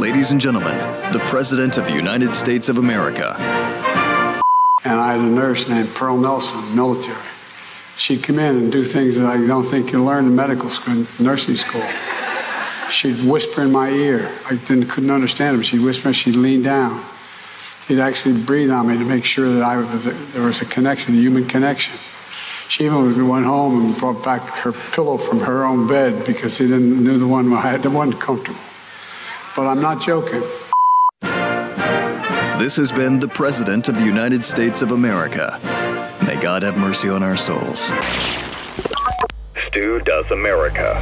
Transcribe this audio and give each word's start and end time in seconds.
Ladies 0.00 0.30
and 0.32 0.40
gentlemen, 0.40 0.78
the 1.12 1.18
President 1.24 1.76
of 1.76 1.84
the 1.84 1.92
United 1.92 2.34
States 2.34 2.70
of 2.70 2.78
America. 2.78 3.36
And 4.82 4.94
I 4.98 5.12
had 5.12 5.20
a 5.20 5.24
nurse 5.24 5.68
named 5.68 5.90
Pearl 5.90 6.16
Nelson, 6.16 6.74
military. 6.74 7.20
She'd 7.98 8.22
come 8.22 8.38
in 8.38 8.56
and 8.56 8.72
do 8.72 8.82
things 8.82 9.16
that 9.16 9.26
I 9.26 9.46
don't 9.46 9.66
think 9.66 9.92
you 9.92 10.02
learn 10.02 10.24
in 10.24 10.34
medical 10.34 10.70
school, 10.70 11.04
nursing 11.18 11.56
school. 11.56 11.84
She'd 12.90 13.22
whisper 13.22 13.60
in 13.60 13.72
my 13.72 13.90
ear. 13.90 14.34
I 14.46 14.54
didn't, 14.54 14.86
couldn't 14.88 15.10
understand 15.10 15.58
her. 15.58 15.62
She'd 15.62 15.82
whisper, 15.82 16.14
she'd 16.14 16.34
lean 16.34 16.62
down. 16.62 17.04
She'd 17.86 18.00
actually 18.00 18.42
breathe 18.42 18.70
on 18.70 18.88
me 18.88 18.96
to 18.96 19.04
make 19.04 19.26
sure 19.26 19.52
that 19.52 19.62
I 19.62 19.76
was, 19.76 20.32
there 20.32 20.46
was 20.46 20.62
a 20.62 20.64
connection, 20.64 21.12
a 21.12 21.18
human 21.18 21.44
connection. 21.44 21.98
She 22.70 22.86
even 22.86 23.28
went 23.28 23.44
home 23.44 23.84
and 23.84 23.98
brought 23.98 24.24
back 24.24 24.40
her 24.60 24.72
pillow 24.72 25.18
from 25.18 25.40
her 25.40 25.66
own 25.66 25.86
bed 25.86 26.24
because 26.24 26.56
she 26.56 26.68
didn't 26.68 27.04
knew 27.04 27.18
the 27.18 27.28
one 27.28 27.52
I 27.52 27.60
had 27.60 27.82
the 27.82 27.90
one 27.90 28.14
comfortable. 28.14 28.58
But 29.56 29.66
I'm 29.66 29.80
not 29.80 30.00
joking. 30.00 30.42
This 32.58 32.76
has 32.76 32.92
been 32.92 33.18
the 33.18 33.28
President 33.28 33.88
of 33.88 33.96
the 33.96 34.04
United 34.04 34.44
States 34.44 34.82
of 34.82 34.92
America. 34.92 35.58
May 36.26 36.40
God 36.40 36.62
have 36.62 36.78
mercy 36.78 37.08
on 37.08 37.22
our 37.22 37.36
souls. 37.36 37.90
Stu 39.56 40.00
Does 40.00 40.30
America. 40.30 40.94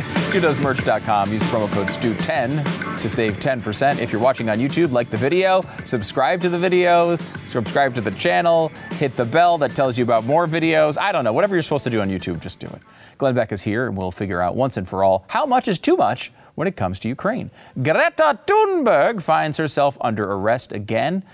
StuDoesMerch.com. 0.00 1.32
Use 1.32 1.42
promo 1.44 1.70
code 1.72 1.88
STU10 1.88 3.00
to 3.00 3.08
save 3.08 3.38
10%. 3.38 3.98
If 3.98 4.12
you're 4.12 4.20
watching 4.20 4.48
on 4.48 4.58
YouTube, 4.58 4.92
like 4.92 5.10
the 5.10 5.16
video, 5.16 5.62
subscribe 5.84 6.40
to 6.42 6.48
the 6.48 6.58
video, 6.58 7.16
subscribe 7.44 7.94
to 7.94 8.00
the 8.00 8.10
channel, 8.12 8.68
hit 8.92 9.16
the 9.16 9.24
bell 9.24 9.58
that 9.58 9.72
tells 9.72 9.98
you 9.98 10.04
about 10.04 10.24
more 10.24 10.46
videos. 10.46 10.96
I 10.98 11.12
don't 11.12 11.24
know, 11.24 11.32
whatever 11.32 11.54
you're 11.54 11.62
supposed 11.62 11.84
to 11.84 11.90
do 11.90 12.00
on 12.00 12.08
YouTube, 12.08 12.40
just 12.40 12.60
do 12.60 12.66
it. 12.68 12.80
Glenn 13.18 13.34
Beck 13.34 13.52
is 13.52 13.62
here, 13.62 13.86
and 13.86 13.96
we'll 13.96 14.10
figure 14.10 14.40
out 14.40 14.56
once 14.56 14.76
and 14.76 14.88
for 14.88 15.04
all 15.04 15.24
how 15.28 15.46
much 15.46 15.68
is 15.68 15.78
too 15.78 15.96
much 15.96 16.32
when 16.54 16.68
it 16.68 16.76
comes 16.76 16.98
to 17.00 17.08
Ukraine. 17.08 17.50
Greta 17.82 18.38
Thunberg 18.46 19.22
finds 19.22 19.56
herself 19.56 19.96
under 20.00 20.30
arrest 20.30 20.72
again, 20.72 21.24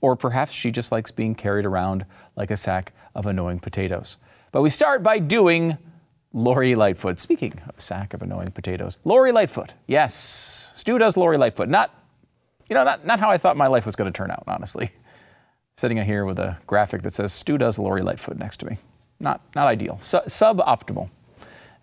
or 0.00 0.16
perhaps 0.16 0.52
she 0.52 0.70
just 0.70 0.92
likes 0.92 1.10
being 1.10 1.34
carried 1.34 1.64
around 1.64 2.04
like 2.36 2.50
a 2.50 2.56
sack 2.56 2.92
of 3.14 3.26
annoying 3.26 3.60
potatoes. 3.60 4.18
But 4.52 4.62
we 4.62 4.70
start 4.70 5.02
by 5.02 5.18
doing 5.18 5.78
Lori 6.34 6.74
Lightfoot. 6.74 7.20
Speaking 7.20 7.62
of 7.68 7.80
sack 7.80 8.12
of 8.12 8.20
annoying 8.20 8.50
potatoes, 8.50 8.98
Lori 9.04 9.30
Lightfoot. 9.30 9.72
Yes, 9.86 10.72
Stu 10.74 10.98
does 10.98 11.16
Lori 11.16 11.38
Lightfoot. 11.38 11.68
Not, 11.68 11.94
you 12.68 12.74
know, 12.74 12.82
not, 12.82 13.06
not 13.06 13.20
how 13.20 13.30
I 13.30 13.38
thought 13.38 13.56
my 13.56 13.68
life 13.68 13.86
was 13.86 13.94
going 13.94 14.12
to 14.12 14.16
turn 14.16 14.32
out, 14.32 14.42
honestly. 14.48 14.90
Sitting 15.76 15.96
here 16.04 16.24
with 16.24 16.38
a 16.40 16.58
graphic 16.66 17.02
that 17.02 17.14
says 17.14 17.32
Stu 17.32 17.56
does 17.56 17.78
Lori 17.78 18.02
Lightfoot 18.02 18.36
next 18.36 18.58
to 18.58 18.66
me. 18.66 18.78
Not, 19.20 19.40
not 19.54 19.68
ideal. 19.68 19.98
Su- 20.00 20.18
suboptimal, 20.26 21.08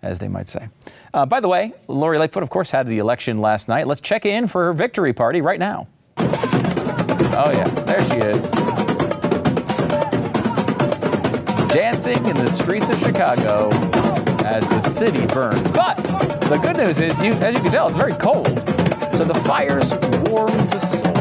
as 0.02 0.20
they 0.20 0.28
might 0.28 0.50
say. 0.50 0.68
Uh, 1.14 1.26
by 1.26 1.40
the 1.40 1.48
way, 1.48 1.74
Lori 1.88 2.20
Lightfoot, 2.20 2.44
of 2.44 2.50
course, 2.50 2.72
had 2.72 2.88
the 2.88 3.00
election 3.00 3.40
last 3.40 3.70
night. 3.70 3.88
Let's 3.88 4.02
check 4.02 4.26
in 4.26 4.48
for 4.48 4.66
her 4.66 4.74
victory 4.74 5.14
party 5.14 5.40
right 5.40 5.60
now. 5.60 5.88
Oh, 6.18 7.52
yeah, 7.54 7.64
there 7.86 8.04
she 8.10 8.18
is. 8.18 8.52
Dancing 11.72 12.26
in 12.26 12.36
the 12.36 12.50
streets 12.50 12.90
of 12.90 13.00
Chicago 13.00 13.70
as 14.44 14.68
the 14.68 14.80
city 14.80 15.26
burns. 15.28 15.72
But 15.72 15.98
the 16.50 16.58
good 16.58 16.78
news 16.78 17.00
is, 17.00 17.20
you, 17.20 17.34
as 17.34 17.56
you 17.56 17.62
can 17.62 17.72
tell, 17.72 17.88
it's 17.90 17.98
very 17.98 18.14
cold. 18.14 18.48
So 19.16 19.26
the 19.26 19.40
fires 19.46 19.94
warm 20.30 20.52
the 20.70 20.80
soul. 20.80 21.16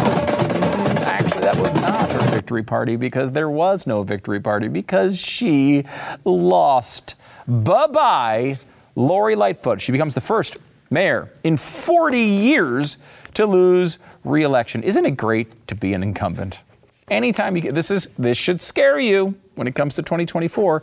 Actually, 1.05 1.43
that 1.43 1.57
was 1.57 1.75
not 1.75 2.11
her 2.13 2.31
victory 2.31 2.63
party 2.63 2.97
because 2.97 3.33
there 3.33 3.51
was 3.51 3.87
no 3.87 4.03
victory 4.03 4.41
party 4.41 4.69
because 4.69 5.19
she 5.19 5.85
lost. 6.25 7.15
Bye 7.47 7.87
bye, 7.89 8.59
Lori 8.97 9.35
Lightfoot. 9.37 9.81
She 9.81 9.93
becomes 9.93 10.15
the 10.15 10.21
first 10.21 10.57
mayor 10.91 11.31
in 11.45 11.57
40 11.57 12.19
years 12.19 12.99
to 13.35 13.47
lose 13.47 13.99
re-election. 14.25 14.83
Isn't 14.83 15.07
it 15.07 15.13
great 15.13 15.67
to 15.69 15.75
be 15.75 15.95
an 15.95 16.03
incumbent? 16.03 16.61
Anytime 17.09 17.57
you 17.57 17.63
get 17.63 17.75
this 17.75 17.91
is 17.91 18.07
this 18.19 18.39
should 18.39 18.61
scare 18.61 18.99
you 18.99 19.35
when 19.57 19.67
it 19.67 19.75
comes 19.75 19.97
to 19.97 20.03
2024 20.03 20.83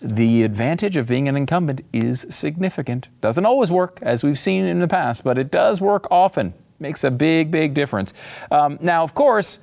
the 0.00 0.42
advantage 0.42 0.96
of 0.96 1.08
being 1.08 1.28
an 1.28 1.36
incumbent 1.36 1.80
is 1.92 2.26
significant. 2.30 3.08
Doesn't 3.20 3.44
always 3.44 3.70
work, 3.70 3.98
as 4.02 4.22
we've 4.22 4.38
seen 4.38 4.64
in 4.64 4.78
the 4.78 4.88
past, 4.88 5.24
but 5.24 5.38
it 5.38 5.50
does 5.50 5.80
work 5.80 6.06
often. 6.10 6.54
Makes 6.78 7.02
a 7.04 7.10
big, 7.10 7.50
big 7.50 7.74
difference. 7.74 8.14
Um, 8.50 8.78
now, 8.80 9.02
of 9.02 9.14
course, 9.14 9.58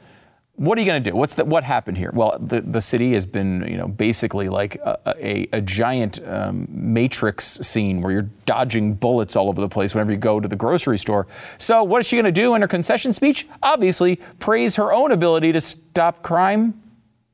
what 0.58 0.78
are 0.78 0.82
you 0.82 0.88
going 0.88 1.04
to 1.04 1.12
do? 1.12 1.16
What's 1.16 1.36
the, 1.36 1.44
what 1.44 1.64
happened 1.64 1.98
here? 1.98 2.12
Well, 2.14 2.38
the, 2.40 2.62
the 2.62 2.80
city 2.80 3.14
has 3.14 3.26
been, 3.26 3.68
you 3.68 3.78
know, 3.78 3.88
basically 3.88 4.48
like 4.48 4.76
a, 4.76 4.98
a, 5.20 5.48
a 5.52 5.62
giant 5.62 6.26
um, 6.26 6.68
matrix 6.70 7.46
scene 7.46 8.02
where 8.02 8.12
you're 8.12 8.30
dodging 8.46 8.94
bullets 8.94 9.36
all 9.36 9.50
over 9.50 9.60
the 9.60 9.68
place 9.68 9.94
whenever 9.94 10.12
you 10.12 10.18
go 10.18 10.40
to 10.40 10.48
the 10.48 10.56
grocery 10.56 10.98
store. 10.98 11.28
So, 11.58 11.84
what 11.84 12.00
is 12.00 12.08
she 12.08 12.16
going 12.16 12.26
to 12.26 12.32
do 12.32 12.56
in 12.56 12.62
her 12.62 12.70
concession 12.70 13.12
speech? 13.12 13.48
Obviously, 13.62 14.18
praise 14.40 14.78
her 14.78 14.94
own 14.94 15.12
ability 15.12 15.52
to 15.52 15.62
stop 15.62 16.24
crime 16.24 16.82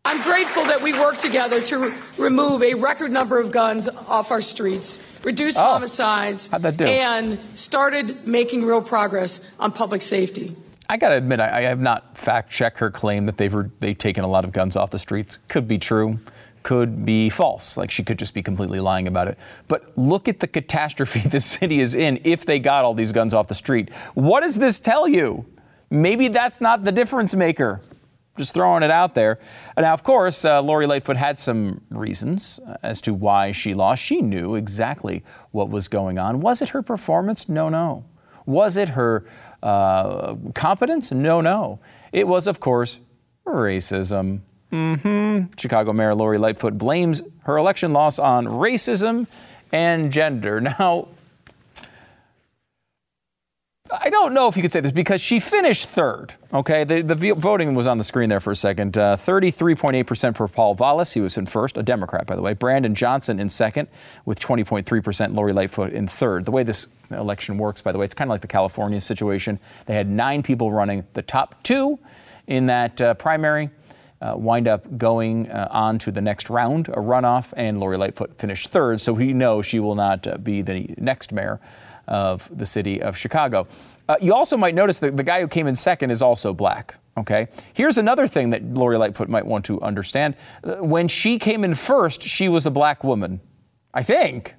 I'm 0.04 0.22
grateful 0.24 0.66
that 0.66 0.82
we 0.82 0.94
worked 0.94 1.22
together 1.22 1.62
to 1.62 1.78
re- 1.78 1.94
remove 2.18 2.64
a 2.64 2.74
record 2.74 3.12
number 3.12 3.38
of 3.40 3.52
guns 3.52 3.88
off 3.88 4.32
our 4.32 4.42
streets, 4.42 5.22
reduce 5.24 5.58
Oh. 5.58 5.62
homicides, 5.62 6.48
How'd 6.48 6.64
that 6.64 6.78
do? 6.78 6.86
and 6.86 7.38
started 7.54 8.26
making 8.26 8.66
real 8.66 8.82
progress 8.82 9.56
on 9.60 9.72
public 9.72 10.02
safety. 10.02 10.56
I 10.90 10.98
got 10.98 11.10
to 11.10 11.16
admit, 11.18 11.40
I, 11.40 11.60
I 11.60 11.62
have 11.62 11.80
not 11.80 12.18
fact 12.18 12.52
checked 12.52 12.80
her 12.80 12.90
claim 12.90 13.28
that 13.28 13.38
they've 13.38 13.56
they've 13.80 13.98
taken 13.98 14.24
a 14.24 14.28
lot 14.28 14.44
of 14.44 14.52
guns 14.52 14.76
off 14.76 14.90
the 14.90 15.00
streets. 15.00 15.38
Could 15.48 15.68
be 15.68 15.78
true, 15.78 16.18
could 16.64 17.06
be 17.06 17.30
false. 17.30 17.78
Like 17.78 17.92
she 17.92 18.04
could 18.04 18.18
just 18.20 18.34
be 18.34 18.42
completely 18.42 18.80
lying 18.80 19.08
about 19.08 19.28
it. 19.28 19.38
But 19.68 19.96
look 19.98 20.28
at 20.28 20.40
the 20.40 20.48
catastrophe 20.48 21.20
the 21.30 21.40
city 21.40 21.80
is 21.80 21.94
in 21.94 22.20
if 22.26 22.44
they 22.46 22.58
got 22.58 22.84
all 22.86 22.96
these 22.96 23.12
guns 23.12 23.36
off 23.36 23.48
the 23.48 23.56
street. 23.56 23.94
What 24.16 24.42
does 24.42 24.58
this 24.58 24.80
tell 24.80 25.08
you? 25.08 25.46
Maybe 25.92 26.28
that's 26.28 26.60
not 26.60 26.84
the 26.86 26.92
difference 26.92 27.36
maker. 27.36 27.82
Just 28.38 28.54
throwing 28.54 28.82
it 28.82 28.90
out 28.92 29.14
there. 29.14 29.38
Now, 29.78 29.94
of 29.94 30.04
course, 30.04 30.46
uh, 30.46 30.62
Lori 30.62 30.88
Lightfoot 30.88 31.18
had 31.18 31.38
some 31.38 31.82
reasons 31.90 32.60
as 32.82 33.02
to 33.02 33.14
why 33.14 33.52
she 33.52 33.74
lost. 33.74 34.02
She 34.04 34.22
knew 34.22 34.56
exactly 34.56 35.22
what 35.52 35.70
was 35.70 35.88
going 35.90 36.18
on. 36.18 36.40
Was 36.40 36.62
it 36.62 36.70
her 36.70 36.82
performance? 36.82 37.50
No, 37.50 37.68
no. 37.70 38.06
Was 38.46 38.78
it 38.78 38.90
her 38.90 39.26
uh, 39.62 40.36
competence? 40.56 41.12
No, 41.12 41.42
no. 41.42 41.80
It 42.14 42.28
was, 42.28 42.48
of 42.48 42.60
course, 42.60 43.00
racism. 43.46 44.40
hmm 44.72 45.42
Chicago 45.58 45.92
Mayor 45.94 46.16
Lori 46.16 46.38
Lightfoot 46.38 46.78
blames 46.78 47.22
her 47.44 47.58
election 47.58 47.92
loss 47.94 48.18
on 48.18 48.46
racism 48.46 49.28
and 49.74 50.12
gender. 50.12 50.62
Now, 50.80 51.10
I 53.92 54.10
don't 54.10 54.34
know 54.34 54.48
if 54.48 54.56
you 54.56 54.62
could 54.62 54.72
say 54.72 54.80
this 54.80 54.92
because 54.92 55.20
she 55.20 55.40
finished 55.40 55.90
third. 55.90 56.34
Okay, 56.54 56.84
the, 56.84 57.02
the 57.02 57.34
voting 57.34 57.76
was 57.76 57.88
on 57.88 57.98
the 57.98 58.04
screen 58.04 58.30
there 58.30 58.40
for 58.40 58.52
a 58.52 58.56
second. 58.56 58.98
Uh, 58.98 59.16
33.8% 59.18 60.38
for 60.38 60.48
Paul 60.48 60.76
Vallas. 60.76 61.14
He 61.14 61.20
was 61.20 61.38
in 61.38 61.46
first, 61.46 61.78
a 61.78 61.84
Democrat, 61.84 62.26
by 62.26 62.36
the 62.36 62.42
way. 62.42 62.54
Brandon 62.54 62.96
Johnson 62.96 63.40
in 63.40 63.50
second, 63.50 63.90
with 64.24 64.40
20.3%. 64.40 65.36
Lori 65.36 65.52
Lightfoot 65.52 65.92
in 65.92 66.08
third. 66.08 66.46
The 66.46 66.52
way 66.52 66.64
this 66.64 66.88
election 67.10 67.58
works, 67.58 67.82
by 67.82 67.92
the 67.92 67.98
way, 67.98 68.06
it's 68.06 68.14
kind 68.14 68.30
of 68.30 68.32
like 68.32 68.42
the 68.42 68.48
California 68.48 69.02
situation. 69.02 69.60
They 69.88 69.96
had 69.96 70.08
nine 70.08 70.42
people 70.42 70.72
running. 70.72 71.06
The 71.14 71.22
top 71.22 71.62
two 71.64 72.00
in 72.48 72.68
that 72.68 73.02
uh, 73.02 73.14
primary 73.16 73.72
uh, 74.22 74.36
wind 74.38 74.68
up 74.68 74.98
going 74.98 75.50
uh, 75.50 75.68
on 75.72 76.00
to 76.00 76.12
the 76.12 76.22
next 76.22 76.50
round, 76.50 76.88
a 76.90 76.98
runoff, 76.98 77.54
and 77.58 77.80
Lori 77.80 77.98
Lightfoot 77.98 78.38
finished 78.38 78.70
third. 78.70 79.02
So 79.02 79.14
we 79.14 79.34
know 79.34 79.62
she 79.62 79.80
will 79.80 79.96
not 79.96 80.28
uh, 80.28 80.38
be 80.38 80.62
the 80.62 80.94
next 80.98 81.32
mayor 81.32 81.60
of 82.08 82.50
the 82.56 82.66
city 82.66 83.02
of 83.02 83.18
Chicago. 83.18 83.68
Uh, 84.10 84.16
you 84.22 84.34
also 84.34 84.58
might 84.58 84.76
notice 84.76 85.00
that 85.00 85.16
the 85.16 85.24
guy 85.24 85.42
who 85.42 85.48
came 85.48 85.68
in 85.68 85.76
second 85.76 86.12
is 86.12 86.22
also 86.22 86.54
black. 86.54 86.96
Okay. 87.18 87.48
Here's 87.74 87.98
another 87.98 88.28
thing 88.28 88.52
that 88.52 88.64
Lori 88.64 88.98
Lightfoot 88.98 89.30
might 89.30 89.46
want 89.46 89.66
to 89.66 89.82
understand. 89.82 90.36
Uh, 90.64 90.76
When 90.76 91.08
she 91.08 91.38
came 91.40 91.64
in 91.64 91.76
first, 91.76 92.22
she 92.22 92.50
was 92.50 92.66
a 92.66 92.72
black 92.72 93.04
woman. 93.04 93.42
I 93.94 94.04
think. 94.04 94.56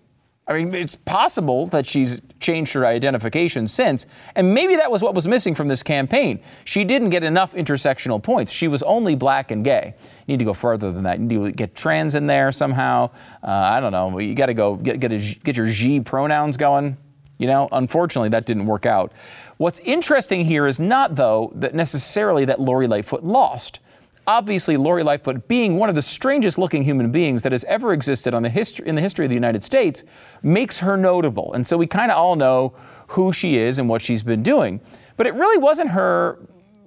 I 0.46 0.54
mean, 0.54 0.74
it's 0.74 0.96
possible 0.96 1.66
that 1.68 1.86
she's 1.86 2.20
changed 2.40 2.72
her 2.72 2.84
identification 2.84 3.66
since. 3.66 4.06
And 4.34 4.52
maybe 4.52 4.74
that 4.76 4.90
was 4.90 5.00
what 5.00 5.14
was 5.14 5.28
missing 5.28 5.54
from 5.54 5.68
this 5.68 5.82
campaign. 5.82 6.40
She 6.64 6.84
didn't 6.84 7.10
get 7.10 7.22
enough 7.22 7.54
intersectional 7.54 8.20
points. 8.22 8.52
She 8.52 8.66
was 8.68 8.82
only 8.82 9.14
black 9.14 9.50
and 9.52 9.64
gay. 9.64 9.94
You 10.26 10.32
need 10.32 10.40
to 10.40 10.44
go 10.44 10.52
further 10.52 10.90
than 10.90 11.04
that. 11.04 11.20
You 11.20 11.26
need 11.26 11.44
to 11.44 11.52
get 11.52 11.74
trans 11.76 12.14
in 12.16 12.26
there 12.26 12.50
somehow. 12.50 13.10
Uh, 13.42 13.50
I 13.50 13.80
don't 13.80 13.92
know. 13.92 14.18
You 14.18 14.34
got 14.34 14.46
to 14.46 14.54
go 14.54 14.74
get, 14.74 14.98
get, 14.98 15.12
a, 15.12 15.18
get 15.44 15.56
your 15.56 15.66
G 15.66 16.00
pronouns 16.00 16.56
going. 16.56 16.96
You 17.42 17.48
know, 17.48 17.68
unfortunately, 17.72 18.28
that 18.28 18.46
didn't 18.46 18.66
work 18.66 18.86
out. 18.86 19.10
What's 19.56 19.80
interesting 19.80 20.44
here 20.44 20.64
is 20.68 20.78
not, 20.78 21.16
though, 21.16 21.50
that 21.56 21.74
necessarily 21.74 22.44
that 22.44 22.60
Lori 22.60 22.86
Lightfoot 22.86 23.24
lost. 23.24 23.80
Obviously, 24.28 24.76
Lori 24.76 25.02
Lightfoot, 25.02 25.48
being 25.48 25.76
one 25.76 25.88
of 25.88 25.96
the 25.96 26.02
strangest 26.02 26.56
looking 26.56 26.84
human 26.84 27.10
beings 27.10 27.42
that 27.42 27.50
has 27.50 27.64
ever 27.64 27.92
existed 27.92 28.32
on 28.32 28.44
the 28.44 28.48
history, 28.48 28.86
in 28.86 28.94
the 28.94 29.00
history 29.00 29.24
of 29.24 29.30
the 29.30 29.34
United 29.34 29.64
States, 29.64 30.04
makes 30.40 30.78
her 30.78 30.96
notable. 30.96 31.52
And 31.52 31.66
so 31.66 31.76
we 31.76 31.88
kind 31.88 32.12
of 32.12 32.16
all 32.16 32.36
know 32.36 32.74
who 33.08 33.32
she 33.32 33.58
is 33.58 33.80
and 33.80 33.88
what 33.88 34.02
she's 34.02 34.22
been 34.22 34.44
doing. 34.44 34.80
But 35.16 35.26
it 35.26 35.34
really 35.34 35.58
wasn't 35.58 35.90
her, 35.90 36.38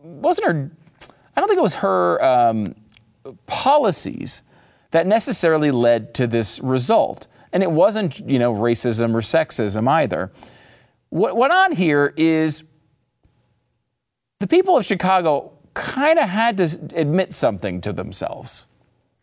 wasn't 0.03 0.47
her, 0.47 0.71
I 1.35 1.41
don't 1.41 1.49
think 1.49 1.57
it 1.57 1.63
was 1.63 1.75
her 1.75 2.23
um, 2.23 2.75
policies 3.45 4.43
that 4.91 5.05
necessarily 5.05 5.71
led 5.71 6.13
to 6.13 6.27
this 6.27 6.61
result. 6.61 7.27
And 7.55 7.63
it 7.63 7.71
wasn't, 7.71 8.19
you 8.19 8.37
know, 8.37 8.53
racism 8.53 9.15
or 9.15 9.21
sexism 9.21 9.87
either. 9.87 10.29
What 11.07 11.37
went 11.37 11.53
on 11.53 11.71
here 11.71 12.13
is 12.17 12.65
the 14.39 14.47
people 14.47 14.75
of 14.75 14.83
Chicago 14.83 15.53
kind 15.73 16.19
of 16.19 16.27
had 16.27 16.57
to 16.57 16.63
admit 16.93 17.31
something 17.31 17.79
to 17.79 17.93
themselves. 17.93 18.65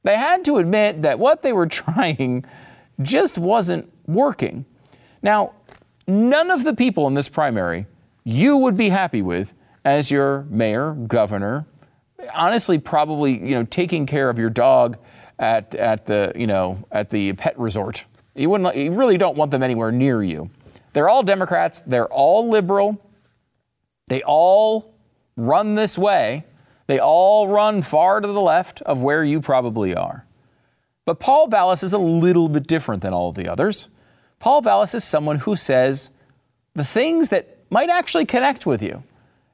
They 0.03 0.17
had 0.17 0.47
to 0.47 0.57
admit 0.57 1.03
that 1.03 1.19
what 1.19 1.43
they 1.43 1.53
were 1.53 1.67
trying 1.83 2.47
just 3.03 3.37
wasn't 3.37 3.93
working. 4.07 4.65
Now, 5.23 5.53
none 6.09 6.51
of 6.51 6.65
the 6.65 6.73
people 6.73 7.07
in 7.07 7.13
this 7.13 7.29
primary 7.29 7.85
you 8.25 8.57
would 8.57 8.79
be 8.79 8.89
happy 8.89 9.21
with 9.21 9.53
as 9.85 10.11
your 10.11 10.47
mayor, 10.49 10.93
governor, 10.93 11.67
honestly, 12.35 12.79
probably, 12.79 13.33
you 13.33 13.55
know, 13.55 13.65
taking 13.65 14.07
care 14.07 14.31
of 14.31 14.39
your 14.39 14.49
dog 14.49 14.97
at, 15.39 15.75
at 15.75 16.07
the, 16.07 16.33
you 16.35 16.47
know, 16.47 16.83
at 16.91 17.11
the 17.11 17.35
pet 17.35 17.59
resort. 17.59 18.07
You 18.35 18.51
wouldn't, 18.51 18.77
you 18.77 18.93
really 18.93 19.19
don't 19.19 19.37
want 19.37 19.51
them 19.51 19.63
anywhere 19.63 19.93
near 19.93 20.23
you. 20.23 20.51
They're 20.93 21.09
all 21.09 21.23
Democrats. 21.23 21.81
They're 21.81 22.09
all 22.09 22.49
liberal. 22.49 23.01
They 24.09 24.23
all 24.23 24.95
run 25.37 25.75
this 25.75 25.97
way. 25.97 26.45
They 26.87 26.99
all 26.99 27.49
run 27.49 27.83
far 27.83 28.21
to 28.21 28.27
the 28.27 28.41
left 28.41 28.83
of 28.83 29.01
where 29.01 29.25
you 29.25 29.41
probably 29.41 29.95
are. 29.95 30.27
But 31.05 31.21
Paul 31.21 31.49
Vallas 31.49 31.83
is 31.83 31.93
a 31.93 31.99
little 31.99 32.49
bit 32.49 32.67
different 32.67 33.03
than 33.03 33.13
all 33.13 33.31
of 33.31 33.37
the 33.37 33.49
others. 33.49 33.89
Paul 34.39 34.61
Vallas 34.61 34.95
is 34.95 35.05
someone 35.05 35.39
who 35.41 35.57
says 35.57 36.11
the 36.75 36.85
things 36.85 37.29
that 37.31 37.59
might 37.71 37.89
actually 37.91 38.27
connect 38.27 38.67
with 38.67 38.83
you, 38.83 39.03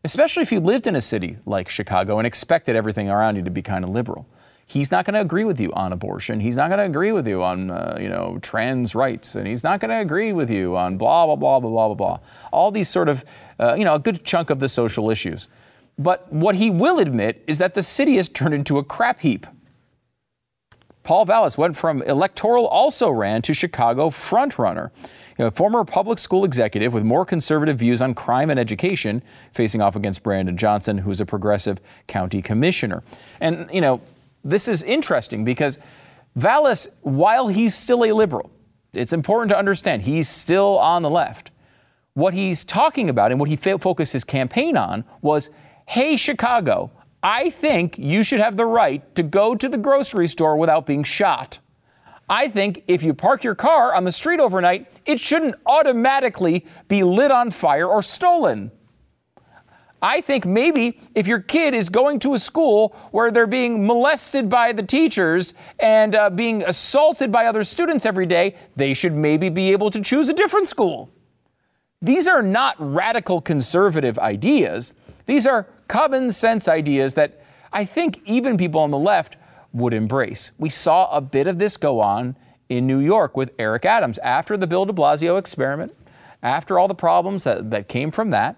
especially 0.04 0.42
if 0.42 0.52
you 0.52 0.60
lived 0.60 0.86
in 0.86 0.96
a 0.96 1.00
city 1.00 1.36
like 1.46 1.68
Chicago 1.68 2.18
and 2.18 2.26
expected 2.26 2.76
everything 2.76 3.08
around 3.08 3.36
you 3.36 3.42
to 3.42 3.50
be 3.50 3.62
kind 3.62 3.84
of 3.84 3.90
liberal. 3.90 4.26
He's 4.68 4.90
not 4.90 5.06
going 5.06 5.14
to 5.14 5.22
agree 5.22 5.44
with 5.44 5.58
you 5.58 5.72
on 5.72 5.94
abortion. 5.94 6.40
He's 6.40 6.58
not 6.58 6.68
going 6.68 6.76
to 6.76 6.84
agree 6.84 7.10
with 7.10 7.26
you 7.26 7.42
on, 7.42 7.70
uh, 7.70 7.96
you 7.98 8.10
know, 8.10 8.38
trans 8.42 8.94
rights, 8.94 9.34
and 9.34 9.46
he's 9.46 9.64
not 9.64 9.80
going 9.80 9.88
to 9.88 9.98
agree 9.98 10.30
with 10.30 10.50
you 10.50 10.76
on 10.76 10.98
blah 10.98 11.24
blah 11.24 11.36
blah 11.36 11.58
blah 11.58 11.70
blah 11.70 11.86
blah 11.86 11.94
blah. 11.94 12.18
All 12.52 12.70
these 12.70 12.90
sort 12.90 13.08
of, 13.08 13.24
uh, 13.58 13.74
you 13.78 13.84
know, 13.86 13.94
a 13.94 13.98
good 13.98 14.24
chunk 14.24 14.50
of 14.50 14.60
the 14.60 14.68
social 14.68 15.08
issues. 15.08 15.48
But 15.98 16.30
what 16.30 16.56
he 16.56 16.68
will 16.68 16.98
admit 16.98 17.42
is 17.46 17.56
that 17.58 17.72
the 17.72 17.82
city 17.82 18.16
has 18.16 18.28
turned 18.28 18.52
into 18.52 18.76
a 18.76 18.84
crap 18.84 19.20
heap. 19.20 19.46
Paul 21.02 21.24
Vallas 21.24 21.56
went 21.56 21.74
from 21.74 22.02
electoral 22.02 22.66
also 22.66 23.08
ran 23.08 23.40
to 23.42 23.54
Chicago 23.54 24.10
frontrunner. 24.10 24.90
You 25.38 25.44
know, 25.44 25.46
a 25.46 25.50
former 25.50 25.82
public 25.82 26.18
school 26.18 26.44
executive 26.44 26.92
with 26.92 27.04
more 27.04 27.24
conservative 27.24 27.78
views 27.78 28.02
on 28.02 28.12
crime 28.12 28.50
and 28.50 28.60
education, 28.60 29.22
facing 29.50 29.80
off 29.80 29.96
against 29.96 30.22
Brandon 30.22 30.58
Johnson, 30.58 30.98
who's 30.98 31.22
a 31.22 31.24
progressive 31.24 31.80
county 32.06 32.42
commissioner. 32.42 33.02
And, 33.40 33.70
you 33.72 33.80
know, 33.80 34.02
this 34.44 34.68
is 34.68 34.82
interesting 34.82 35.44
because 35.44 35.78
Vallas, 36.36 36.88
while 37.02 37.48
he's 37.48 37.74
still 37.74 38.04
a 38.04 38.12
liberal, 38.12 38.50
it's 38.92 39.12
important 39.12 39.50
to 39.50 39.58
understand 39.58 40.02
he's 40.02 40.28
still 40.28 40.78
on 40.78 41.02
the 41.02 41.10
left. 41.10 41.50
What 42.14 42.34
he's 42.34 42.64
talking 42.64 43.08
about 43.08 43.30
and 43.30 43.38
what 43.38 43.48
he 43.48 43.56
focused 43.56 44.12
his 44.12 44.24
campaign 44.24 44.76
on 44.76 45.04
was 45.20 45.50
hey, 45.86 46.16
Chicago, 46.16 46.90
I 47.22 47.48
think 47.48 47.96
you 47.98 48.22
should 48.22 48.40
have 48.40 48.56
the 48.56 48.66
right 48.66 49.14
to 49.14 49.22
go 49.22 49.54
to 49.54 49.68
the 49.68 49.78
grocery 49.78 50.28
store 50.28 50.56
without 50.56 50.84
being 50.84 51.02
shot. 51.02 51.60
I 52.28 52.48
think 52.48 52.84
if 52.86 53.02
you 53.02 53.14
park 53.14 53.42
your 53.42 53.54
car 53.54 53.94
on 53.94 54.04
the 54.04 54.12
street 54.12 54.38
overnight, 54.38 55.00
it 55.06 55.18
shouldn't 55.18 55.54
automatically 55.64 56.66
be 56.88 57.02
lit 57.02 57.30
on 57.30 57.50
fire 57.50 57.88
or 57.88 58.02
stolen. 58.02 58.70
I 60.00 60.20
think 60.20 60.46
maybe 60.46 61.00
if 61.14 61.26
your 61.26 61.40
kid 61.40 61.74
is 61.74 61.88
going 61.88 62.20
to 62.20 62.34
a 62.34 62.38
school 62.38 62.94
where 63.10 63.30
they're 63.30 63.48
being 63.48 63.86
molested 63.86 64.48
by 64.48 64.72
the 64.72 64.82
teachers 64.82 65.54
and 65.80 66.14
uh, 66.14 66.30
being 66.30 66.62
assaulted 66.62 67.32
by 67.32 67.46
other 67.46 67.64
students 67.64 68.06
every 68.06 68.26
day, 68.26 68.54
they 68.76 68.94
should 68.94 69.12
maybe 69.12 69.48
be 69.48 69.72
able 69.72 69.90
to 69.90 70.00
choose 70.00 70.28
a 70.28 70.34
different 70.34 70.68
school. 70.68 71.10
These 72.00 72.28
are 72.28 72.42
not 72.42 72.76
radical 72.78 73.40
conservative 73.40 74.18
ideas. 74.20 74.94
These 75.26 75.46
are 75.46 75.66
common 75.88 76.30
sense 76.30 76.68
ideas 76.68 77.14
that 77.14 77.42
I 77.72 77.84
think 77.84 78.22
even 78.24 78.56
people 78.56 78.80
on 78.80 78.92
the 78.92 78.98
left 78.98 79.36
would 79.72 79.92
embrace. 79.92 80.52
We 80.58 80.68
saw 80.68 81.10
a 81.10 81.20
bit 81.20 81.48
of 81.48 81.58
this 81.58 81.76
go 81.76 82.00
on 82.00 82.36
in 82.68 82.86
New 82.86 83.00
York 83.00 83.36
with 83.36 83.50
Eric 83.58 83.84
Adams 83.84 84.18
after 84.18 84.56
the 84.56 84.66
Bill 84.68 84.86
de 84.86 84.92
Blasio 84.92 85.38
experiment, 85.38 85.94
after 86.40 86.78
all 86.78 86.86
the 86.86 86.94
problems 86.94 87.44
that, 87.44 87.70
that 87.70 87.88
came 87.88 88.12
from 88.12 88.30
that 88.30 88.56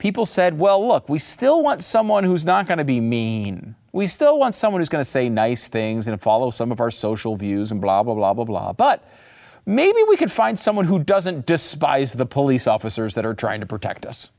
people 0.00 0.26
said, 0.26 0.58
well, 0.58 0.84
look, 0.84 1.08
we 1.08 1.20
still 1.20 1.62
want 1.62 1.84
someone 1.84 2.24
who's 2.24 2.44
not 2.44 2.66
going 2.66 2.78
to 2.78 2.84
be 2.84 2.98
mean. 2.98 3.76
We 3.92 4.08
still 4.08 4.38
want 4.38 4.56
someone 4.56 4.80
who's 4.80 4.88
going 4.88 5.04
to 5.04 5.08
say 5.08 5.28
nice 5.28 5.68
things 5.68 6.08
and 6.08 6.20
follow 6.20 6.50
some 6.50 6.72
of 6.72 6.80
our 6.80 6.90
social 6.90 7.36
views 7.36 7.70
and 7.70 7.80
blah, 7.80 8.02
blah, 8.02 8.14
blah, 8.14 8.34
blah, 8.34 8.44
blah. 8.44 8.72
But 8.72 9.08
maybe 9.66 9.98
we 10.08 10.16
could 10.16 10.32
find 10.32 10.58
someone 10.58 10.86
who 10.86 10.98
doesn't 10.98 11.46
despise 11.46 12.14
the 12.14 12.26
police 12.26 12.66
officers 12.66 13.14
that 13.14 13.24
are 13.24 13.34
trying 13.34 13.60
to 13.60 13.66
protect 13.66 14.06
us. 14.06 14.30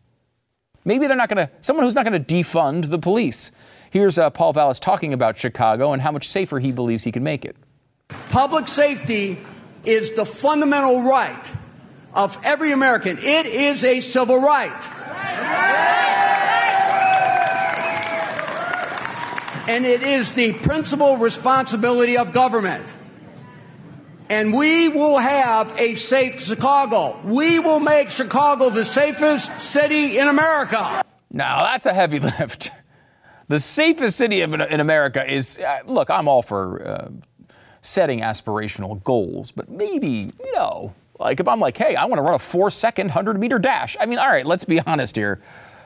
Maybe 0.83 1.05
they're 1.05 1.15
not 1.15 1.29
going 1.29 1.47
to, 1.47 1.53
someone 1.61 1.85
who's 1.85 1.95
not 1.95 2.05
going 2.05 2.21
to 2.21 2.35
defund 2.35 2.89
the 2.89 2.97
police. 2.97 3.51
Here's 3.91 4.17
uh, 4.17 4.31
Paul 4.31 4.53
Vallas 4.53 4.79
talking 4.79 5.13
about 5.13 5.37
Chicago 5.37 5.93
and 5.93 6.01
how 6.01 6.11
much 6.11 6.27
safer 6.27 6.59
he 6.59 6.71
believes 6.71 7.03
he 7.03 7.11
can 7.11 7.23
make 7.23 7.45
it. 7.45 7.55
Public 8.29 8.67
safety 8.67 9.37
is 9.85 10.11
the 10.13 10.25
fundamental 10.25 11.03
right 11.03 11.51
of 12.13 12.37
every 12.43 12.71
American. 12.71 13.17
It 13.19 13.45
is 13.45 13.83
a 13.83 13.99
civil 13.99 14.39
right. 14.39 15.00
And 19.67 19.85
it 19.85 20.03
is 20.03 20.33
the 20.33 20.53
principal 20.53 21.17
responsibility 21.17 22.17
of 22.17 22.33
government. 22.33 22.95
And 24.29 24.53
we 24.53 24.89
will 24.89 25.17
have 25.17 25.77
a 25.79 25.95
safe 25.95 26.41
Chicago. 26.41 27.19
We 27.23 27.59
will 27.59 27.79
make 27.79 28.09
Chicago 28.09 28.69
the 28.69 28.85
safest 28.85 29.61
city 29.61 30.17
in 30.17 30.27
America. 30.27 31.03
Now, 31.29 31.63
that's 31.63 31.85
a 31.85 31.93
heavy 31.93 32.19
lift. 32.39 32.71
The 33.47 33.59
safest 33.59 34.17
city 34.17 34.41
in 34.41 34.79
America 34.79 35.29
is, 35.29 35.59
uh, 35.59 35.79
look, 35.85 36.09
I'm 36.09 36.27
all 36.27 36.41
for 36.41 36.87
uh, 36.87 37.09
setting 37.81 38.21
aspirational 38.21 39.03
goals, 39.03 39.51
but 39.51 39.69
maybe, 39.69 40.29
you 40.39 40.51
know, 40.53 40.93
like 41.21 41.39
if 41.39 41.47
I'm 41.47 41.59
like, 41.59 41.77
hey, 41.77 41.95
I 41.95 42.05
want 42.05 42.17
to 42.17 42.23
run 42.23 42.33
a 42.33 42.39
four 42.39 42.69
second 42.69 43.07
100 43.07 43.39
meter 43.39 43.59
dash. 43.59 43.95
I 43.99 44.05
mean, 44.05 44.19
all 44.19 44.29
right, 44.29 44.45
let's 44.45 44.63
be 44.63 44.79
honest 44.81 45.15
here. 45.15 45.41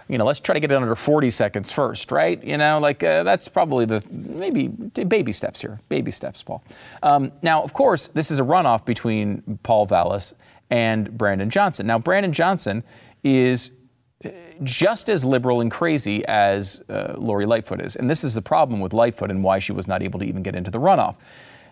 You 0.08 0.20
know, 0.20 0.26
let's 0.26 0.40
try 0.40 0.54
to 0.54 0.60
get 0.60 0.72
it 0.72 0.76
under 0.76 0.96
40 0.96 1.32
seconds 1.32 1.72
first, 1.72 2.12
right? 2.12 2.44
You 2.44 2.58
know, 2.58 2.80
like 2.80 3.04
uh, 3.04 3.24
that's 3.24 3.48
probably 3.48 3.86
the 3.86 4.04
maybe 4.12 4.68
baby 4.68 5.32
steps 5.32 5.62
here. 5.62 5.80
Baby 5.90 6.12
steps, 6.12 6.44
Paul. 6.44 6.64
Um, 7.02 7.32
now, 7.42 7.64
of 7.64 7.74
course, 7.74 8.08
this 8.08 8.30
is 8.30 8.40
a 8.40 8.44
runoff 8.44 8.86
between 8.86 9.60
Paul 9.64 9.88
Vallas 9.88 10.36
and 10.70 11.18
Brandon 11.18 11.50
Johnson. 11.50 11.88
Now, 11.88 11.98
Brandon 11.98 12.34
Johnson 12.34 12.84
is 13.24 13.72
uh, 14.24 14.30
just 14.62 15.10
as 15.10 15.26
liberal 15.26 15.60
and 15.60 15.72
crazy 15.72 16.24
as 16.28 16.84
uh, 16.88 17.16
Lori 17.18 17.48
Lightfoot 17.48 17.82
is. 17.82 17.96
And 17.96 18.08
this 18.08 18.24
is 18.24 18.36
the 18.36 18.44
problem 18.44 18.82
with 18.82 18.94
Lightfoot 18.94 19.32
and 19.32 19.44
why 19.44 19.58
she 19.58 19.72
was 19.72 19.88
not 19.88 20.04
able 20.04 20.20
to 20.20 20.26
even 20.26 20.44
get 20.44 20.56
into 20.56 20.70
the 20.70 20.80
runoff 20.80 21.16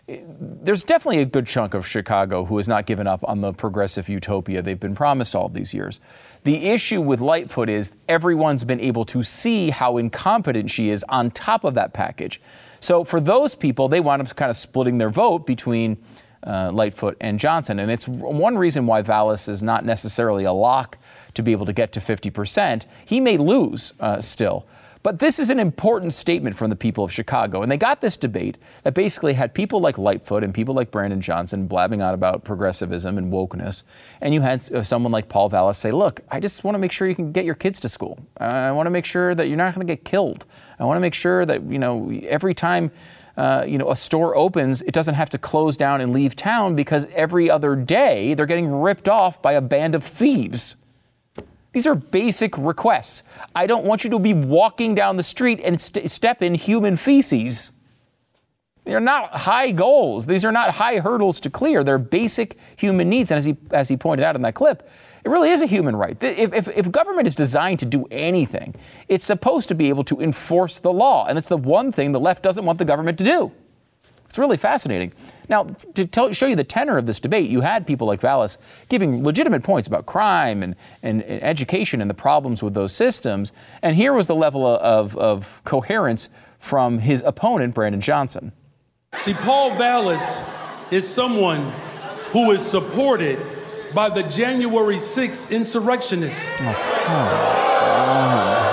there's 0.07 0.83
definitely 0.83 1.21
a 1.21 1.25
good 1.25 1.47
chunk 1.47 1.73
of 1.73 1.87
Chicago 1.87 2.45
who 2.45 2.57
has 2.57 2.67
not 2.67 2.85
given 2.85 3.07
up 3.07 3.23
on 3.27 3.39
the 3.39 3.53
progressive 3.53 4.09
utopia 4.09 4.61
they've 4.61 4.79
been 4.79 4.95
promised 4.95 5.33
all 5.33 5.47
these 5.47 5.73
years. 5.73 6.01
The 6.43 6.67
issue 6.67 6.99
with 6.99 7.21
Lightfoot 7.21 7.69
is 7.69 7.95
everyone's 8.09 8.65
been 8.65 8.81
able 8.81 9.05
to 9.05 9.23
see 9.23 9.69
how 9.69 9.97
incompetent 9.97 10.69
she 10.69 10.89
is 10.89 11.05
on 11.07 11.31
top 11.31 11.63
of 11.63 11.73
that 11.75 11.93
package. 11.93 12.41
So 12.81 13.05
for 13.05 13.21
those 13.21 13.55
people, 13.55 13.87
they 13.87 14.01
wound 14.01 14.21
up 14.21 14.35
kind 14.35 14.49
of 14.49 14.57
splitting 14.57 14.97
their 14.97 15.09
vote 15.09 15.45
between 15.45 15.97
uh, 16.45 16.69
Lightfoot 16.73 17.15
and 17.21 17.39
Johnson. 17.39 17.79
And 17.79 17.89
it's 17.89 18.05
one 18.05 18.57
reason 18.57 18.85
why 18.85 19.01
Vallas 19.01 19.47
is 19.47 19.63
not 19.63 19.85
necessarily 19.85 20.43
a 20.43 20.51
lock 20.51 20.97
to 21.35 21.41
be 21.41 21.53
able 21.53 21.65
to 21.65 21.71
get 21.71 21.93
to 21.93 22.01
50%. 22.01 22.83
He 23.05 23.21
may 23.21 23.37
lose 23.37 23.93
uh, 24.01 24.19
still. 24.19 24.67
But 25.03 25.19
this 25.19 25.37
is 25.37 25.49
an 25.49 25.59
important 25.59 26.13
statement 26.13 26.55
from 26.55 26.69
the 26.69 26.77
people 26.77 27.03
of 27.03 27.11
Chicago. 27.11 27.61
And 27.61 27.69
they 27.69 27.77
got 27.77 27.99
this 27.99 28.15
debate 28.15 28.57
that 28.83 28.93
basically 28.93 29.33
had 29.33 29.53
people 29.53 29.81
like 29.81 29.97
Lightfoot 29.97 30.45
and 30.45 30.53
people 30.53 30.73
like 30.73 30.91
Brandon 30.91 31.19
Johnson 31.19 31.67
blabbing 31.67 32.01
on 32.01 32.13
about 32.13 32.45
progressivism 32.45 33.17
and 33.17 33.31
wokeness. 33.31 33.83
And 34.21 34.33
you 34.33 34.41
had 34.41 34.71
uh, 34.71 34.81
someone 34.81 35.11
like 35.11 35.27
Paul 35.27 35.49
Vallas 35.49 35.77
say, 35.77 35.91
look, 35.91 36.21
I 36.31 36.39
just 36.39 36.63
want 36.63 36.75
to 36.75 36.79
make 36.79 36.93
sure 36.93 37.07
you 37.07 37.15
can 37.15 37.33
get 37.33 37.43
your 37.43 37.55
kids 37.55 37.81
to 37.81 37.89
school. 37.89 38.17
I 38.37 38.71
want 38.71 38.87
to 38.87 38.91
make 38.91 39.05
sure 39.05 39.35
that 39.35 39.49
you're 39.49 39.57
not 39.57 39.75
going 39.75 39.85
to 39.85 39.93
get 39.93 40.05
killed. 40.05 40.45
I 40.79 40.85
want 40.85 40.95
to 40.95 41.01
make 41.01 41.13
sure 41.13 41.45
that, 41.45 41.63
you 41.63 41.79
know, 41.79 42.09
every 42.25 42.53
time 42.53 42.91
uh, 43.35 43.65
you 43.67 43.79
know, 43.79 43.89
a 43.89 43.95
store 43.95 44.35
opens, 44.35 44.83
it 44.83 44.93
doesn't 44.93 45.15
have 45.15 45.29
to 45.31 45.37
close 45.37 45.75
down 45.75 46.01
and 46.01 46.13
leave 46.13 46.35
town 46.35 46.75
because 46.75 47.11
every 47.13 47.49
other 47.49 47.75
day 47.75 48.35
they're 48.35 48.45
getting 48.45 48.71
ripped 48.71 49.09
off 49.09 49.41
by 49.41 49.53
a 49.53 49.61
band 49.61 49.95
of 49.95 50.03
thieves. 50.03 50.75
These 51.73 51.87
are 51.87 51.95
basic 51.95 52.57
requests. 52.57 53.23
I 53.55 53.67
don't 53.67 53.83
want 53.83 54.03
you 54.03 54.09
to 54.11 54.19
be 54.19 54.33
walking 54.33 54.95
down 54.95 55.17
the 55.17 55.23
street 55.23 55.59
and 55.63 55.81
st- 55.81 56.09
step 56.09 56.41
in 56.41 56.55
human 56.55 56.97
feces. 56.97 57.71
They're 58.85 58.99
not 58.99 59.31
high 59.31 59.71
goals. 59.71 60.27
These 60.27 60.45
are 60.45 60.51
not 60.51 60.71
high 60.71 60.99
hurdles 60.99 61.39
to 61.41 61.49
clear. 61.49 61.83
They're 61.83 61.97
basic 61.97 62.57
human 62.75 63.09
needs. 63.09 63.31
And 63.31 63.37
as 63.37 63.45
he, 63.45 63.57
as 63.71 63.89
he 63.89 63.97
pointed 63.97 64.23
out 64.23 64.35
in 64.35 64.41
that 64.43 64.55
clip, 64.55 64.87
it 65.23 65.29
really 65.29 65.49
is 65.49 65.61
a 65.61 65.65
human 65.65 65.95
right. 65.95 66.21
If, 66.21 66.53
if, 66.53 66.67
if, 66.67 66.91
government 66.91 67.27
is 67.27 67.35
designed 67.35 67.79
to 67.79 67.85
do 67.85 68.05
anything, 68.11 68.75
it's 69.07 69.23
supposed 69.23 69.69
to 69.69 69.75
be 69.75 69.87
able 69.87 70.03
to 70.05 70.19
enforce 70.19 70.79
the 70.79 70.91
law. 70.91 71.25
And 71.27 71.37
it's 71.37 71.47
the 71.47 71.57
one 71.57 71.91
thing 71.91 72.11
the 72.11 72.19
left 72.19 72.43
doesn't 72.43 72.65
want 72.65 72.77
the 72.77 72.85
government 72.85 73.17
to 73.19 73.23
do. 73.23 73.51
It's 74.33 74.39
really 74.39 74.57
fascinating. 74.57 75.13
Now, 75.47 75.65
to 75.93 76.07
tell, 76.07 76.31
show 76.31 76.47
you 76.47 76.55
the 76.55 76.63
tenor 76.63 76.97
of 76.97 77.05
this 77.05 77.19
debate, 77.19 77.51
you 77.51 77.61
had 77.61 77.85
people 77.85 78.07
like 78.07 78.19
Vallas 78.19 78.57
giving 78.89 79.23
legitimate 79.23 79.61
points 79.61 79.87
about 79.87 80.07
crime 80.07 80.63
and, 80.63 80.75
and, 81.03 81.21
and 81.21 81.43
education 81.43 82.01
and 82.01 82.09
the 82.09 82.15
problems 82.15 82.63
with 82.63 82.73
those 82.73 82.95
systems. 82.95 83.51
And 83.83 83.95
here 83.95 84.11
was 84.11 84.25
the 84.25 84.33
level 84.33 84.65
of, 84.65 85.15
of 85.17 85.61
coherence 85.65 86.29
from 86.57 86.97
his 86.97 87.21
opponent, 87.21 87.75
Brandon 87.75 88.01
Johnson. 88.01 88.53
See, 89.13 89.35
Paul 89.35 89.69
Vallas 89.75 90.43
is 90.91 91.07
someone 91.07 91.71
who 92.31 92.49
is 92.53 92.65
supported 92.65 93.37
by 93.93 94.09
the 94.09 94.23
January 94.23 94.95
6th 94.95 95.51
insurrectionists. 95.51 96.59
Oh, 96.59 96.73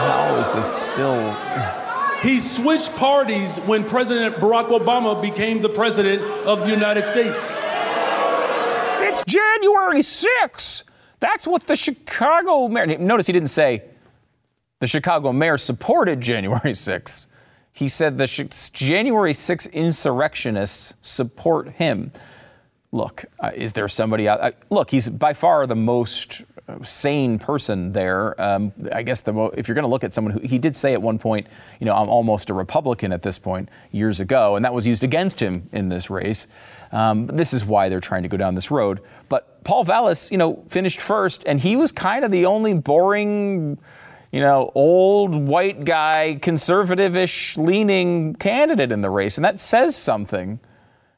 how 0.08 0.36
is 0.36 0.50
this 0.52 0.74
still? 0.74 1.79
He 2.22 2.38
switched 2.38 2.94
parties 2.96 3.58
when 3.60 3.82
President 3.84 4.34
Barack 4.36 4.66
Obama 4.66 5.20
became 5.20 5.62
the 5.62 5.68
president 5.68 6.20
of 6.46 6.60
the 6.60 6.70
United 6.70 7.04
States. 7.04 7.54
It's 9.02 9.24
January 9.24 10.00
6th. 10.00 10.84
That's 11.20 11.46
what 11.46 11.62
the 11.62 11.76
Chicago 11.76 12.68
mayor. 12.68 12.98
Notice 12.98 13.26
he 13.26 13.32
didn't 13.32 13.48
say 13.48 13.82
the 14.80 14.86
Chicago 14.86 15.32
mayor 15.32 15.56
supported 15.56 16.20
January 16.20 16.72
6th. 16.72 17.26
He 17.72 17.88
said 17.88 18.18
the 18.18 18.26
January 18.74 19.32
6th 19.32 19.72
insurrectionists 19.72 20.94
support 21.00 21.70
him 21.70 22.10
look, 22.92 23.24
uh, 23.38 23.50
is 23.54 23.72
there 23.72 23.88
somebody 23.88 24.28
out? 24.28 24.40
Uh, 24.40 24.50
look, 24.68 24.90
he's 24.90 25.08
by 25.08 25.32
far 25.32 25.66
the 25.66 25.76
most 25.76 26.42
sane 26.84 27.38
person 27.38 27.92
there. 27.92 28.40
Um, 28.40 28.72
I 28.92 29.02
guess 29.02 29.20
the 29.20 29.32
mo- 29.32 29.52
if 29.56 29.68
you're 29.68 29.74
going 29.74 29.84
to 29.84 29.88
look 29.88 30.04
at 30.04 30.14
someone 30.14 30.34
who 30.34 30.40
he 30.40 30.58
did 30.58 30.74
say 30.76 30.92
at 30.92 31.02
one 31.02 31.18
point, 31.18 31.46
you 31.78 31.86
know, 31.86 31.94
I'm 31.94 32.08
almost 32.08 32.50
a 32.50 32.54
Republican 32.54 33.12
at 33.12 33.22
this 33.22 33.38
point 33.38 33.68
years 33.90 34.20
ago, 34.20 34.56
and 34.56 34.64
that 34.64 34.74
was 34.74 34.86
used 34.86 35.04
against 35.04 35.40
him 35.40 35.68
in 35.72 35.88
this 35.88 36.10
race. 36.10 36.46
Um, 36.92 37.26
this 37.26 37.52
is 37.52 37.64
why 37.64 37.88
they're 37.88 38.00
trying 38.00 38.22
to 38.22 38.28
go 38.28 38.36
down 38.36 38.54
this 38.54 38.70
road. 38.70 39.00
But 39.28 39.64
Paul 39.64 39.84
Vallas, 39.84 40.30
you 40.30 40.38
know, 40.38 40.64
finished 40.68 41.00
first, 41.00 41.44
and 41.46 41.60
he 41.60 41.76
was 41.76 41.92
kind 41.92 42.24
of 42.24 42.30
the 42.30 42.46
only 42.46 42.74
boring 42.74 43.78
you 44.32 44.40
know, 44.40 44.70
old 44.76 45.34
white 45.34 45.84
guy, 45.84 46.38
conservative 46.40 47.16
ish 47.16 47.56
leaning 47.56 48.32
candidate 48.34 48.92
in 48.92 49.00
the 49.00 49.10
race. 49.10 49.36
And 49.36 49.44
that 49.44 49.58
says 49.58 49.96
something 49.96 50.60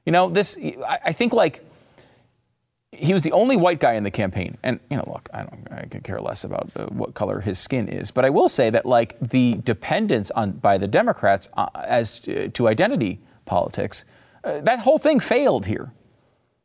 you 0.05 0.13
know, 0.13 0.29
this, 0.29 0.59
I 0.89 1.13
think 1.13 1.33
like, 1.33 1.65
he 2.93 3.15
was 3.15 3.23
the 3.23 3.33
only 3.33 3.57
white 3.57 3.81
guy 3.81 3.95
in 3.95 4.05
the 4.05 4.11
campaign. 4.11 4.59
And, 4.63 4.79
you 4.91 4.99
know, 4.99 5.05
look, 5.07 5.29
I 5.33 5.45
don't, 5.45 5.67
I 5.71 5.87
could 5.87 6.05
care 6.05 6.21
less 6.21 6.45
about 6.45 6.71
uh, 6.77 6.87
what 6.87 7.15
color 7.15 7.41
his 7.41 7.59
skin 7.59 7.89
is. 7.89 8.11
But 8.11 8.27
I 8.27 8.31
will 8.31 8.51
say 8.51 8.69
that, 8.69 8.85
like, 8.85 9.19
the 9.19 9.55
dependence 9.65 10.31
on, 10.33 10.53
by 10.53 10.77
the 10.77 10.87
Democrats 10.87 11.49
uh, 11.57 11.69
as 11.75 12.21
to, 12.21 12.51
to, 12.51 12.69
identity 12.69 13.21
politics, 13.47 14.05
uh, 14.45 14.61
that 14.61 14.81
whole 14.81 14.99
thing 14.99 15.21
failed 15.21 15.67
here. 15.67 15.91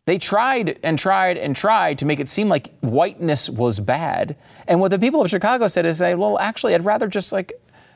They 0.06 0.18
tried 0.18 0.80
and 0.84 1.00
tried 1.00 1.38
and 1.38 1.56
tried 1.56 1.98
to 2.00 2.06
make 2.06 2.20
it 2.20 2.30
seem 2.30 2.50
like 2.50 2.78
whiteness 2.80 3.50
was 3.50 3.80
bad. 3.80 4.36
And 4.68 4.80
what 4.82 4.92
the 4.92 5.00
people 5.00 5.22
of 5.22 5.30
Chicago 5.30 5.68
said 5.68 5.86
is, 5.86 6.02
well, 6.02 6.38
actually, 6.40 6.76
I'd 6.76 6.86
rather 6.86 7.08
just 7.08 7.32
like 7.32 7.54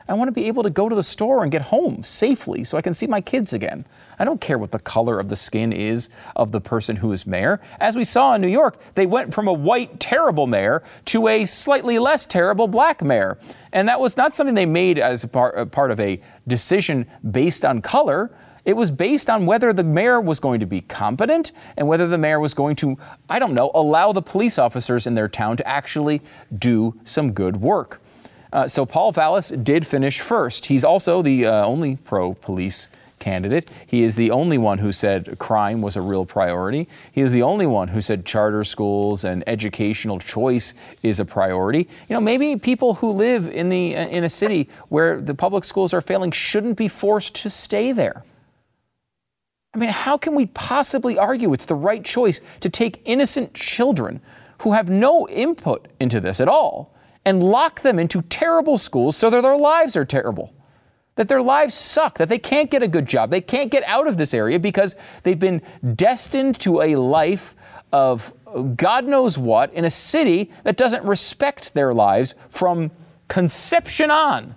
I 0.08 0.14
want 0.14 0.28
to 0.28 0.32
be 0.32 0.48
able 0.48 0.62
to 0.62 0.70
go 0.70 0.88
to 0.88 0.94
the 0.94 1.02
store 1.02 1.42
and 1.42 1.52
get 1.52 1.62
home 1.62 2.02
safely 2.02 2.64
so 2.64 2.76
I 2.76 2.82
can 2.82 2.94
see 2.94 3.06
my 3.06 3.20
kids 3.20 3.52
again. 3.52 3.84
I 4.18 4.24
don't 4.24 4.40
care 4.40 4.58
what 4.58 4.70
the 4.70 4.78
color 4.78 5.18
of 5.18 5.28
the 5.28 5.36
skin 5.36 5.72
is 5.72 6.08
of 6.36 6.52
the 6.52 6.60
person 6.60 6.96
who 6.96 7.12
is 7.12 7.26
mayor. 7.26 7.60
As 7.80 7.96
we 7.96 8.04
saw 8.04 8.34
in 8.34 8.40
New 8.40 8.48
York, 8.48 8.78
they 8.94 9.06
went 9.06 9.32
from 9.32 9.48
a 9.48 9.52
white, 9.52 10.00
terrible 10.00 10.46
mayor 10.46 10.82
to 11.06 11.28
a 11.28 11.44
slightly 11.44 11.98
less 11.98 12.26
terrible 12.26 12.68
black 12.68 13.02
mayor. 13.02 13.38
And 13.72 13.88
that 13.88 14.00
was 14.00 14.16
not 14.16 14.34
something 14.34 14.54
they 14.54 14.66
made 14.66 14.98
as 14.98 15.24
part, 15.24 15.70
part 15.72 15.90
of 15.90 16.00
a 16.00 16.20
decision 16.46 17.06
based 17.28 17.64
on 17.64 17.80
color. 17.80 18.30
It 18.64 18.76
was 18.76 18.90
based 18.92 19.28
on 19.28 19.46
whether 19.46 19.72
the 19.72 19.82
mayor 19.82 20.20
was 20.20 20.38
going 20.38 20.60
to 20.60 20.66
be 20.66 20.82
competent 20.82 21.50
and 21.76 21.88
whether 21.88 22.06
the 22.06 22.18
mayor 22.18 22.38
was 22.38 22.54
going 22.54 22.76
to, 22.76 22.96
I 23.28 23.38
don't 23.38 23.54
know, 23.54 23.72
allow 23.74 24.12
the 24.12 24.22
police 24.22 24.58
officers 24.58 25.06
in 25.06 25.14
their 25.14 25.28
town 25.28 25.56
to 25.56 25.66
actually 25.66 26.22
do 26.56 27.00
some 27.02 27.32
good 27.32 27.56
work. 27.56 28.00
Uh, 28.52 28.68
so 28.68 28.84
Paul 28.84 29.12
Vallas 29.12 29.48
did 29.48 29.86
finish 29.86 30.20
first. 30.20 30.66
He's 30.66 30.84
also 30.84 31.22
the 31.22 31.46
uh, 31.46 31.64
only 31.64 31.96
pro 31.96 32.34
police 32.34 32.88
candidate. 33.18 33.70
He 33.86 34.02
is 34.02 34.16
the 34.16 34.32
only 34.32 34.58
one 34.58 34.78
who 34.78 34.90
said 34.90 35.38
crime 35.38 35.80
was 35.80 35.96
a 35.96 36.02
real 36.02 36.26
priority. 36.26 36.88
He 37.12 37.20
is 37.20 37.32
the 37.32 37.42
only 37.42 37.66
one 37.66 37.88
who 37.88 38.00
said 38.00 38.26
charter 38.26 38.64
schools 38.64 39.24
and 39.24 39.44
educational 39.46 40.18
choice 40.18 40.74
is 41.04 41.20
a 41.20 41.24
priority. 41.24 41.88
You 42.08 42.14
know, 42.14 42.20
maybe 42.20 42.56
people 42.56 42.94
who 42.94 43.10
live 43.10 43.46
in 43.46 43.68
the 43.68 43.96
uh, 43.96 44.08
in 44.08 44.24
a 44.24 44.28
city 44.28 44.68
where 44.88 45.20
the 45.20 45.34
public 45.34 45.64
schools 45.64 45.94
are 45.94 46.00
failing 46.00 46.32
shouldn't 46.32 46.76
be 46.76 46.88
forced 46.88 47.36
to 47.36 47.48
stay 47.48 47.92
there. 47.92 48.24
I 49.72 49.78
mean, 49.78 49.88
how 49.88 50.18
can 50.18 50.34
we 50.34 50.46
possibly 50.46 51.16
argue 51.16 51.54
it's 51.54 51.64
the 51.64 51.74
right 51.74 52.04
choice 52.04 52.42
to 52.60 52.68
take 52.68 53.00
innocent 53.04 53.54
children 53.54 54.20
who 54.58 54.72
have 54.72 54.90
no 54.90 55.26
input 55.28 55.88
into 55.98 56.20
this 56.20 56.40
at 56.40 56.48
all 56.48 56.92
and 57.24 57.42
lock 57.42 57.80
them 57.80 57.98
into 57.98 58.22
terrible 58.22 58.78
schools 58.78 59.16
so 59.16 59.30
that 59.30 59.42
their 59.42 59.56
lives 59.56 59.96
are 59.96 60.04
terrible. 60.04 60.52
That 61.16 61.28
their 61.28 61.42
lives 61.42 61.74
suck, 61.74 62.18
that 62.18 62.28
they 62.28 62.38
can't 62.38 62.70
get 62.70 62.82
a 62.82 62.88
good 62.88 63.06
job, 63.06 63.30
they 63.30 63.40
can't 63.40 63.70
get 63.70 63.84
out 63.84 64.06
of 64.06 64.16
this 64.16 64.32
area 64.32 64.58
because 64.58 64.96
they've 65.22 65.38
been 65.38 65.60
destined 65.94 66.58
to 66.60 66.80
a 66.80 66.96
life 66.96 67.54
of 67.92 68.32
God 68.76 69.06
knows 69.06 69.38
what 69.38 69.72
in 69.72 69.84
a 69.84 69.90
city 69.90 70.50
that 70.64 70.76
doesn't 70.76 71.04
respect 71.04 71.74
their 71.74 71.94
lives 71.94 72.34
from 72.50 72.90
conception 73.28 74.10
on. 74.10 74.54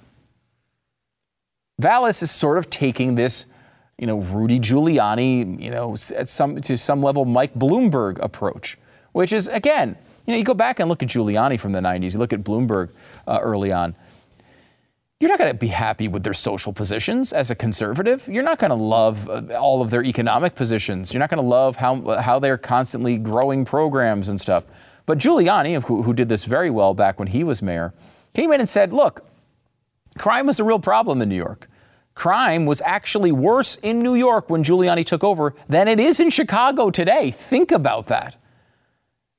Vallas 1.80 2.22
is 2.22 2.32
sort 2.32 2.58
of 2.58 2.70
taking 2.70 3.16
this, 3.16 3.48
you 3.98 4.08
know, 4.08 4.20
Rudy 4.20 4.60
Giuliani, 4.60 5.62
you 5.62 5.72
know, 5.72 5.96
at 6.16 6.30
some, 6.30 6.62
to 6.62 6.78
some 6.78 7.02
level 7.02 7.26
Mike 7.26 7.54
Bloomberg 7.54 8.18
approach, 8.20 8.78
which 9.12 9.34
is, 9.34 9.48
again, 9.50 9.98
you 10.26 10.34
know, 10.34 10.38
you 10.38 10.44
go 10.44 10.54
back 10.54 10.80
and 10.80 10.90
look 10.90 11.04
at 11.04 11.10
Giuliani 11.10 11.60
from 11.60 11.72
the 11.72 11.80
90s, 11.80 12.14
you 12.14 12.20
look 12.20 12.34
at 12.34 12.44
Bloomberg 12.44 12.90
uh, 13.28 13.40
early 13.42 13.72
on. 13.72 13.96
You're 15.20 15.30
not 15.30 15.40
going 15.40 15.52
to 15.52 15.58
be 15.58 15.68
happy 15.68 16.08
with 16.10 16.24
their 16.24 16.34
social 16.34 16.74
positions 16.74 17.32
as 17.32 17.50
a 17.50 17.56
conservative. 17.56 18.28
You're 18.28 18.44
not 18.44 18.60
going 18.60 18.70
to 18.70 18.76
love 18.76 19.30
uh, 19.30 19.56
all 19.58 19.82
of 19.82 19.90
their 19.90 20.04
economic 20.04 20.56
positions. 20.56 21.14
You're 21.14 21.22
not 21.22 21.30
going 21.30 21.42
to 21.42 21.48
love 21.48 21.78
how, 21.78 22.20
how 22.20 22.40
they're 22.40 22.58
constantly 22.58 23.18
growing 23.18 23.64
programs 23.64 24.28
and 24.28 24.42
stuff. 24.42 24.66
But 25.06 25.18
Giuliani, 25.18 25.82
who, 25.84 26.04
who 26.04 26.14
did 26.14 26.28
this 26.28 26.46
very 26.46 26.70
well 26.70 26.94
back 26.94 27.18
when 27.18 27.30
he 27.30 27.44
was 27.44 27.62
mayor, 27.62 27.94
came 28.34 28.52
in 28.52 28.60
and 28.60 28.68
said, 28.68 28.92
look, 28.92 29.26
crime 30.18 30.48
was 30.48 30.60
a 30.60 30.64
real 30.64 30.80
problem 30.80 31.22
in 31.22 31.30
New 31.30 31.36
York. 31.36 31.70
Crime 32.14 32.66
was 32.66 32.82
actually 32.82 33.32
worse 33.32 33.76
in 33.78 34.02
New 34.02 34.16
York 34.16 34.50
when 34.50 34.64
Giuliani 34.64 35.06
took 35.06 35.24
over 35.24 35.54
than 35.68 35.88
it 35.88 36.00
is 36.00 36.20
in 36.20 36.30
Chicago 36.30 36.90
today. 36.90 37.32
Think 37.32 37.72
about 37.72 38.08
that. 38.08 38.36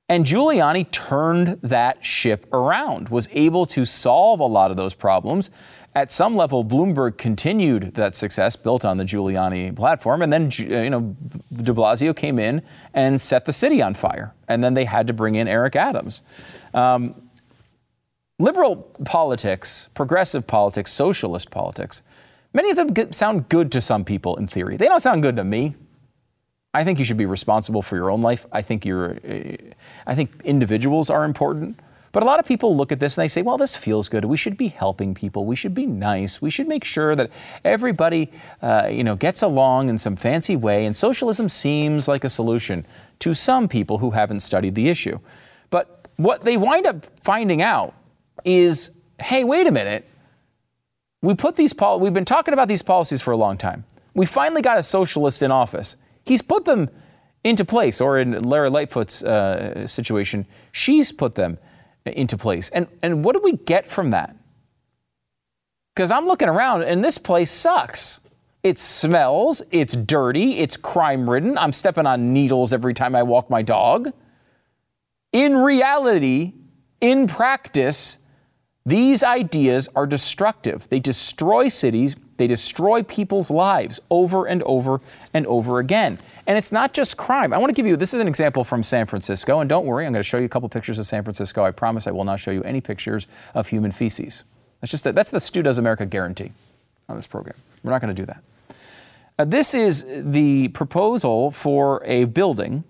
And 0.08 0.24
Giuliani 0.24 0.88
turned 0.92 1.60
that 1.62 2.04
ship 2.04 2.46
around, 2.52 3.08
was 3.08 3.28
able 3.32 3.66
to 3.66 3.84
solve 3.84 4.38
a 4.38 4.44
lot 4.44 4.70
of 4.70 4.76
those 4.76 4.94
problems. 4.94 5.50
At 5.96 6.12
some 6.12 6.36
level, 6.36 6.64
Bloomberg 6.64 7.16
continued 7.16 7.94
that 7.94 8.14
success 8.14 8.54
built 8.54 8.84
on 8.84 8.98
the 8.98 9.04
Giuliani 9.04 9.74
platform. 9.74 10.22
And 10.22 10.32
then, 10.32 10.50
uh, 10.60 10.82
you 10.82 10.90
know, 10.90 11.16
de 11.52 11.72
Blasio 11.72 12.14
came 12.14 12.38
in 12.38 12.62
and 12.94 13.20
set 13.20 13.46
the 13.46 13.52
city 13.52 13.82
on 13.82 13.94
fire. 13.94 14.34
And 14.46 14.62
then 14.62 14.74
they 14.74 14.84
had 14.84 15.06
to 15.08 15.12
bring 15.12 15.34
in 15.34 15.48
Eric 15.48 15.74
Adams. 15.74 16.22
Um, 16.72 17.20
liberal 18.38 18.76
politics, 19.04 19.88
progressive 19.94 20.46
politics, 20.46 20.92
socialist 20.92 21.50
politics, 21.50 22.02
many 22.52 22.70
of 22.70 22.76
them 22.76 23.12
sound 23.12 23.48
good 23.48 23.72
to 23.72 23.80
some 23.80 24.04
people 24.04 24.36
in 24.36 24.46
theory. 24.46 24.76
They 24.76 24.86
don't 24.86 25.00
sound 25.00 25.22
good 25.22 25.36
to 25.36 25.44
me. 25.44 25.74
I 26.76 26.84
think 26.84 26.98
you 26.98 27.06
should 27.06 27.16
be 27.16 27.24
responsible 27.24 27.80
for 27.80 27.96
your 27.96 28.10
own 28.10 28.20
life. 28.20 28.44
I 28.52 28.60
think 28.60 28.84
you're, 28.84 29.16
I 30.06 30.14
think 30.14 30.30
individuals 30.44 31.08
are 31.08 31.24
important. 31.24 31.80
But 32.12 32.22
a 32.22 32.26
lot 32.26 32.38
of 32.38 32.44
people 32.44 32.76
look 32.76 32.92
at 32.92 33.00
this 33.00 33.16
and 33.16 33.22
they 33.24 33.28
say, 33.28 33.40
well, 33.40 33.56
this 33.56 33.74
feels 33.74 34.10
good. 34.10 34.26
We 34.26 34.36
should 34.36 34.58
be 34.58 34.68
helping 34.68 35.14
people. 35.14 35.46
We 35.46 35.56
should 35.56 35.74
be 35.74 35.86
nice. 35.86 36.42
We 36.42 36.50
should 36.50 36.68
make 36.68 36.84
sure 36.84 37.16
that 37.16 37.30
everybody, 37.64 38.30
uh, 38.60 38.88
you 38.90 39.04
know, 39.04 39.16
gets 39.16 39.40
along 39.40 39.88
in 39.88 39.96
some 39.96 40.16
fancy 40.16 40.54
way. 40.54 40.84
And 40.84 40.94
socialism 40.94 41.48
seems 41.48 42.08
like 42.08 42.24
a 42.24 42.28
solution 42.28 42.86
to 43.20 43.32
some 43.32 43.68
people 43.68 43.98
who 43.98 44.10
haven't 44.10 44.40
studied 44.40 44.74
the 44.74 44.90
issue. 44.90 45.18
But 45.70 46.08
what 46.16 46.42
they 46.42 46.58
wind 46.58 46.86
up 46.86 47.06
finding 47.22 47.62
out 47.62 47.94
is, 48.44 48.90
hey, 49.18 49.44
wait 49.44 49.66
a 49.66 49.72
minute. 49.72 50.06
We 51.22 51.34
put 51.34 51.56
these 51.56 51.72
pol- 51.72 52.00
we've 52.00 52.14
been 52.14 52.26
talking 52.26 52.52
about 52.52 52.68
these 52.68 52.82
policies 52.82 53.22
for 53.22 53.30
a 53.30 53.36
long 53.36 53.56
time. 53.56 53.84
We 54.12 54.26
finally 54.26 54.60
got 54.60 54.76
a 54.76 54.82
socialist 54.82 55.42
in 55.42 55.50
office. 55.50 55.96
He's 56.26 56.42
put 56.42 56.64
them 56.64 56.90
into 57.44 57.64
place, 57.64 58.00
or 58.00 58.18
in 58.18 58.42
Lori 58.42 58.68
Lightfoot's 58.68 59.22
uh, 59.22 59.86
situation, 59.86 60.46
she's 60.72 61.12
put 61.12 61.36
them 61.36 61.58
into 62.04 62.36
place. 62.36 62.68
And, 62.70 62.88
and 63.02 63.24
what 63.24 63.34
do 63.34 63.40
we 63.42 63.52
get 63.52 63.86
from 63.86 64.10
that? 64.10 64.36
Because 65.94 66.10
I'm 66.10 66.26
looking 66.26 66.48
around 66.48 66.82
and 66.82 67.02
this 67.02 67.18
place 67.18 67.50
sucks. 67.50 68.20
It 68.62 68.78
smells, 68.78 69.62
it's 69.70 69.94
dirty, 69.94 70.58
it's 70.58 70.76
crime 70.76 71.30
ridden. 71.30 71.56
I'm 71.56 71.72
stepping 71.72 72.04
on 72.04 72.32
needles 72.32 72.72
every 72.72 72.94
time 72.94 73.14
I 73.14 73.22
walk 73.22 73.48
my 73.48 73.62
dog. 73.62 74.12
In 75.32 75.56
reality, 75.56 76.52
in 77.00 77.28
practice, 77.28 78.18
these 78.86 79.24
ideas 79.24 79.88
are 79.96 80.06
destructive. 80.06 80.88
They 80.88 81.00
destroy 81.00 81.68
cities, 81.68 82.14
they 82.36 82.46
destroy 82.46 83.02
people's 83.02 83.50
lives 83.50 83.98
over 84.10 84.46
and 84.46 84.62
over 84.62 85.00
and 85.34 85.44
over 85.46 85.80
again. 85.80 86.18
And 86.46 86.56
it's 86.56 86.70
not 86.70 86.92
just 86.92 87.16
crime. 87.16 87.52
I 87.52 87.58
want 87.58 87.70
to 87.70 87.74
give 87.74 87.84
you 87.84 87.96
this 87.96 88.14
is 88.14 88.20
an 88.20 88.28
example 88.28 88.62
from 88.62 88.84
San 88.84 89.06
Francisco. 89.06 89.58
And 89.58 89.68
don't 89.68 89.86
worry, 89.86 90.06
I'm 90.06 90.12
going 90.12 90.20
to 90.20 90.28
show 90.28 90.38
you 90.38 90.44
a 90.44 90.48
couple 90.48 90.68
pictures 90.68 91.00
of 91.00 91.06
San 91.06 91.24
Francisco. 91.24 91.64
I 91.64 91.72
promise 91.72 92.06
I 92.06 92.12
will 92.12 92.24
not 92.24 92.38
show 92.38 92.52
you 92.52 92.62
any 92.62 92.80
pictures 92.80 93.26
of 93.54 93.68
human 93.68 93.90
feces. 93.90 94.44
That's 94.80 94.92
just 94.92 95.02
that's 95.02 95.32
the 95.32 95.40
Stu 95.40 95.64
Does 95.64 95.78
America 95.78 96.06
guarantee 96.06 96.52
on 97.08 97.16
this 97.16 97.26
program. 97.26 97.56
We're 97.82 97.90
not 97.90 98.00
going 98.00 98.14
to 98.14 98.22
do 98.22 98.26
that. 98.26 98.42
Uh, 99.36 99.44
this 99.44 99.74
is 99.74 100.06
the 100.16 100.68
proposal 100.68 101.50
for 101.50 102.02
a 102.04 102.24
building, 102.24 102.84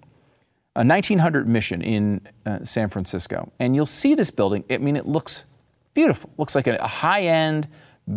a 0.75 0.85
1900 0.85 1.49
mission 1.49 1.81
in 1.81 2.21
uh, 2.45 2.65
San 2.65 2.91
Francisco. 2.91 3.51
And 3.59 3.75
you'll 3.75 3.87
see 3.87 4.15
this 4.15 4.31
building. 4.31 4.63
I 4.69 4.77
mean, 4.77 4.97
it 4.97 5.07
looks 5.07 5.45
beautiful. 5.97 6.31
Looks 6.37 6.55
like 6.55 6.67
a, 6.67 6.87
high 6.87 7.23
end, 7.23 7.69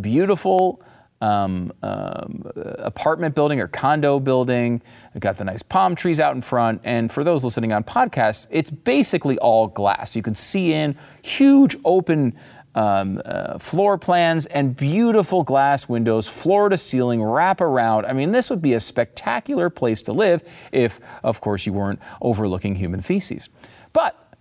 beautiful 0.02 0.84
um, 1.22 1.72
um, 1.82 2.44
apartment 2.78 3.36
building 3.36 3.62
or 3.62 3.68
condo 3.68 4.20
building. 4.20 4.82
We've 5.14 5.22
got 5.22 5.38
the 5.38 5.46
nice 5.46 5.64
palm 5.64 5.96
trees 5.96 6.20
out 6.20 6.36
in 6.36 6.42
front. 6.42 6.82
And 6.84 7.10
for 7.10 7.24
those 7.24 7.46
listening 7.46 7.72
on 7.72 7.86
podcasts, 7.86 8.48
it's 8.52 8.70
basically 8.70 9.38
all 9.40 9.68
glass. 9.68 10.18
You 10.18 10.22
can 10.22 10.36
see 10.36 10.74
in 10.74 10.98
huge 11.22 11.78
open 11.86 12.36
um, 12.76 13.22
uh, 13.24 13.58
floor 13.60 13.98
plans 13.98 14.46
and 14.48 14.76
beautiful 14.76 15.44
glass 15.44 15.88
windows, 15.88 16.28
floor 16.28 16.68
to 16.68 16.78
ceiling, 16.78 17.24
wrap 17.24 17.62
around. 17.62 18.08
I 18.08 18.12
mean, 18.12 18.32
this 18.32 18.50
would 18.50 18.62
be 18.62 18.74
a 18.74 18.82
spectacular 18.82 19.70
place 19.70 20.02
to 20.04 20.12
live 20.12 20.44
if, 20.74 21.00
of 21.24 21.40
course, 21.40 21.66
you 21.66 21.72
weren't 21.72 22.00
overlooking 22.22 22.76
human 22.76 23.00
feces. 23.00 23.48
But 23.94 24.36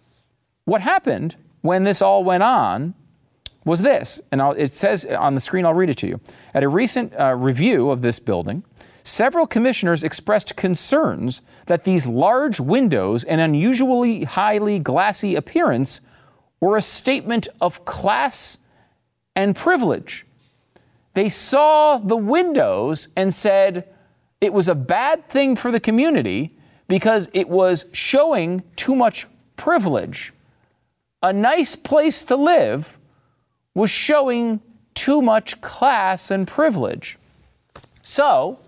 what 0.65 0.81
happened 0.81 1.37
when 1.61 1.85
this 1.85 2.03
all 2.03 2.25
went 2.25 2.43
on 2.43 2.95
was 3.69 3.83
this, 3.83 4.21
and 4.33 4.43
I'll, 4.43 4.53
it 4.53 4.73
says 4.73 5.07
on 5.07 5.35
the 5.35 5.41
screen, 5.41 5.65
I'll 5.65 5.75
read 5.75 5.91
it 5.91 5.97
to 5.99 6.09
you. 6.09 6.21
At 6.55 6.65
a 6.65 6.69
recent 6.69 7.15
uh, 7.19 7.35
review 7.35 7.91
of 7.91 8.03
this 8.03 8.19
building, 8.19 8.65
several 9.05 9.47
commissioners 9.47 10.03
expressed 10.03 10.57
concerns 10.57 11.43
that 11.67 11.85
these 11.85 12.07
large 12.07 12.59
windows 12.59 13.23
and 13.23 13.41
unusually 13.41 14.25
highly 14.25 14.79
glassy 14.79 15.37
appearance 15.37 16.01
were 16.61 16.77
a 16.77 16.83
statement 16.83 17.47
of 17.61 17.85
class 17.85 18.59
and 19.37 19.55
privilege. 19.55 20.27
They 21.15 21.29
saw 21.29 21.99
the 21.99 22.17
windows 22.17 23.09
and 23.17 23.33
said 23.33 23.89
it 24.41 24.53
was 24.53 24.69
a 24.69 24.75
bad 24.75 25.29
thing 25.29 25.57
for 25.57 25.71
the 25.71 25.81
community 25.81 26.57
because 26.89 27.31
it 27.33 27.49
was 27.49 27.87
showing 27.93 28.63
too 28.77 28.97
much 28.97 29.27
privilege. 29.57 30.33
A 31.23 31.33
nice 31.33 31.77
place 31.77 32.25
to 32.25 32.37
live 32.37 32.98
was 33.79 33.91
showing 33.91 34.61
too 34.95 35.23
much 35.23 35.61
class 35.61 36.33
and 36.33 36.49
privilege. 36.49 37.17
So, 38.03 38.59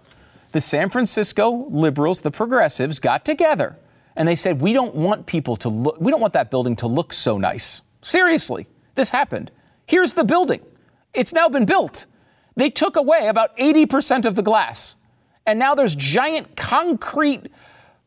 the 0.52 0.61
San 0.61 0.88
Francisco 0.88 1.50
liberals, 1.69 2.23
the 2.23 2.31
progressives, 2.31 3.00
got 3.00 3.25
together 3.25 3.76
and 4.14 4.29
they 4.29 4.37
said, 4.37 4.61
We 4.61 4.73
don't 4.73 4.95
want 4.95 5.26
people 5.26 5.57
to 5.57 5.69
look, 5.69 6.00
we 6.00 6.12
don't 6.12 6.21
want 6.21 6.35
that 6.35 6.49
building 6.49 6.76
to 6.76 6.87
look 6.87 7.12
so 7.12 7.38
nice. 7.38 7.83
Seriously, 8.02 8.69
this 8.95 9.11
happened. 9.11 9.50
Here's 9.85 10.12
the 10.12 10.23
building. 10.23 10.61
It's 11.13 11.32
now 11.32 11.49
been 11.49 11.65
built. 11.65 12.06
They 12.54 12.71
took 12.71 12.95
away 12.95 13.26
about 13.26 13.56
80% 13.56 14.25
of 14.25 14.37
the 14.37 14.43
glass. 14.43 14.95
And 15.45 15.58
now 15.58 15.75
there's 15.75 15.97
giant 15.97 16.54
concrete 16.54 17.50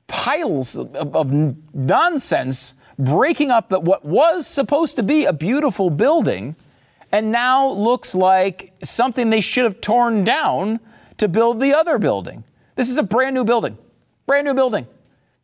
piles 0.08 0.78
of, 0.78 0.96
of 0.96 1.34
nonsense 1.74 2.76
breaking 2.98 3.52
up 3.52 3.68
that 3.70 3.84
what 3.84 4.06
was 4.06 4.48
supposed 4.48 4.96
to 4.96 5.04
be 5.04 5.26
a 5.26 5.34
beautiful 5.34 5.90
building 5.90 6.56
and 7.14 7.32
now 7.32 7.70
looks 7.70 8.16
like 8.16 8.74
something 8.84 9.30
they 9.30 9.40
should 9.40 9.64
have 9.64 9.80
torn 9.80 10.24
down 10.26 10.80
to 11.18 11.28
build 11.28 11.62
the 11.62 11.72
other 11.72 12.00
building. 12.00 12.44
This 12.76 12.90
is 12.90 12.98
a 12.98 13.04
brand 13.04 13.36
new 13.36 13.46
building. 13.46 13.78
Brand 14.26 14.48
new 14.48 14.56
building. 14.56 14.88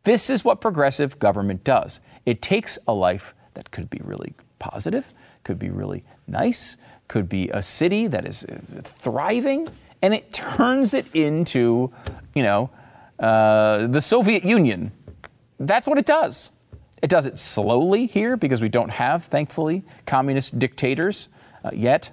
This 0.04 0.32
is 0.32 0.44
what 0.44 0.62
progressive 0.62 1.20
government 1.20 1.64
does. 1.64 2.00
It 2.26 2.42
takes 2.42 2.80
a 2.88 2.94
life 2.94 3.36
that 3.54 3.70
could 3.70 3.88
be 3.88 4.00
really 4.04 4.34
positive, 4.58 5.14
could 5.44 5.60
be 5.60 5.70
really 5.70 6.04
nice, 6.28 6.78
could 7.08 7.30
be 7.30 7.50
a 7.50 7.62
city 7.62 8.08
that 8.08 8.26
is 8.26 8.46
uh, 8.46 8.60
thriving, 8.82 9.68
and 10.02 10.14
it 10.14 10.34
turns 10.34 10.96
it 10.96 11.14
into, 11.14 11.92
you 12.34 12.42
know, 12.42 12.72
uh, 13.20 13.86
the 13.86 14.02
Soviet 14.02 14.44
Union. 14.44 14.92
That's 15.60 15.86
what 15.86 16.00
it 16.00 16.08
does. 16.08 16.52
It 17.04 17.12
does 17.12 17.28
it 17.28 17.38
slowly 17.38 18.08
here 18.08 18.36
because 18.36 18.60
we 18.60 18.70
don't 18.70 18.92
have, 18.92 19.26
thankfully, 19.26 19.84
communist 20.08 20.58
dictators 20.58 21.30
uh, 21.64 21.72
yet. 21.74 22.12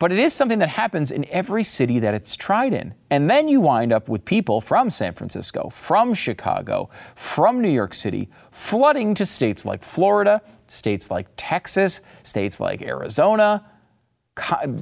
But 0.00 0.12
it 0.12 0.18
is 0.18 0.32
something 0.32 0.60
that 0.60 0.70
happens 0.70 1.10
in 1.10 1.26
every 1.28 1.62
city 1.62 1.98
that 1.98 2.14
it's 2.14 2.34
tried 2.34 2.72
in. 2.72 2.94
And 3.10 3.28
then 3.28 3.48
you 3.48 3.60
wind 3.60 3.92
up 3.92 4.08
with 4.08 4.24
people 4.24 4.62
from 4.62 4.88
San 4.88 5.12
Francisco, 5.12 5.68
from 5.68 6.14
Chicago, 6.14 6.88
from 7.14 7.60
New 7.60 7.68
York 7.68 7.92
City, 7.92 8.30
flooding 8.50 9.14
to 9.16 9.26
states 9.26 9.66
like 9.66 9.82
Florida, 9.82 10.40
states 10.68 11.10
like 11.10 11.26
Texas, 11.36 12.00
states 12.22 12.60
like 12.60 12.80
Arizona, 12.80 13.66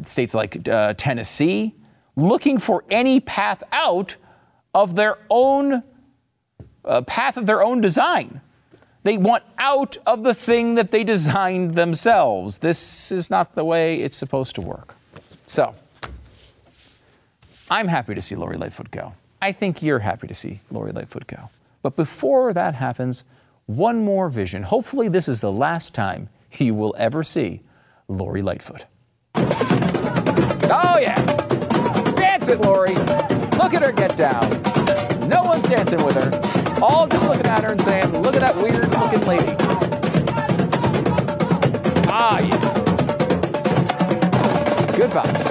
states 0.04 0.34
like 0.34 0.68
uh, 0.68 0.94
Tennessee, 0.96 1.74
looking 2.14 2.58
for 2.58 2.84
any 2.88 3.18
path 3.18 3.64
out 3.72 4.14
of 4.72 4.94
their 4.94 5.18
own 5.30 5.82
uh, 6.84 7.02
path 7.02 7.36
of 7.36 7.46
their 7.46 7.62
own 7.62 7.80
design. 7.80 8.40
They 9.08 9.16
want 9.16 9.42
out 9.56 9.96
of 10.04 10.22
the 10.22 10.34
thing 10.34 10.74
that 10.74 10.90
they 10.90 11.02
designed 11.02 11.76
themselves. 11.76 12.58
This 12.58 13.10
is 13.10 13.30
not 13.30 13.54
the 13.54 13.64
way 13.64 14.02
it's 14.02 14.14
supposed 14.14 14.54
to 14.56 14.60
work. 14.60 14.96
So, 15.46 15.74
I'm 17.70 17.88
happy 17.88 18.14
to 18.14 18.20
see 18.20 18.36
Lori 18.36 18.58
Lightfoot 18.58 18.90
go. 18.90 19.14
I 19.40 19.52
think 19.52 19.82
you're 19.82 20.00
happy 20.00 20.26
to 20.26 20.34
see 20.34 20.60
Lori 20.70 20.92
Lightfoot 20.92 21.26
go. 21.26 21.48
But 21.80 21.96
before 21.96 22.52
that 22.52 22.74
happens, 22.74 23.24
one 23.64 24.04
more 24.04 24.28
vision. 24.28 24.64
Hopefully, 24.64 25.08
this 25.08 25.26
is 25.26 25.40
the 25.40 25.52
last 25.52 25.94
time 25.94 26.28
you 26.58 26.74
will 26.74 26.94
ever 26.98 27.22
see 27.22 27.62
Lori 28.08 28.42
Lightfoot. 28.42 28.84
Oh, 29.36 30.98
yeah. 31.00 31.24
Dance 32.14 32.48
it, 32.48 32.60
Lori. 32.60 32.94
Look 32.94 33.72
at 33.72 33.80
her 33.80 33.90
get 33.90 34.18
down. 34.18 34.77
No 35.28 35.44
one's 35.44 35.66
dancing 35.66 36.02
with 36.02 36.14
her 36.16 36.58
all 36.82 37.06
just 37.06 37.26
looking 37.26 37.46
at 37.46 37.64
her 37.64 37.72
and 37.72 37.82
saying, 37.82 38.22
Look 38.22 38.34
at 38.34 38.40
that 38.40 38.56
weird 38.56 38.88
looking 38.98 39.26
lady. 39.26 39.56
Ah, 42.08 42.38
yeah. 42.40 42.78
Goodbye. 44.96 45.44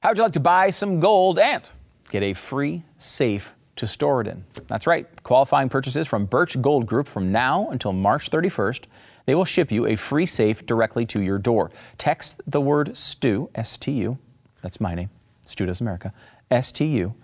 How 0.00 0.10
would 0.10 0.18
you 0.18 0.22
like 0.22 0.32
to 0.34 0.40
buy 0.40 0.70
some 0.70 1.00
gold 1.00 1.40
and 1.40 1.68
get 2.10 2.22
a 2.22 2.32
free 2.32 2.84
safe 2.96 3.55
to 3.76 3.86
store 3.86 4.20
it 4.20 4.26
in? 4.26 4.44
That's 4.66 4.86
right. 4.86 5.06
Qualifying 5.22 5.68
purchases 5.68 6.06
from 6.06 6.26
Birch 6.26 6.60
Gold 6.60 6.86
Group 6.86 7.08
from 7.08 7.30
now 7.30 7.68
until 7.70 7.92
March 7.92 8.30
31st 8.30 8.84
they 9.26 9.34
will 9.34 9.44
ship 9.44 9.70
you 9.70 9.86
a 9.86 9.96
free 9.96 10.24
safe 10.24 10.64
directly 10.64 11.04
to 11.06 11.20
your 11.20 11.38
door. 11.38 11.70
Text 11.98 12.40
the 12.46 12.60
word 12.60 12.96
STU, 12.96 13.50
S 13.54 13.76
T 13.76 13.92
U, 13.92 14.18
that's 14.62 14.80
my 14.80 14.94
name, 14.94 15.10
Stu 15.44 15.66
Does 15.66 15.80
America, 15.80 16.14
S 16.50 16.72
T 16.72 16.86
U, 16.86 17.14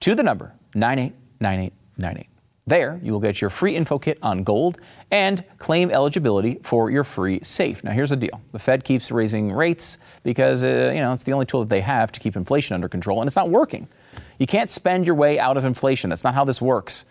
to 0.00 0.14
the 0.14 0.22
number 0.22 0.52
989898. 0.74 2.28
There, 2.66 2.98
you 3.02 3.12
will 3.12 3.20
get 3.20 3.42
your 3.42 3.50
free 3.50 3.76
info 3.76 3.98
kit 3.98 4.18
on 4.22 4.42
gold 4.42 4.78
and 5.10 5.44
claim 5.58 5.90
eligibility 5.90 6.60
for 6.62 6.90
your 6.90 7.04
free 7.04 7.40
safe. 7.42 7.84
Now, 7.84 7.92
here's 7.92 8.08
the 8.10 8.16
deal: 8.16 8.40
the 8.52 8.58
Fed 8.58 8.84
keeps 8.84 9.10
raising 9.10 9.52
rates 9.52 9.98
because 10.22 10.64
uh, 10.64 10.90
you 10.94 11.00
know 11.00 11.12
it's 11.12 11.24
the 11.24 11.32
only 11.32 11.46
tool 11.46 11.60
that 11.60 11.68
they 11.68 11.82
have 11.82 12.10
to 12.12 12.20
keep 12.20 12.36
inflation 12.36 12.74
under 12.74 12.88
control, 12.88 13.20
and 13.20 13.28
it's 13.28 13.36
not 13.36 13.50
working. 13.50 13.86
You 14.38 14.46
can't 14.46 14.70
spend 14.70 15.06
your 15.06 15.14
way 15.14 15.38
out 15.38 15.56
of 15.56 15.64
inflation. 15.64 16.10
That's 16.10 16.24
not 16.24 16.34
how 16.34 16.44
this 16.44 16.60
works. 16.60 17.04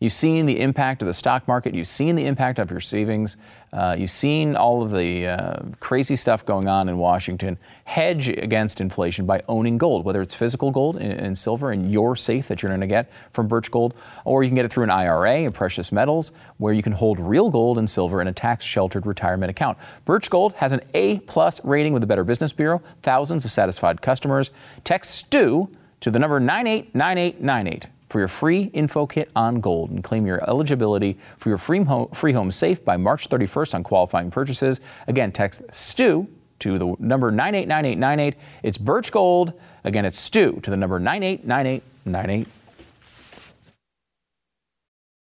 You've 0.00 0.14
seen 0.14 0.46
the 0.46 0.60
impact 0.60 1.02
of 1.02 1.06
the 1.06 1.12
stock 1.12 1.46
market. 1.46 1.74
You've 1.74 1.86
seen 1.86 2.16
the 2.16 2.24
impact 2.24 2.58
of 2.58 2.70
your 2.70 2.80
savings. 2.80 3.36
Uh, 3.70 3.96
you've 3.98 4.10
seen 4.10 4.56
all 4.56 4.80
of 4.82 4.92
the 4.92 5.26
uh, 5.26 5.62
crazy 5.78 6.16
stuff 6.16 6.46
going 6.46 6.68
on 6.68 6.88
in 6.88 6.96
Washington. 6.96 7.58
Hedge 7.84 8.30
against 8.30 8.80
inflation 8.80 9.26
by 9.26 9.42
owning 9.46 9.76
gold, 9.76 10.06
whether 10.06 10.22
it's 10.22 10.34
physical 10.34 10.70
gold 10.70 10.96
and, 10.96 11.36
silver 11.36 11.70
in 11.70 11.90
your 11.90 12.16
safe 12.16 12.48
that 12.48 12.62
you're 12.62 12.70
going 12.70 12.80
to 12.80 12.86
get 12.86 13.12
from 13.34 13.46
Birch 13.46 13.70
Gold, 13.70 13.92
or 14.24 14.42
you 14.42 14.48
can 14.48 14.56
get 14.56 14.64
it 14.64 14.72
through 14.72 14.84
an 14.84 14.90
IRA 14.90 15.40
and 15.40 15.54
precious 15.54 15.92
metals 15.92 16.32
where 16.56 16.72
you 16.72 16.82
can 16.82 16.92
hold 16.92 17.20
real 17.20 17.50
gold 17.50 17.76
and 17.76 17.88
silver 17.88 18.22
in 18.22 18.26
a 18.26 18.32
tax 18.32 18.64
sheltered 18.64 19.04
retirement 19.04 19.50
account. 19.50 19.76
Birch 20.06 20.30
Gold 20.30 20.54
has 20.54 20.72
an 20.72 20.80
A 20.94 21.18
plus 21.20 21.62
rating 21.62 21.92
with 21.92 22.00
the 22.00 22.06
Better 22.06 22.24
Business 22.24 22.54
Bureau, 22.54 22.82
thousands 23.02 23.44
of 23.44 23.50
satisfied 23.50 24.00
customers. 24.00 24.50
Text 24.82 25.10
STU 25.10 25.68
to 26.00 26.10
the 26.10 26.18
number 26.18 26.40
989898 26.40 27.86
for 28.08 28.18
your 28.18 28.28
free 28.28 28.64
info 28.72 29.06
kit 29.06 29.30
on 29.36 29.60
gold 29.60 29.90
and 29.90 30.02
claim 30.02 30.26
your 30.26 30.42
eligibility 30.48 31.16
for 31.38 31.48
your 31.48 31.58
free 31.58 31.82
home, 31.84 32.08
free 32.08 32.32
home 32.32 32.50
safe 32.50 32.84
by 32.84 32.96
March 32.96 33.28
31st 33.28 33.74
on 33.74 33.82
qualifying 33.84 34.30
purchases. 34.30 34.80
Again, 35.06 35.30
text 35.30 35.62
STU 35.72 36.26
to 36.58 36.78
the 36.78 36.96
number 36.98 37.30
989898. 37.30 38.34
It's 38.62 38.78
Birch 38.78 39.12
Gold. 39.12 39.52
Again, 39.84 40.04
it's 40.04 40.18
STU 40.18 40.60
to 40.60 40.70
the 40.70 40.76
number 40.76 40.98
989898. 40.98 42.48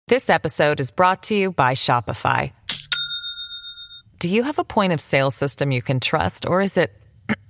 This 0.07 0.29
episode 0.29 0.79
is 0.79 0.91
brought 0.91 1.23
to 1.23 1.35
you 1.35 1.51
by 1.51 1.73
Shopify. 1.73 2.51
Do 4.19 4.29
you 4.29 4.43
have 4.43 4.59
a 4.59 4.63
point 4.63 4.93
of 4.93 5.01
sale 5.01 5.31
system 5.31 5.71
you 5.71 5.81
can 5.81 5.99
trust, 5.99 6.45
or 6.45 6.61
is 6.61 6.77
it 6.77 6.93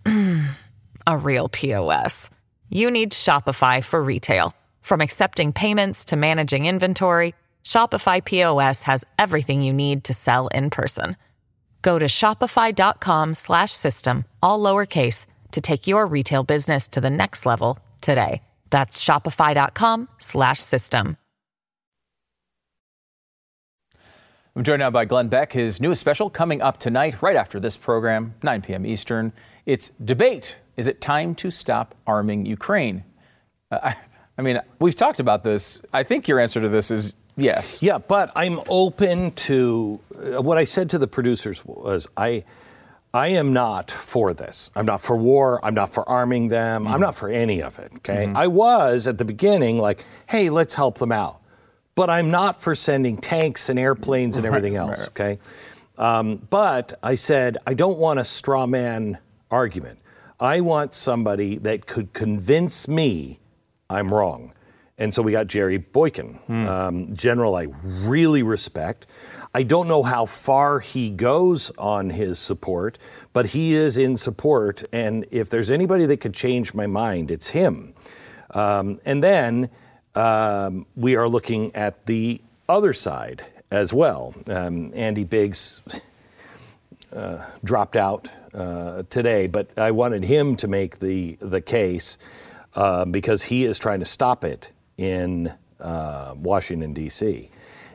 a 1.08 1.17
real 1.17 1.49
POS? 1.49 2.30
You 2.76 2.92
need 2.92 3.14
Shopify 3.14 3.82
for 3.82 4.04
retail. 4.04 4.54
From 4.82 5.00
accepting 5.00 5.54
payments 5.54 6.04
to 6.06 6.18
managing 6.18 6.66
inventory, 6.66 7.34
Shopify 7.64 8.26
POS 8.26 8.84
has 8.84 9.06
everything 9.18 9.62
you 9.62 9.72
need 9.72 10.04
to 10.04 10.14
sell 10.14 10.50
in 10.50 10.70
person. 10.70 11.16
Go 11.82 11.98
to 11.98 12.06
shopify.com/system 12.06 14.26
all 14.44 14.60
lowercase 14.60 15.26
to 15.52 15.62
take 15.62 15.88
your 15.88 16.06
retail 16.06 16.44
business 16.44 16.90
to 16.90 17.00
the 17.00 17.10
next 17.10 17.46
level 17.46 17.80
today. 18.02 18.42
That's 18.72 19.02
shopify.com/system. 19.02 21.18
I'm 24.58 24.64
joined 24.64 24.80
now 24.80 24.92
by 24.92 25.06
Glenn 25.06 25.30
Beck. 25.30 25.54
His 25.54 25.80
newest 25.80 26.02
special 26.02 26.30
coming 26.30 26.62
up 26.62 26.78
tonight, 26.78 27.22
right 27.22 27.38
after 27.38 27.58
this 27.58 27.78
program, 27.78 28.34
9 28.44 28.62
p.m. 28.62 28.86
Eastern. 28.86 29.32
It's 29.66 29.92
debate. 30.04 30.58
Is 30.78 30.88
it 30.88 31.02
time 31.02 31.36
to 31.36 31.50
stop 31.52 31.96
arming 32.06 32.46
Ukraine? 32.46 33.04
Uh, 33.72 33.94
I 34.38 34.42
mean, 34.42 34.60
we've 34.80 34.96
talked 34.96 35.20
about 35.20 35.44
this. 35.44 35.82
I 35.94 36.04
think 36.04 36.28
your 36.28 36.40
answer 36.40 36.62
to 36.62 36.70
this 36.70 36.92
is 36.92 37.14
yes. 37.38 37.82
Yeah, 37.82 37.98
but 37.98 38.32
I'm 38.36 38.60
open 38.68 39.32
to 39.32 40.02
uh, 40.14 40.42
what 40.42 40.58
I 40.58 40.66
said 40.66 40.90
to 40.92 40.98
the 40.98 41.08
producers 41.08 41.64
was 41.66 42.08
I 42.18 42.44
I 43.14 43.30
am 43.30 43.54
not 43.54 43.90
for 43.90 44.34
this. 44.34 44.72
I'm 44.76 44.86
not 44.86 45.00
for 45.00 45.16
war. 45.16 45.64
I'm 45.64 45.74
not 45.74 45.90
for 45.90 46.08
arming 46.08 46.50
them. 46.50 46.84
Mm-hmm. 46.84 46.94
I'm 46.94 47.00
not 47.00 47.16
for 47.16 47.30
any 47.30 47.62
of 47.64 47.80
it. 47.80 47.94
Okay. 47.98 48.26
Mm-hmm. 48.26 48.36
I 48.36 48.48
was 48.48 49.08
at 49.08 49.18
the 49.18 49.24
beginning 49.24 49.78
like, 49.78 50.04
hey, 50.28 50.50
let's 50.50 50.76
help 50.76 50.98
them 50.98 51.14
out. 51.14 51.40
But 51.96 52.10
I'm 52.10 52.30
not 52.30 52.62
for 52.62 52.76
sending 52.76 53.16
tanks 53.16 53.70
and 53.70 53.80
airplanes 53.80 54.36
and 54.36 54.46
everything 54.46 54.76
else. 54.76 55.00
Right. 55.00 55.08
Okay. 55.08 55.40
Um, 55.98 56.46
but 56.50 57.00
I 57.02 57.16
said, 57.16 57.58
I 57.66 57.74
don't 57.74 57.98
want 57.98 58.20
a 58.20 58.26
straw 58.26 58.68
man 58.68 59.18
argument. 59.50 60.00
I 60.39 60.62
want 60.62 60.93
somebody 60.93 61.58
that 61.60 61.86
could 61.86 62.13
convince 62.13 62.88
me 62.88 63.39
I'm 63.89 64.13
wrong. 64.13 64.54
And 64.98 65.13
so 65.13 65.21
we 65.21 65.32
got 65.32 65.48
Jerry 65.48 65.78
Boykin, 65.78 66.36
hmm. 66.48 66.67
um, 66.67 67.15
general 67.15 67.56
I 67.56 67.67
really 67.84 68.43
respect. 68.43 69.08
I 69.54 69.63
don't 69.63 69.88
know 69.88 70.04
how 70.04 70.26
far 70.26 70.80
he 70.80 71.10
goes 71.10 71.71
on 71.78 72.10
his 72.10 72.39
support, 72.39 72.98
but 73.34 73.48
he 73.48 73.74
is 73.74 73.98
in 73.98 74.15
support. 74.15 74.84
And 74.91 75.26
if 75.32 75.50
there's 75.50 75.69
anybody 75.69 76.06
that 76.08 76.17
could 76.21 76.34
change 76.34 76.74
my 76.74 76.88
mind, 76.88 77.30
it's 77.30 77.50
him. 77.50 77.93
Um, 78.52 79.00
and 79.06 79.24
then 79.24 79.69
um, 80.13 80.86
we 80.95 81.15
are 81.15 81.28
looking 81.28 81.76
at 81.76 82.06
the 82.06 82.41
other 82.69 82.93
side 82.93 83.45
as 83.71 83.93
well. 83.93 84.34
Um, 84.48 84.91
Andy 84.93 85.26
Biggs 85.26 85.82
uh, 87.15 87.45
dropped 87.63 87.98
out 87.98 88.30
uh, 88.56 89.04
today, 89.10 89.48
but 89.48 89.78
I 89.78 89.91
wanted 89.91 90.24
him 90.24 90.56
to 90.58 90.68
make 90.68 91.00
the, 91.00 91.38
the 91.41 91.62
case 91.62 92.18
uh, 92.76 93.06
because 93.06 93.44
he 93.44 93.65
is 93.65 93.78
trying 93.78 94.00
to 94.00 94.06
stop 94.06 94.44
it 94.44 94.72
in 94.98 95.54
uh, 95.80 96.34
Washington, 96.38 96.94
D.C. 96.94 97.50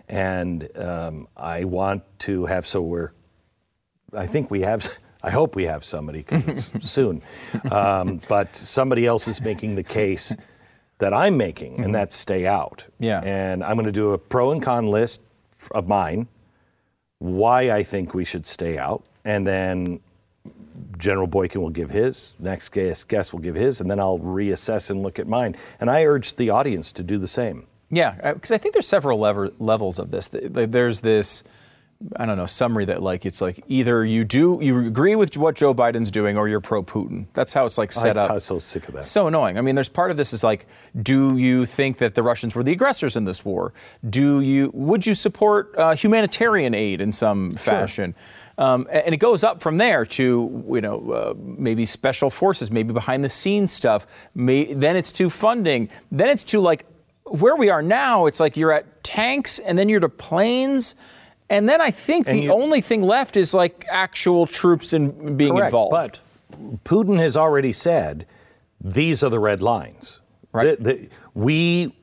And 0.08 0.68
um, 0.76 1.28
I 1.36 1.64
want 1.64 2.02
to 2.20 2.46
have, 2.46 2.66
so 2.66 2.82
we're, 2.82 3.10
I 4.14 4.26
think 4.26 4.50
we 4.50 4.60
have, 4.62 4.88
I 5.22 5.30
hope 5.30 5.56
we 5.56 5.64
have 5.64 5.84
somebody 5.84 6.24
soon. 6.52 7.22
Um, 7.70 8.20
but 8.28 8.54
somebody 8.56 9.06
else 9.06 9.28
is 9.28 9.40
making 9.40 9.74
the 9.74 9.82
case 9.82 10.34
that 10.98 11.14
I'm 11.14 11.36
making, 11.36 11.76
and 11.76 11.84
mm-hmm. 11.84 11.92
that's 11.92 12.14
stay 12.14 12.46
out. 12.46 12.86
Yeah. 12.98 13.20
And 13.24 13.64
I'm 13.64 13.76
going 13.76 13.86
to 13.86 13.92
do 13.92 14.12
a 14.12 14.18
pro 14.18 14.52
and 14.52 14.62
con 14.62 14.86
list 14.88 15.22
of 15.70 15.88
mine, 15.88 16.28
why 17.18 17.70
I 17.70 17.82
think 17.82 18.14
we 18.14 18.24
should 18.24 18.46
stay 18.46 18.78
out, 18.78 19.02
and 19.24 19.46
then 19.46 20.00
General 21.00 21.26
Boykin 21.26 21.60
will 21.60 21.70
give 21.70 21.90
his, 21.90 22.34
next 22.38 22.68
guest, 22.68 23.08
guest 23.08 23.32
will 23.32 23.40
give 23.40 23.54
his, 23.54 23.80
and 23.80 23.90
then 23.90 23.98
I'll 23.98 24.18
reassess 24.18 24.90
and 24.90 25.02
look 25.02 25.18
at 25.18 25.26
mine. 25.26 25.56
And 25.80 25.90
I 25.90 26.04
urge 26.04 26.36
the 26.36 26.50
audience 26.50 26.92
to 26.92 27.02
do 27.02 27.18
the 27.18 27.28
same. 27.28 27.66
Yeah, 27.90 28.32
because 28.34 28.52
uh, 28.52 28.54
I 28.54 28.58
think 28.58 28.74
there's 28.74 28.86
several 28.86 29.18
lever, 29.18 29.50
levels 29.58 29.98
of 29.98 30.12
this. 30.12 30.28
There's 30.28 31.00
this, 31.00 31.42
I 32.16 32.24
don't 32.24 32.36
know, 32.38 32.46
summary 32.46 32.84
that 32.84 33.02
like 33.02 33.26
it's 33.26 33.40
like 33.40 33.64
either 33.66 34.04
you 34.04 34.24
do 34.24 34.58
you 34.62 34.86
agree 34.86 35.16
with 35.16 35.36
what 35.36 35.56
Joe 35.56 35.74
Biden's 35.74 36.10
doing 36.10 36.38
or 36.38 36.48
you're 36.48 36.60
pro 36.60 36.82
Putin. 36.82 37.26
That's 37.34 37.52
how 37.52 37.66
it's 37.66 37.76
like 37.76 37.92
set 37.92 38.16
I, 38.16 38.22
up. 38.22 38.30
I'm 38.30 38.40
so 38.40 38.58
sick 38.58 38.88
of 38.88 38.94
that. 38.94 39.04
So 39.04 39.26
annoying. 39.26 39.58
I 39.58 39.60
mean, 39.60 39.74
there's 39.74 39.88
part 39.88 40.10
of 40.10 40.16
this 40.16 40.32
is 40.32 40.44
like, 40.44 40.66
do 41.02 41.36
you 41.36 41.66
think 41.66 41.98
that 41.98 42.14
the 42.14 42.22
Russians 42.22 42.54
were 42.54 42.62
the 42.62 42.72
aggressors 42.72 43.16
in 43.16 43.24
this 43.24 43.44
war? 43.44 43.74
Do 44.08 44.40
you 44.40 44.70
would 44.72 45.04
you 45.04 45.14
support 45.14 45.74
uh, 45.76 45.94
humanitarian 45.94 46.74
aid 46.74 47.00
in 47.00 47.12
some 47.12 47.50
fashion? 47.50 48.14
Um, 48.60 48.86
and 48.92 49.14
it 49.14 49.16
goes 49.16 49.42
up 49.42 49.62
from 49.62 49.78
there 49.78 50.04
to 50.04 50.64
you 50.68 50.80
know 50.82 51.10
uh, 51.10 51.34
maybe 51.38 51.86
special 51.86 52.28
forces, 52.28 52.70
maybe 52.70 52.92
behind 52.92 53.24
the 53.24 53.30
scenes 53.30 53.72
stuff. 53.72 54.06
May, 54.34 54.74
then 54.74 54.96
it's 54.96 55.12
to 55.14 55.30
funding. 55.30 55.88
Then 56.12 56.28
it's 56.28 56.44
to 56.44 56.60
like 56.60 56.84
where 57.24 57.56
we 57.56 57.70
are 57.70 57.80
now. 57.80 58.26
It's 58.26 58.38
like 58.38 58.58
you're 58.58 58.70
at 58.72 59.02
tanks, 59.02 59.58
and 59.58 59.78
then 59.78 59.88
you're 59.88 60.00
to 60.00 60.10
planes. 60.10 60.94
And 61.48 61.68
then 61.68 61.80
I 61.80 61.90
think 61.90 62.28
and 62.28 62.38
the 62.38 62.42
you, 62.44 62.52
only 62.52 62.82
thing 62.82 63.02
left 63.02 63.34
is 63.34 63.54
like 63.54 63.86
actual 63.90 64.46
troops 64.46 64.92
in 64.92 65.38
being 65.38 65.54
correct, 65.54 65.68
involved. 65.68 65.92
But 65.92 66.20
Putin 66.84 67.18
has 67.18 67.38
already 67.38 67.72
said 67.72 68.26
these 68.78 69.22
are 69.22 69.30
the 69.30 69.40
red 69.40 69.62
lines. 69.62 70.20
Right. 70.52 70.78
The, 70.78 70.92
the, 70.92 71.08
we, 71.34 71.94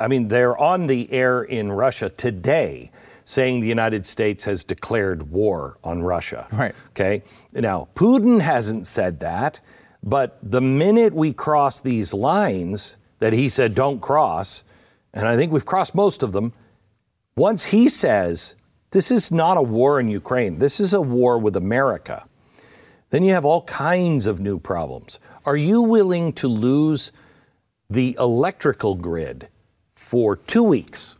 I 0.00 0.08
mean, 0.08 0.28
they're 0.28 0.56
on 0.56 0.86
the 0.86 1.12
air 1.12 1.42
in 1.42 1.70
Russia 1.70 2.08
today 2.08 2.90
saying 3.28 3.60
the 3.60 3.68
United 3.68 4.06
States 4.06 4.44
has 4.46 4.64
declared 4.64 5.30
war 5.30 5.76
on 5.84 6.02
Russia. 6.02 6.48
Right. 6.50 6.74
Okay. 6.92 7.22
Now, 7.52 7.88
Putin 7.94 8.40
hasn't 8.40 8.86
said 8.86 9.20
that, 9.20 9.60
but 10.02 10.38
the 10.42 10.62
minute 10.62 11.12
we 11.12 11.34
cross 11.34 11.78
these 11.78 12.14
lines 12.14 12.96
that 13.18 13.34
he 13.34 13.50
said 13.50 13.74
don't 13.74 14.00
cross, 14.00 14.64
and 15.12 15.28
I 15.28 15.36
think 15.36 15.52
we've 15.52 15.66
crossed 15.66 15.94
most 15.94 16.22
of 16.22 16.32
them, 16.32 16.54
once 17.36 17.66
he 17.66 17.90
says 17.90 18.54
this 18.92 19.10
is 19.10 19.30
not 19.30 19.58
a 19.58 19.62
war 19.62 20.00
in 20.00 20.08
Ukraine, 20.08 20.56
this 20.56 20.80
is 20.80 20.94
a 20.94 21.00
war 21.02 21.38
with 21.38 21.54
America, 21.54 22.24
then 23.10 23.22
you 23.22 23.34
have 23.34 23.44
all 23.44 23.60
kinds 23.64 24.26
of 24.26 24.40
new 24.40 24.58
problems. 24.58 25.18
Are 25.44 25.56
you 25.56 25.82
willing 25.82 26.32
to 26.32 26.48
lose 26.48 27.12
the 27.90 28.16
electrical 28.18 28.94
grid 28.94 29.48
for 29.94 30.34
two 30.34 30.62
weeks? 30.62 31.16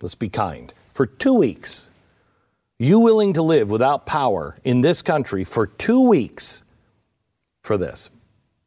Let's 0.00 0.14
be 0.14 0.28
kind 0.28 0.72
for 0.98 1.06
two 1.06 1.34
weeks. 1.34 1.90
You 2.76 2.98
willing 2.98 3.34
to 3.34 3.42
live 3.42 3.70
without 3.70 4.04
power 4.04 4.56
in 4.64 4.80
this 4.80 5.00
country 5.00 5.44
for 5.44 5.64
two 5.64 6.08
weeks 6.08 6.64
for 7.62 7.76
this? 7.76 8.10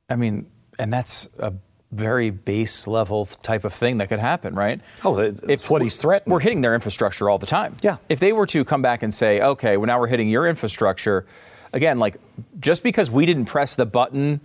I 0.10 0.16
mean, 0.16 0.50
and 0.80 0.94
that's 0.94 1.28
a 1.40 1.52
very 1.92 2.30
base 2.30 2.88
level 2.88 3.26
type 3.26 3.66
of 3.66 3.74
thing 3.74 3.98
that 3.98 4.08
could 4.08 4.20
happen, 4.20 4.56
right? 4.56 4.80
Oh, 5.04 5.20
it's 5.20 5.42
if 5.42 5.70
what 5.70 5.82
he's 5.82 5.98
threatening. 5.98 6.32
We're 6.32 6.40
hitting 6.40 6.62
their 6.62 6.74
infrastructure 6.74 7.30
all 7.30 7.38
the 7.38 7.46
time. 7.46 7.76
Yeah. 7.82 7.98
If 8.08 8.22
they 8.22 8.32
were 8.32 8.46
to 8.48 8.64
come 8.64 8.82
back 8.82 9.04
and 9.04 9.14
say, 9.14 9.42
okay, 9.42 9.76
well, 9.76 9.88
now 9.88 10.00
we're 10.00 10.08
hitting 10.08 10.30
your 10.30 10.48
infrastructure, 10.48 11.26
again, 11.74 12.00
like 12.00 12.16
just 12.62 12.82
because 12.82 13.12
we 13.12 13.26
didn't 13.26 13.48
press 13.48 13.76
the 13.76 13.86
button 13.86 14.40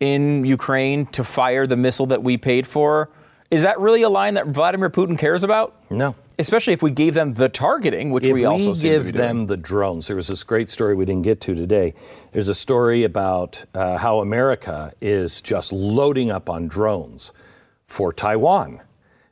in 0.00 0.46
Ukraine 0.46 1.04
to 1.08 1.22
fire 1.22 1.66
the 1.66 1.76
missile 1.76 2.06
that 2.06 2.22
we 2.22 2.38
paid 2.38 2.66
for, 2.66 3.10
Is 3.50 3.62
that 3.62 3.80
really 3.80 4.02
a 4.02 4.08
line 4.08 4.34
that 4.34 4.46
Vladimir 4.46 4.90
Putin 4.90 5.18
cares 5.18 5.42
about? 5.42 5.74
No. 5.90 6.14
Especially 6.40 6.72
if 6.72 6.82
we 6.82 6.90
gave 6.90 7.14
them 7.14 7.34
the 7.34 7.48
targeting, 7.48 8.10
which 8.10 8.24
if 8.24 8.32
we 8.32 8.46
also 8.46 8.74
to 8.74 8.80
give 8.80 9.12
them 9.12 9.46
the 9.46 9.56
drones, 9.56 10.06
there 10.06 10.16
was 10.16 10.28
this 10.28 10.42
great 10.42 10.70
story 10.70 10.94
we 10.94 11.04
didn't 11.04 11.22
get 11.22 11.40
to 11.42 11.54
today. 11.54 11.94
There's 12.32 12.48
a 12.48 12.54
story 12.54 13.04
about 13.04 13.64
uh, 13.74 13.98
how 13.98 14.20
America 14.20 14.92
is 15.00 15.40
just 15.42 15.72
loading 15.72 16.30
up 16.30 16.48
on 16.48 16.66
drones 16.66 17.32
for 17.86 18.12
Taiwan 18.12 18.80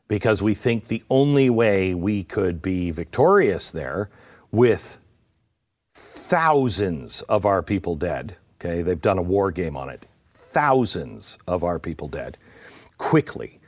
because 0.06 0.42
we 0.42 0.54
think 0.54 0.88
the 0.88 1.02
only 1.08 1.48
way 1.48 1.94
we 1.94 2.24
could 2.24 2.60
be 2.60 2.90
victorious 2.90 3.70
there 3.70 4.10
with 4.50 4.98
thousands 5.94 7.22
of 7.22 7.46
our 7.46 7.62
people 7.62 7.96
dead, 7.96 8.36
okay, 8.60 8.82
they've 8.82 9.00
done 9.00 9.18
a 9.18 9.22
war 9.22 9.50
game 9.50 9.76
on 9.76 9.88
it, 9.88 10.04
thousands 10.26 11.38
of 11.46 11.64
our 11.64 11.78
people 11.78 12.08
dead, 12.08 12.36
quickly, 12.98 13.60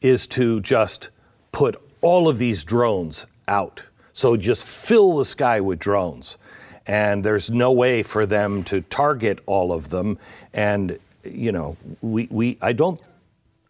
is 0.00 0.26
to 0.26 0.60
just 0.60 1.10
put 1.52 1.76
all 2.02 2.28
of 2.28 2.38
these 2.38 2.64
drones 2.64 3.26
out. 3.48 3.84
So 4.12 4.36
just 4.36 4.64
fill 4.64 5.16
the 5.16 5.24
sky 5.24 5.60
with 5.60 5.78
drones. 5.78 6.36
And 6.86 7.24
there's 7.24 7.48
no 7.48 7.72
way 7.72 8.02
for 8.02 8.26
them 8.26 8.64
to 8.64 8.82
target 8.82 9.38
all 9.46 9.72
of 9.72 9.88
them. 9.90 10.18
And, 10.52 10.98
you 11.24 11.52
know, 11.52 11.76
we, 12.02 12.28
we 12.30 12.58
I 12.60 12.72
don't, 12.72 13.00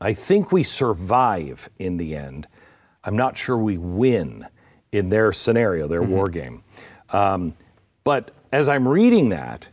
I 0.01 0.14
think 0.14 0.51
we 0.51 0.64
survive 0.64 1.68
in 1.79 1.99
the 1.99 2.16
end. 2.16 2.49
I'm 3.05 3.16
not 3.16 3.37
sure 3.37 3.57
we 3.57 3.79
win 3.79 4.47
in 4.90 5.11
their 5.11 5.33
scenario, 5.33 5.87
their 5.87 6.03
war 6.03 6.29
game. 6.29 6.64
Um, 7.11 7.55
but 8.05 8.31
as 8.51 8.68
I'm 8.68 8.88
reading 8.88 9.29
that, 9.29 9.68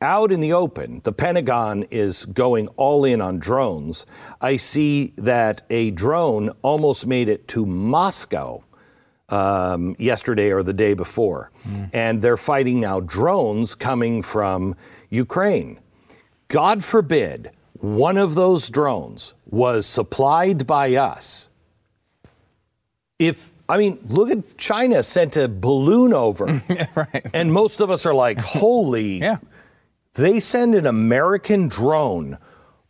out 0.00 0.30
in 0.30 0.40
the 0.40 0.52
open, 0.52 1.00
the 1.04 1.12
Pentagon 1.12 1.84
is 1.90 2.24
going 2.24 2.68
all 2.76 3.04
in 3.04 3.20
on 3.20 3.38
drones. 3.38 4.06
I 4.40 4.56
see 4.56 5.12
that 5.16 5.62
a 5.70 5.90
drone 5.90 6.50
almost 6.62 7.06
made 7.06 7.28
it 7.28 7.48
to 7.48 7.66
Moscow 7.66 8.62
um, 9.28 9.96
yesterday 9.98 10.50
or 10.50 10.62
the 10.62 10.72
day 10.72 10.94
before. 10.94 11.50
And 11.92 12.22
they're 12.22 12.36
fighting 12.36 12.80
now 12.80 13.00
drones 13.00 13.74
coming 13.74 14.22
from 14.22 14.74
Ukraine. 15.10 15.80
God 16.48 16.82
forbid 16.82 17.50
one 17.74 18.16
of 18.16 18.34
those 18.34 18.70
drones 18.70 19.34
was 19.46 19.86
supplied 19.86 20.66
by 20.66 20.94
us. 20.94 21.48
If 23.18 23.52
I 23.68 23.76
mean, 23.76 23.98
look 24.08 24.30
at 24.30 24.56
China 24.56 25.02
sent 25.02 25.36
a 25.36 25.46
balloon 25.46 26.14
over, 26.14 26.46
right. 26.94 27.26
and 27.34 27.52
most 27.52 27.80
of 27.80 27.90
us 27.90 28.06
are 28.06 28.14
like, 28.14 28.38
"Holy!" 28.40 29.18
Yeah. 29.18 29.38
They 30.18 30.40
send 30.40 30.74
an 30.74 30.84
American 30.84 31.68
drone 31.68 32.38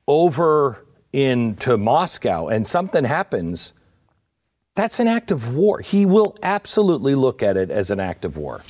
over 0.07 0.87
into 1.13 1.77
Moscow, 1.77 2.49
and 2.49 2.67
something 2.67 3.05
happens. 3.05 3.75
That's 4.75 4.99
an 4.99 5.09
act 5.09 5.31
of 5.31 5.55
war. 5.55 5.81
He 5.81 6.07
will 6.07 6.39
absolutely 6.43 7.15
look 7.15 7.43
at 7.43 7.59
it 7.59 7.71
as 7.71 7.91
an 7.91 8.01
act 8.01 8.25
of 8.25 8.39
war. 8.39 8.63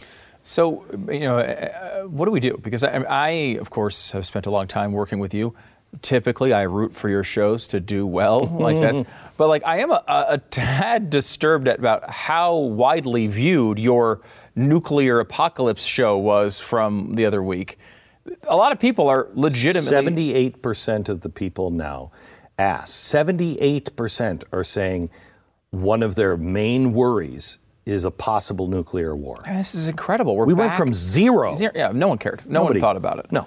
So, 0.42 0.85
you 1.09 1.21
know, 1.21 1.38
uh, 1.38 2.03
what 2.09 2.25
do 2.25 2.33
we 2.33 2.40
do? 2.40 2.59
Because 2.61 2.83
I, 2.83 2.97
I, 3.09 3.29
of 3.61 3.71
course, 3.71 4.11
have 4.11 4.27
spent 4.27 4.44
a 4.44 4.51
long 4.51 4.66
time 4.66 4.90
working 4.90 5.21
with 5.21 5.33
you. 5.33 5.55
Typically, 6.03 6.53
I 6.53 6.62
root 6.62 6.92
for 6.92 7.09
your 7.09 7.23
shows 7.23 7.68
to 7.68 7.79
do 7.79 8.09
well, 8.09 8.44
like 8.66 8.81
that's. 8.81 9.03
But 9.37 9.47
like, 9.47 9.62
I 9.64 9.79
am 9.79 9.92
a, 9.92 10.03
a 10.09 10.25
a 10.31 10.38
tad 10.38 11.11
disturbed 11.11 11.68
at 11.68 11.79
about 11.79 12.11
how 12.11 12.57
widely 12.57 13.29
viewed 13.29 13.79
your 13.79 14.21
nuclear 14.57 15.21
apocalypse 15.21 15.85
show 15.85 16.18
was 16.18 16.59
from 16.59 17.14
the 17.14 17.25
other 17.25 17.40
week. 17.40 17.79
A 18.49 18.57
lot 18.57 18.73
of 18.73 18.79
people 18.81 19.09
are 19.09 19.29
legitimately. 19.35 19.88
Seventy-eight 19.88 20.62
percent 20.62 21.09
of 21.09 21.21
the 21.23 21.29
people 21.29 21.71
now 21.71 22.11
ask. 22.59 22.88
Seventy-eight 22.88 23.95
percent 23.97 24.45
are 24.53 24.64
saying 24.64 25.11
one 25.71 26.03
of 26.03 26.14
their 26.14 26.37
main 26.37 26.93
worries 26.93 27.59
is 27.87 28.05
a 28.05 28.11
possible 28.11 28.67
nuclear 28.69 29.17
war. 29.17 29.43
This 29.47 29.75
is 29.75 29.88
incredible. 29.88 30.37
We're 30.37 30.47
We 30.47 30.55
went 30.55 30.75
from 30.75 30.93
zero. 30.93 31.55
Zero- 31.55 31.73
Yeah, 31.75 31.91
no 31.93 32.09
one 32.09 32.19
cared. 32.19 32.43
No 32.47 32.61
Nobody- 32.61 32.81
one 32.81 32.87
thought 32.87 32.97
about 32.97 33.19
it. 33.19 33.33
No. 33.33 33.47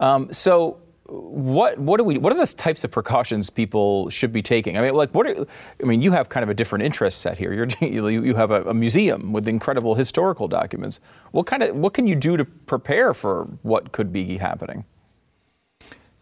Um, 0.00 0.32
so, 0.32 0.78
what 1.20 1.78
what 1.78 1.98
do 1.98 2.04
we? 2.04 2.18
What 2.18 2.32
are 2.32 2.36
those 2.36 2.54
types 2.54 2.84
of 2.84 2.90
precautions 2.90 3.50
people 3.50 4.08
should 4.10 4.32
be 4.32 4.42
taking? 4.42 4.76
I 4.78 4.82
mean, 4.82 4.94
like, 4.94 5.10
what? 5.10 5.26
Are, 5.26 5.46
I 5.82 5.84
mean, 5.84 6.00
you 6.00 6.12
have 6.12 6.28
kind 6.28 6.42
of 6.42 6.50
a 6.50 6.54
different 6.54 6.84
interest 6.84 7.20
set 7.20 7.38
here. 7.38 7.52
You're, 7.52 7.68
you 7.80 8.08
you 8.08 8.34
have 8.34 8.50
a, 8.50 8.62
a 8.64 8.74
museum 8.74 9.32
with 9.32 9.48
incredible 9.48 9.94
historical 9.94 10.48
documents. 10.48 11.00
What 11.30 11.46
kind 11.46 11.62
of 11.62 11.76
what 11.76 11.94
can 11.94 12.06
you 12.06 12.14
do 12.14 12.36
to 12.36 12.44
prepare 12.44 13.14
for 13.14 13.44
what 13.62 13.92
could 13.92 14.12
be 14.12 14.38
happening? 14.38 14.84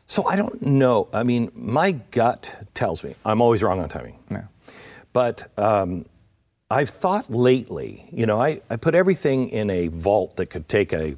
So 0.07 0.27
I 0.27 0.37
don't 0.37 0.61
know. 0.63 1.09
I 1.13 1.23
mean, 1.23 1.51
my 1.55 1.93
gut 1.93 2.69
tells 2.75 3.03
me 3.03 3.15
I'm 3.25 3.41
always 3.41 3.63
wrong 3.63 3.81
on 3.81 3.89
timing. 3.89 4.19
Yeah. 4.31 4.45
But 5.13 5.51
um, 5.59 6.07
I've 6.71 6.91
thought 6.91 7.31
lately, 7.31 8.09
you 8.13 8.27
know, 8.27 8.41
I, 8.41 8.63
I 8.71 8.77
put 8.77 8.95
everything 8.95 9.49
in 9.49 9.71
a 9.71 9.89
vault 9.89 10.37
that 10.37 10.47
could 10.47 10.69
take 10.69 10.93
a 10.93 11.17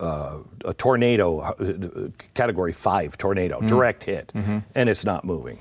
uh, 0.00 0.38
a 0.64 0.74
tornado, 0.74 1.40
uh, 1.40 2.08
category 2.34 2.72
five 2.72 3.16
tornado, 3.18 3.60
direct 3.60 4.04
hit, 4.04 4.32
and 4.74 4.88
it's 4.88 5.04
not 5.04 5.24
moving. 5.24 5.60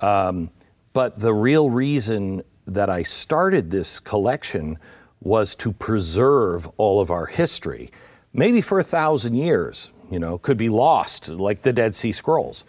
Um, 0.00 0.50
but 0.92 1.18
the 1.18 1.32
real 1.34 1.70
reason 1.70 2.42
that 2.66 2.90
I 2.90 3.02
started 3.02 3.70
this 3.70 4.00
collection 4.00 4.78
was 5.20 5.54
to 5.56 5.72
preserve 5.72 6.68
all 6.76 7.00
of 7.00 7.10
our 7.10 7.26
history, 7.26 7.90
maybe 8.32 8.60
for 8.60 8.78
a 8.78 8.84
thousand 8.84 9.34
years. 9.34 9.92
You 10.10 10.18
know, 10.18 10.38
could 10.38 10.56
be 10.56 10.70
lost 10.70 11.28
like 11.28 11.60
the 11.60 11.72
Dead 11.72 11.94
Sea 11.94 12.12
Scrolls, 12.12 12.64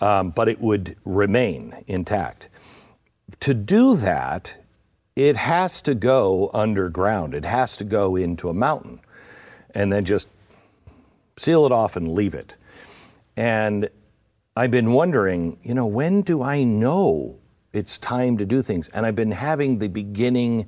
um, 0.00 0.30
but 0.30 0.46
it 0.48 0.60
would 0.60 0.96
remain 1.06 1.84
intact. 1.86 2.48
To 3.40 3.54
do 3.54 3.96
that, 3.96 4.58
it 5.14 5.36
has 5.36 5.80
to 5.82 5.94
go 5.94 6.50
underground. 6.52 7.32
It 7.32 7.46
has 7.46 7.76
to 7.78 7.84
go 7.84 8.14
into 8.16 8.50
a 8.50 8.54
mountain, 8.54 9.00
and 9.76 9.92
then 9.92 10.06
just 10.06 10.28
seal 11.36 11.66
it 11.66 11.70
off 11.70 11.96
and 11.96 12.14
leave 12.14 12.34
it. 12.34 12.56
And 13.36 13.90
I've 14.56 14.70
been 14.70 14.92
wondering, 14.92 15.58
you 15.62 15.74
know, 15.74 15.86
when 15.86 16.22
do 16.22 16.42
I 16.42 16.64
know 16.64 17.36
it's 17.74 17.98
time 17.98 18.38
to 18.38 18.46
do 18.46 18.62
things? 18.62 18.88
And 18.88 19.04
I've 19.04 19.14
been 19.14 19.32
having 19.32 19.78
the 19.78 19.88
beginning 19.88 20.66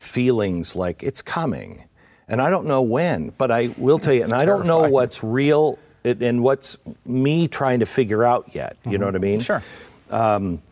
feelings 0.00 0.74
like 0.74 1.04
it's 1.04 1.22
coming. 1.22 1.84
And 2.26 2.42
I 2.42 2.50
don't 2.50 2.66
know 2.66 2.82
when, 2.82 3.32
but 3.38 3.52
I 3.52 3.70
will 3.76 4.00
tell 4.00 4.12
you, 4.12 4.24
and 4.24 4.32
I 4.32 4.44
don't 4.44 4.66
know 4.66 4.88
what's 4.88 5.22
real 5.22 5.78
and 6.04 6.42
what's 6.42 6.76
me 7.06 7.46
trying 7.46 7.78
to 7.78 7.86
figure 7.86 8.24
out 8.24 8.56
yet. 8.56 8.76
You 8.84 8.98
know 8.98 9.06
what 9.06 9.14
I 9.14 9.18
mean? 9.18 9.38
Sure. 9.38 9.62
Um, 10.10 10.62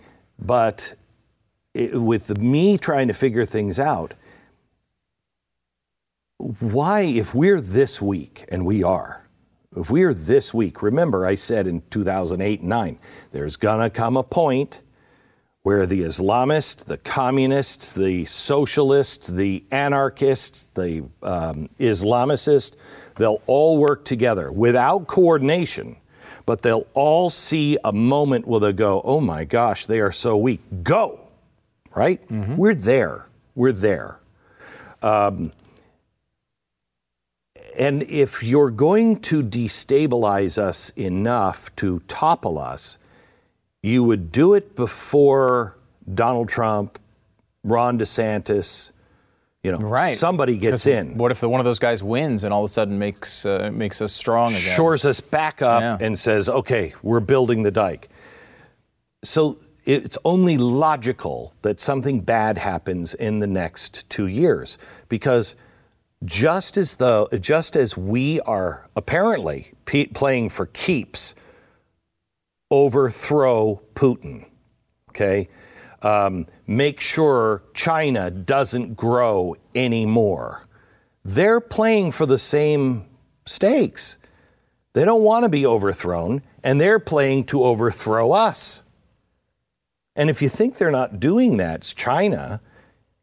but 0.40 0.94
it, 1.72 1.94
with 1.94 2.36
me 2.36 2.78
trying 2.78 3.06
to 3.06 3.14
figure 3.14 3.44
things 3.44 3.78
out, 3.78 4.14
why, 6.40 7.02
if 7.02 7.34
we're 7.34 7.60
this 7.60 8.00
weak, 8.00 8.44
and 8.48 8.64
we 8.64 8.82
are, 8.82 9.28
if 9.76 9.90
we're 9.90 10.14
this 10.14 10.52
weak, 10.54 10.82
remember 10.82 11.26
I 11.26 11.34
said 11.34 11.66
in 11.66 11.82
2008 11.90 12.60
and 12.60 12.68
9, 12.68 12.98
there's 13.32 13.56
gonna 13.56 13.90
come 13.90 14.16
a 14.16 14.22
point 14.22 14.80
where 15.62 15.84
the 15.86 16.00
Islamists, 16.00 16.84
the 16.84 16.96
communists, 16.96 17.94
the 17.94 18.24
socialists, 18.24 19.28
the 19.28 19.64
anarchists, 19.70 20.66
the 20.74 21.04
um, 21.22 21.68
Islamicists, 21.78 22.74
they'll 23.16 23.42
all 23.46 23.76
work 23.76 24.04
together 24.06 24.50
without 24.50 25.06
coordination, 25.06 25.96
but 26.46 26.62
they'll 26.62 26.86
all 26.94 27.28
see 27.28 27.76
a 27.84 27.92
moment 27.92 28.46
where 28.46 28.60
they'll 28.60 28.72
go, 28.72 29.02
oh 29.04 29.20
my 29.20 29.44
gosh, 29.44 29.84
they 29.84 30.00
are 30.00 30.12
so 30.12 30.36
weak. 30.36 30.60
Go! 30.82 31.20
Right? 31.94 32.20
We're 32.56 32.74
there. 32.74 33.28
We're 33.54 33.72
there. 33.72 34.20
Um, 35.02 35.52
and 37.78 38.02
if 38.04 38.42
you're 38.42 38.70
going 38.70 39.20
to 39.20 39.42
destabilize 39.42 40.58
us 40.58 40.90
enough 40.90 41.74
to 41.76 42.00
topple 42.08 42.58
us, 42.58 42.98
you 43.82 44.04
would 44.04 44.30
do 44.32 44.54
it 44.54 44.74
before 44.76 45.76
Donald 46.12 46.48
Trump, 46.48 46.98
Ron 47.64 47.98
DeSantis, 47.98 48.90
you 49.62 49.70
know, 49.72 49.78
Right. 49.78 50.16
somebody 50.16 50.56
gets 50.56 50.86
in, 50.86 51.18
What 51.18 51.30
if 51.30 51.40
the, 51.40 51.48
one 51.48 51.60
of 51.60 51.64
those 51.66 51.78
guys 51.78 52.02
wins 52.02 52.44
and 52.44 52.52
all 52.54 52.64
of 52.64 52.70
a 52.70 52.72
sudden 52.72 52.98
makes 52.98 53.44
uh, 53.44 53.70
makes 53.72 54.00
us 54.00 54.12
strong 54.12 54.48
again? 54.48 54.60
shores 54.60 55.04
us 55.04 55.20
back 55.20 55.60
up, 55.62 55.80
Yeah. 55.82 55.98
and 56.00 56.18
says, 56.18 56.48
okay, 56.48 56.94
we're 57.02 57.20
building 57.20 57.62
the 57.62 57.70
dike. 57.70 58.08
So 59.22 59.58
it's 59.84 60.16
only 60.24 60.56
logical 60.56 61.52
that 61.62 61.78
something 61.80 62.20
bad 62.20 62.58
happens 62.58 63.12
in 63.14 63.40
the 63.40 63.46
next 63.46 64.08
two 64.08 64.26
years 64.26 64.78
because 65.08 65.56
just 66.24 66.76
as 66.76 66.96
though 66.96 67.28
just 67.40 67.76
as 67.76 67.96
we 67.96 68.40
are 68.40 68.88
apparently 68.94 69.72
playing 70.12 70.48
for 70.48 70.66
keeps 70.66 71.34
overthrow 72.70 73.80
putin 73.94 74.44
okay? 75.10 75.48
Um, 76.02 76.46
make 76.66 77.00
sure 77.00 77.62
china 77.74 78.30
doesn't 78.30 78.96
grow 78.96 79.54
anymore. 79.74 80.66
They're 81.24 81.60
playing 81.60 82.12
for 82.12 82.24
the 82.24 82.38
same 82.38 83.04
stakes. 83.44 84.16
They 84.94 85.04
don't 85.04 85.22
want 85.22 85.44
to 85.44 85.48
be 85.48 85.66
overthrown 85.66 86.42
and 86.64 86.80
they're 86.80 86.98
playing 86.98 87.44
to 87.46 87.62
overthrow 87.64 88.32
us. 88.32 88.82
And 90.16 90.30
if 90.30 90.40
you 90.42 90.48
think 90.48 90.76
they're 90.76 90.90
not 90.90 91.20
doing 91.20 91.58
that, 91.58 91.80
it's 91.80 91.94
China, 91.94 92.60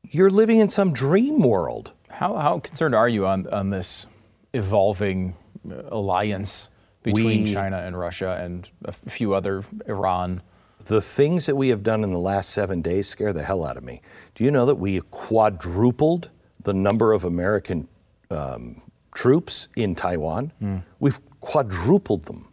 you're 0.03 0.29
living 0.29 0.59
in 0.59 0.69
some 0.69 0.93
dream 0.93 1.39
world. 1.39 1.93
How, 2.17 2.35
how 2.37 2.57
concerned 2.59 2.95
are 2.95 3.07
you 3.07 3.27
on, 3.27 3.45
on 3.53 3.69
this 3.69 4.07
evolving 4.51 5.35
uh, 5.69 5.83
alliance 5.89 6.71
between 7.03 7.43
We- 7.43 7.53
China 7.53 7.77
and 7.77 7.97
Russia 7.97 8.39
and 8.41 8.67
a 8.83 8.91
few 8.91 9.35
other, 9.35 9.63
Iran? 9.87 10.41
The 10.85 10.99
things 10.99 11.45
that 11.45 11.55
we 11.55 11.69
have 11.69 11.83
done 11.83 12.03
in 12.03 12.11
the 12.11 12.19
last 12.19 12.49
seven 12.49 12.81
days 12.81 13.07
scare 13.07 13.33
the 13.33 13.43
hell 13.43 13.63
out 13.63 13.77
of 13.77 13.83
me. 13.83 14.01
Do 14.33 14.43
you 14.43 14.49
know 14.49 14.65
that 14.65 14.75
we 14.75 14.99
quadrupled 15.11 16.29
the 16.63 16.73
number 16.73 17.13
of 17.13 17.23
American 17.23 17.87
um, 18.31 18.81
troops 19.13 19.69
in 19.75 19.93
Taiwan? 19.93 20.83
We've 20.99 21.19
quadrupled 21.39 22.23
them. 22.23 22.47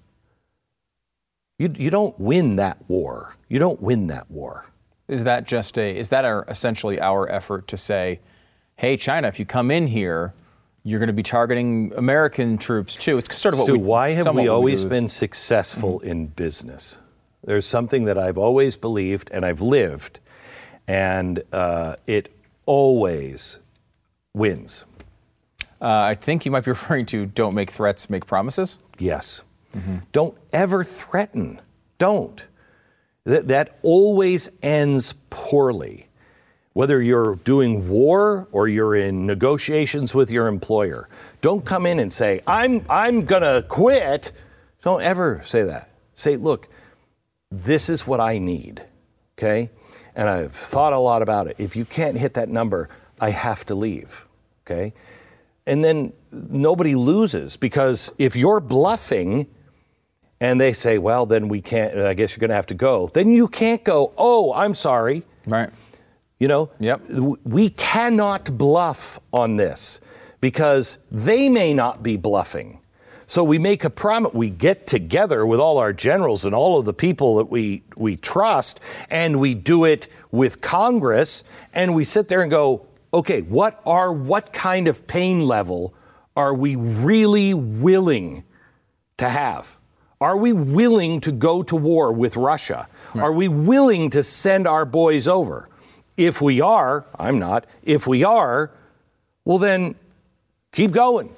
You, 1.58 1.72
you 1.74 1.88
don't 1.88 2.18
win 2.20 2.56
that 2.56 2.78
war. 2.86 3.34
You 3.48 3.58
don't 3.58 3.80
win 3.80 4.08
that 4.08 4.30
war. 4.30 4.70
Is 5.08 5.24
that 5.24 5.46
just 5.46 5.78
a, 5.78 5.96
is 5.96 6.10
that 6.10 6.26
our, 6.26 6.44
essentially 6.48 7.00
our 7.00 7.30
effort 7.30 7.66
to 7.68 7.78
say, 7.78 8.20
hey, 8.76 8.96
China, 8.96 9.28
if 9.28 9.38
you 9.38 9.44
come 9.46 9.70
in 9.70 9.86
here, 9.88 10.34
you're 10.82 10.98
going 10.98 11.06
to 11.08 11.12
be 11.14 11.22
targeting 11.22 11.92
American 11.96 12.58
troops 12.58 12.96
too? 12.96 13.18
It's 13.18 13.36
sort 13.36 13.54
of 13.54 13.60
what 13.60 13.66
Stu, 13.66 13.72
we, 13.74 13.78
why 13.78 14.10
have 14.10 14.34
we 14.34 14.48
always 14.48 14.82
with- 14.84 14.90
been 14.90 15.08
successful 15.08 16.00
in 16.00 16.26
business? 16.28 16.98
There's 17.42 17.66
something 17.66 18.04
that 18.04 18.16
I've 18.18 18.38
always 18.38 18.76
believed 18.76 19.30
and 19.30 19.44
I've 19.44 19.60
lived, 19.60 20.18
and 20.88 21.42
uh, 21.52 21.96
it 22.06 22.32
always 22.64 23.58
wins. 24.32 24.86
Uh, 25.80 25.88
I 25.88 26.14
think 26.14 26.46
you 26.46 26.50
might 26.50 26.64
be 26.64 26.70
referring 26.72 27.04
to 27.06 27.26
don't 27.26 27.54
make 27.54 27.70
threats, 27.70 28.08
make 28.08 28.26
promises. 28.26 28.78
Yes. 28.98 29.42
Don't 30.12 30.38
ever 30.52 30.84
threaten. 30.84 31.60
Don't. 31.98 32.46
That, 33.24 33.48
that 33.48 33.76
always 33.82 34.48
ends 34.62 35.14
poorly. 35.30 36.06
Whether 36.74 37.00
you're 37.00 37.36
doing 37.36 37.88
war 37.88 38.48
or 38.52 38.68
you're 38.68 38.96
in 38.96 39.26
negotiations 39.26 40.14
with 40.14 40.30
your 40.30 40.48
employer, 40.48 41.08
don't 41.40 41.64
come 41.64 41.86
in 41.86 42.00
and 42.00 42.12
say, 42.12 42.42
I'm, 42.46 42.84
I'm 42.90 43.24
going 43.24 43.42
to 43.42 43.64
quit. 43.68 44.32
Don't 44.82 45.00
ever 45.00 45.40
say 45.44 45.62
that. 45.62 45.90
Say, 46.16 46.36
look, 46.36 46.68
this 47.50 47.88
is 47.88 48.06
what 48.06 48.20
I 48.20 48.38
need, 48.38 48.82
okay? 49.38 49.70
And 50.16 50.28
I've 50.28 50.52
thought 50.52 50.92
a 50.92 50.98
lot 50.98 51.22
about 51.22 51.46
it. 51.46 51.54
If 51.58 51.76
you 51.76 51.84
can't 51.84 52.18
hit 52.18 52.34
that 52.34 52.48
number, 52.48 52.88
I 53.20 53.30
have 53.30 53.64
to 53.66 53.76
leave, 53.76 54.26
okay? 54.66 54.92
And 55.66 55.84
then 55.84 56.12
nobody 56.32 56.96
loses 56.96 57.56
because 57.56 58.10
if 58.18 58.34
you're 58.34 58.60
bluffing 58.60 59.46
and 60.40 60.60
they 60.60 60.72
say, 60.72 60.98
well, 60.98 61.24
then 61.24 61.48
we 61.48 61.62
can't, 61.62 61.96
I 61.96 62.14
guess 62.14 62.32
you're 62.32 62.40
going 62.40 62.50
to 62.50 62.56
have 62.56 62.66
to 62.66 62.74
go, 62.74 63.08
then 63.14 63.30
you 63.30 63.46
can't 63.46 63.82
go, 63.84 64.12
oh, 64.16 64.52
I'm 64.52 64.74
sorry. 64.74 65.22
Right. 65.46 65.70
You 66.44 66.48
know, 66.48 66.68
Yep. 66.78 67.00
we 67.46 67.70
cannot 67.70 68.58
bluff 68.58 69.18
on 69.32 69.56
this 69.56 69.98
because 70.42 70.98
they 71.10 71.48
may 71.48 71.72
not 71.72 72.02
be 72.02 72.18
bluffing. 72.18 72.80
So 73.26 73.42
we 73.42 73.58
make 73.58 73.82
a 73.82 73.88
promise. 73.88 74.34
We 74.34 74.50
get 74.50 74.86
together 74.86 75.46
with 75.46 75.58
all 75.58 75.78
our 75.78 75.94
generals 75.94 76.44
and 76.44 76.54
all 76.54 76.78
of 76.78 76.84
the 76.84 76.92
people 76.92 77.36
that 77.36 77.50
we 77.50 77.82
we 77.96 78.16
trust, 78.16 78.78
and 79.08 79.40
we 79.40 79.54
do 79.54 79.86
it 79.86 80.06
with 80.30 80.60
Congress, 80.60 81.44
and 81.72 81.94
we 81.94 82.04
sit 82.04 82.28
there 82.28 82.42
and 82.42 82.50
go, 82.50 82.88
okay, 83.14 83.40
what 83.40 83.80
are 83.86 84.12
what 84.12 84.52
kind 84.52 84.86
of 84.86 85.06
pain 85.06 85.46
level 85.46 85.94
are 86.36 86.52
we 86.52 86.76
really 86.76 87.54
willing 87.54 88.44
to 89.16 89.30
have? 89.30 89.78
Are 90.20 90.36
we 90.36 90.52
willing 90.52 91.20
to 91.20 91.32
go 91.32 91.62
to 91.62 91.74
war 91.74 92.12
with 92.12 92.36
Russia? 92.36 92.86
Are 93.14 93.32
we 93.32 93.48
willing 93.48 94.10
to 94.10 94.22
send 94.22 94.66
our 94.68 94.84
boys 94.84 95.26
over? 95.26 95.70
If 96.16 96.40
we 96.40 96.60
are, 96.60 97.06
I'm 97.18 97.38
not, 97.38 97.66
if 97.82 98.06
we 98.06 98.22
are, 98.24 98.70
well, 99.44 99.58
then 99.58 99.94
keep 100.72 100.92
going. 100.92 101.34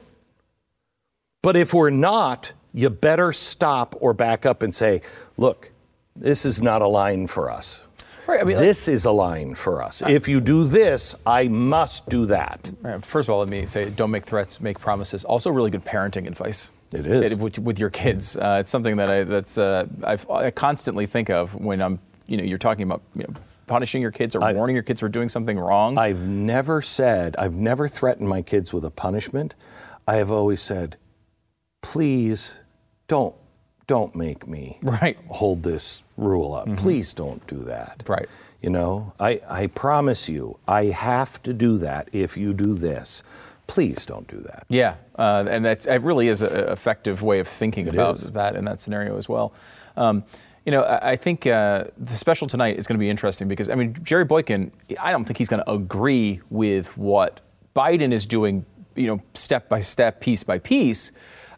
But 1.43 1.57
if 1.57 1.73
we're 1.73 1.91
not, 1.91 2.53
you 2.75 2.91
better 2.91 3.33
stop 3.33 3.95
or 4.01 4.13
back 4.13 4.45
up 4.45 4.63
and 4.63 4.75
say, 4.75 5.01
look, 5.37 5.71
this 6.15 6.45
is 6.45 6.61
not 6.61 6.83
a 6.83 6.87
line 6.89 7.27
for 7.27 7.51
us. 7.51 7.87
Right, 8.27 8.41
I 8.41 8.45
mean, 8.45 8.57
this 8.57 8.89
is 8.89 9.05
a 9.05 9.13
line 9.13 9.55
for 9.55 9.83
us. 9.83 10.03
If 10.03 10.27
you 10.27 10.41
do 10.41 10.65
this, 10.65 11.15
I 11.25 11.47
must 11.47 12.09
do 12.09 12.27
that. 12.27 12.71
First 13.03 13.29
of 13.29 13.33
all, 13.33 13.39
let 13.39 13.49
me 13.49 13.65
say, 13.67 13.89
don't 13.91 14.11
make 14.11 14.25
threats, 14.25 14.61
make 14.61 14.81
promises. 14.81 15.25
Also, 15.25 15.51
really 15.51 15.71
good 15.71 15.85
parenting 15.85 16.27
advice. 16.27 16.73
It 16.93 17.07
is. 17.07 17.33
It- 17.33 17.39
with, 17.39 17.59
with 17.61 17.79
your 17.79 17.91
kids. 17.91 18.37
Uh, 18.37 18.59
it's 18.61 18.71
something 18.71 18.97
that 18.97 19.09
I 19.11 19.23
that's 19.25 19.59
uh, 19.59 19.87
I 20.05 20.51
constantly 20.51 21.07
think 21.07 21.31
of 21.31 21.55
when 21.55 21.81
I'm, 21.81 22.01
you 22.27 22.37
know, 22.37 22.43
you're 22.45 22.59
talking 22.59 22.83
about 22.83 23.03
you 23.15 23.25
know, 23.29 23.35
punishing 23.67 24.01
your 24.03 24.11
kids 24.11 24.35
or 24.37 24.43
I- 24.45 24.53
warning 24.53 24.77
your 24.77 24.83
kids 24.83 25.01
for 25.01 25.09
doing 25.09 25.29
something 25.29 25.59
wrong. 25.59 25.99
I've 25.99 26.27
never 26.27 26.81
said, 26.83 27.37
I've 27.37 27.55
never 27.55 27.89
threatened 27.89 28.29
my 28.29 28.43
kids 28.43 28.73
with 28.73 28.85
a 28.85 28.91
punishment. 28.91 29.55
I 30.07 30.17
have 30.17 30.31
always 30.31 30.61
said, 30.61 30.97
please 31.83 32.57
don't, 33.09 33.35
don't 33.87 34.15
make 34.15 34.47
me 34.47 34.79
Right. 34.83 35.19
hold 35.29 35.63
this 35.63 36.03
rule 36.17 36.55
up. 36.55 36.77
Please 36.77 37.13
don't 37.13 37.47
do 37.47 37.59
that. 37.65 38.03
Right. 38.09 38.29
You 38.61 38.71
know, 38.71 39.13
I, 39.21 39.41
I 39.49 39.67
promise 39.69 40.29
you, 40.29 40.59
I 40.67 40.87
have 40.87 41.43
to 41.45 41.53
do 41.53 41.79
that 41.79 42.09
if 42.13 42.37
you 42.37 42.53
do 42.55 42.75
this. 42.75 43.23
Please 43.69 44.07
don't 44.07 44.29
do 44.29 44.39
that. 44.41 44.65
Yeah, 44.69 44.95
uh, 45.19 45.45
and 45.49 45.65
that's 45.65 45.87
it. 45.87 46.01
Really 46.03 46.29
is 46.29 46.41
an 46.41 46.53
effective 46.71 47.23
way 47.23 47.41
of 47.41 47.49
thinking 47.49 47.87
It 47.89 47.95
about 47.95 48.17
is. 48.17 48.31
that 48.31 48.55
in 48.55 48.65
that 48.67 48.81
scenario 48.81 49.19
as 49.19 49.29
well. 49.29 49.53
Um, 49.97 50.23
you 50.67 50.73
know, 50.73 50.83
I, 50.83 51.13
I 51.13 51.17
think 51.17 51.47
uh, 51.47 51.85
the 51.97 52.17
special 52.17 52.47
tonight 52.49 52.77
is 52.77 52.87
going 52.87 52.97
to 52.97 53.01
be 53.01 53.09
interesting 53.09 53.49
because 53.49 53.71
I 53.71 53.77
mean, 53.77 53.97
Jerry 54.03 54.25
Boykin. 54.25 54.73
I 55.01 55.13
don't 55.13 55.25
think 55.25 55.39
he's 55.39 55.49
going 55.49 55.63
to 55.65 55.71
agree 55.71 56.41
with 56.51 56.97
what 56.99 57.41
Biden 57.75 58.13
is 58.13 58.27
doing. 58.27 58.67
You 58.97 59.07
know, 59.07 59.23
step 59.35 59.69
by 59.69 59.81
step, 59.81 60.21
piece 60.21 60.43
by 60.43 60.59
piece. 60.59 61.13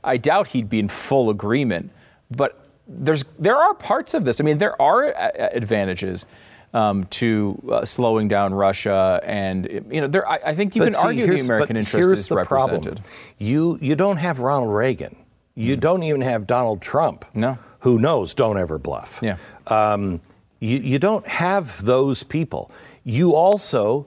I 0.05 0.18
doubt 0.18 0.49
he'd 0.49 0.68
be 0.68 0.79
in 0.79 0.88
full 0.88 1.31
agreement, 1.31 1.90
but 2.31 2.66
there's 2.87 3.25
there 3.38 3.57
are 3.57 3.75
parts 3.75 4.12
of 4.14 4.25
this. 4.25 4.40
I 4.40 4.44
mean, 4.44 4.59
there 4.59 4.81
are 4.81 5.07
uh, 5.07 5.49
advantages. 5.53 6.27
Um, 6.75 7.05
to 7.05 7.62
uh, 7.73 7.87
slowing 7.87 8.29
down 8.29 8.53
Russia, 8.53 9.23
and 9.25 9.66
you 9.90 10.03
know, 10.03 10.07
there. 10.07 10.29
I, 10.29 10.38
I 10.44 10.55
think 10.55 10.77
you 10.77 10.83
But 10.83 10.92
can 10.92 11.01
see, 11.01 11.07
argue 11.07 11.27
the 11.27 11.40
American 11.40 11.79
interest 11.79 12.07
here's 12.07 12.18
is 12.18 12.29
the 12.29 12.37
represented. 12.37 12.97
Problem. 12.97 13.05
You 13.38 13.79
you 13.81 13.94
don't 13.94 14.18
have 14.18 14.40
Ronald 14.40 14.75
Reagan. 14.75 15.16
You 15.55 15.77
don't 15.77 16.03
even 16.03 16.21
have 16.21 16.47
Donald 16.47 16.83
Trump. 16.83 17.25
No. 17.33 17.57
Who 17.81 17.99
knows? 17.99 18.35
Don't 18.35 18.59
ever 18.59 18.79
bluff. 18.79 19.21
Yeah. 19.23 19.37
Um, 19.67 20.21
you, 20.61 20.79
you 20.79 20.99
don't 20.99 21.27
have 21.27 21.85
those 21.85 22.23
people. 22.23 22.71
You 23.05 23.35
also 23.35 24.07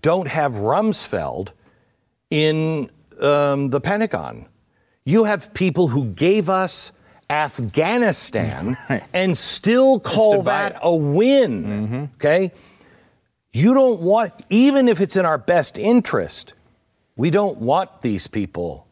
don't 0.00 0.28
have 0.28 0.54
Rumsfeld 0.54 1.52
in 2.30 2.90
um, 3.20 3.70
the 3.70 3.80
Pentagon. 3.80 4.46
You 5.04 5.24
have 5.24 5.54
people 5.54 5.88
who 5.88 6.06
gave 6.06 6.48
us 6.48 6.92
Afghanistan 7.30 8.76
and 9.12 9.36
still 9.36 10.00
call 10.00 10.42
that 10.44 10.78
a 10.82 10.94
win. 10.94 12.10
Okay? 12.16 12.52
You 13.52 13.74
don't 13.74 14.00
want, 14.00 14.32
even 14.50 14.88
if 14.88 15.00
it's 15.00 15.16
in 15.16 15.24
our 15.24 15.38
best 15.38 15.78
interest, 15.78 16.54
we 17.16 17.30
don't 17.30 17.58
want 17.58 18.00
these 18.00 18.26
people 18.26 18.86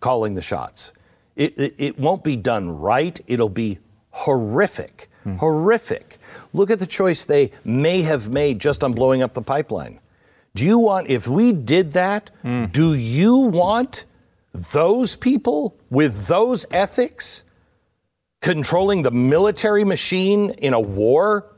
calling 0.00 0.34
the 0.34 0.42
shots. 0.42 0.92
It, 1.36 1.58
it, 1.58 1.74
it 1.78 1.98
won't 1.98 2.22
be 2.24 2.36
done 2.36 2.78
right. 2.78 3.18
It'll 3.26 3.48
be 3.48 3.78
horrific. 4.10 5.08
Horrific. 5.38 6.18
Look 6.52 6.70
at 6.70 6.80
the 6.80 6.86
choice 6.86 7.24
they 7.24 7.52
may 7.64 8.02
have 8.02 8.28
made 8.28 8.58
just 8.58 8.82
on 8.82 8.90
blowing 8.92 9.22
up 9.22 9.34
the 9.34 9.42
pipeline. 9.42 10.00
Do 10.54 10.64
you 10.64 10.78
want, 10.78 11.08
if 11.08 11.28
we 11.28 11.52
did 11.52 11.92
that, 11.92 12.30
do 12.72 12.94
you 12.94 13.36
want 13.36 14.04
those 14.52 15.14
people 15.16 15.76
with 15.90 16.26
those 16.26 16.66
ethics 16.72 17.44
controlling 18.40 19.02
the 19.02 19.10
military 19.12 19.84
machine 19.84 20.50
in 20.50 20.74
a 20.74 20.80
war? 20.80 21.54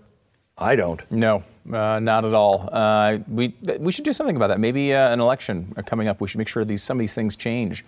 I 0.58 0.76
don't. 0.76 1.00
No, 1.10 1.42
uh, 1.72 1.98
not 2.00 2.24
at 2.24 2.34
all. 2.34 2.68
Uh, 2.70 3.18
we 3.26 3.54
we 3.80 3.90
should 3.90 4.04
do 4.04 4.12
something 4.12 4.36
about 4.36 4.48
that. 4.48 4.60
Maybe 4.60 4.92
uh, 4.94 5.10
an 5.12 5.20
election 5.20 5.72
coming 5.86 6.06
up. 6.06 6.20
We 6.20 6.28
should 6.28 6.38
make 6.38 6.46
sure 6.48 6.64
these 6.64 6.82
some 6.82 6.98
of 6.98 7.00
these 7.00 7.14
things 7.14 7.34
change, 7.34 7.84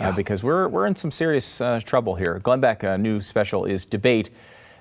uh, 0.00 0.12
because 0.12 0.42
we're 0.42 0.68
we're 0.68 0.86
in 0.86 0.96
some 0.96 1.10
serious 1.10 1.60
uh, 1.60 1.80
trouble 1.84 2.14
here. 2.16 2.38
Glenn 2.38 2.60
Beck, 2.60 2.82
a 2.82 2.98
new 2.98 3.20
special 3.20 3.64
is 3.64 3.84
debate. 3.84 4.30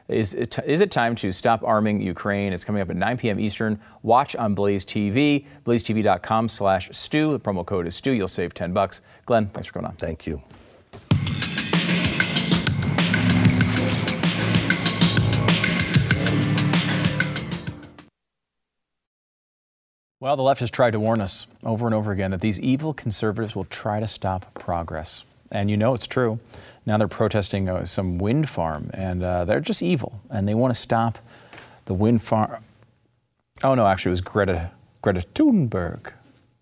Is 0.10 0.34
it, 0.34 0.60
is 0.66 0.82
it 0.82 0.92
time 0.92 1.16
to 1.16 1.32
stop 1.32 1.64
arming 1.64 2.02
Ukraine? 2.02 2.52
It's 2.52 2.66
coming 2.66 2.82
up 2.82 2.90
at 2.90 2.98
9 2.98 3.18
p.m. 3.18 3.40
Eastern. 3.40 3.80
Watch 4.02 4.36
on 4.36 4.54
Blaze 4.54 4.86
TV, 4.86 5.46
blazetv.com 5.64 6.50
slash 6.50 6.90
Stu. 6.92 7.32
The 7.32 7.40
promo 7.40 7.66
code 7.66 7.88
is 7.88 7.96
Stu. 7.96 8.12
You'll 8.12 8.28
save 8.28 8.54
10 8.54 8.74
bucks. 8.74 9.02
Glenn, 9.26 9.48
thanks 9.48 9.68
for 9.68 9.74
coming 9.74 9.88
on. 9.88 9.96
Thank 9.96 10.28
you. 10.28 10.42
Well, 20.24 20.38
the 20.38 20.42
left 20.42 20.62
has 20.62 20.72
tried 20.72 20.92
to 20.92 21.02
warn 21.02 21.20
us 21.20 21.48
over 21.66 21.86
and 21.86 21.94
over 21.94 22.14
again 22.14 22.32
that 22.32 22.40
these 22.40 22.58
evil 22.58 22.94
conservatives 22.94 23.58
will 23.58 23.66
try 23.66 24.00
to 24.00 24.08
stop 24.08 24.54
progress. 24.54 25.26
And 25.52 25.70
you 25.70 25.76
know 25.76 25.94
it's 25.96 26.08
true. 26.08 26.40
Now 26.86 26.98
they're 26.98 27.10
protesting 27.10 27.68
uh, 27.68 27.84
some 27.84 28.20
wind 28.20 28.48
farm, 28.48 28.90
and 28.94 29.22
uh, 29.22 29.44
they're 29.44 29.60
just 29.60 29.84
evil, 29.84 30.22
and 30.30 30.48
they 30.48 30.54
want 30.54 30.74
to 30.74 30.80
stop 30.80 31.18
the 31.84 31.94
wind 31.94 32.22
farm. 32.22 32.64
Oh 33.66 33.76
no, 33.76 33.86
actually, 33.86 34.12
it 34.12 34.14
was 34.14 34.22
Greta 34.22 34.72
Greta 35.02 35.26
Thunberg 35.36 36.14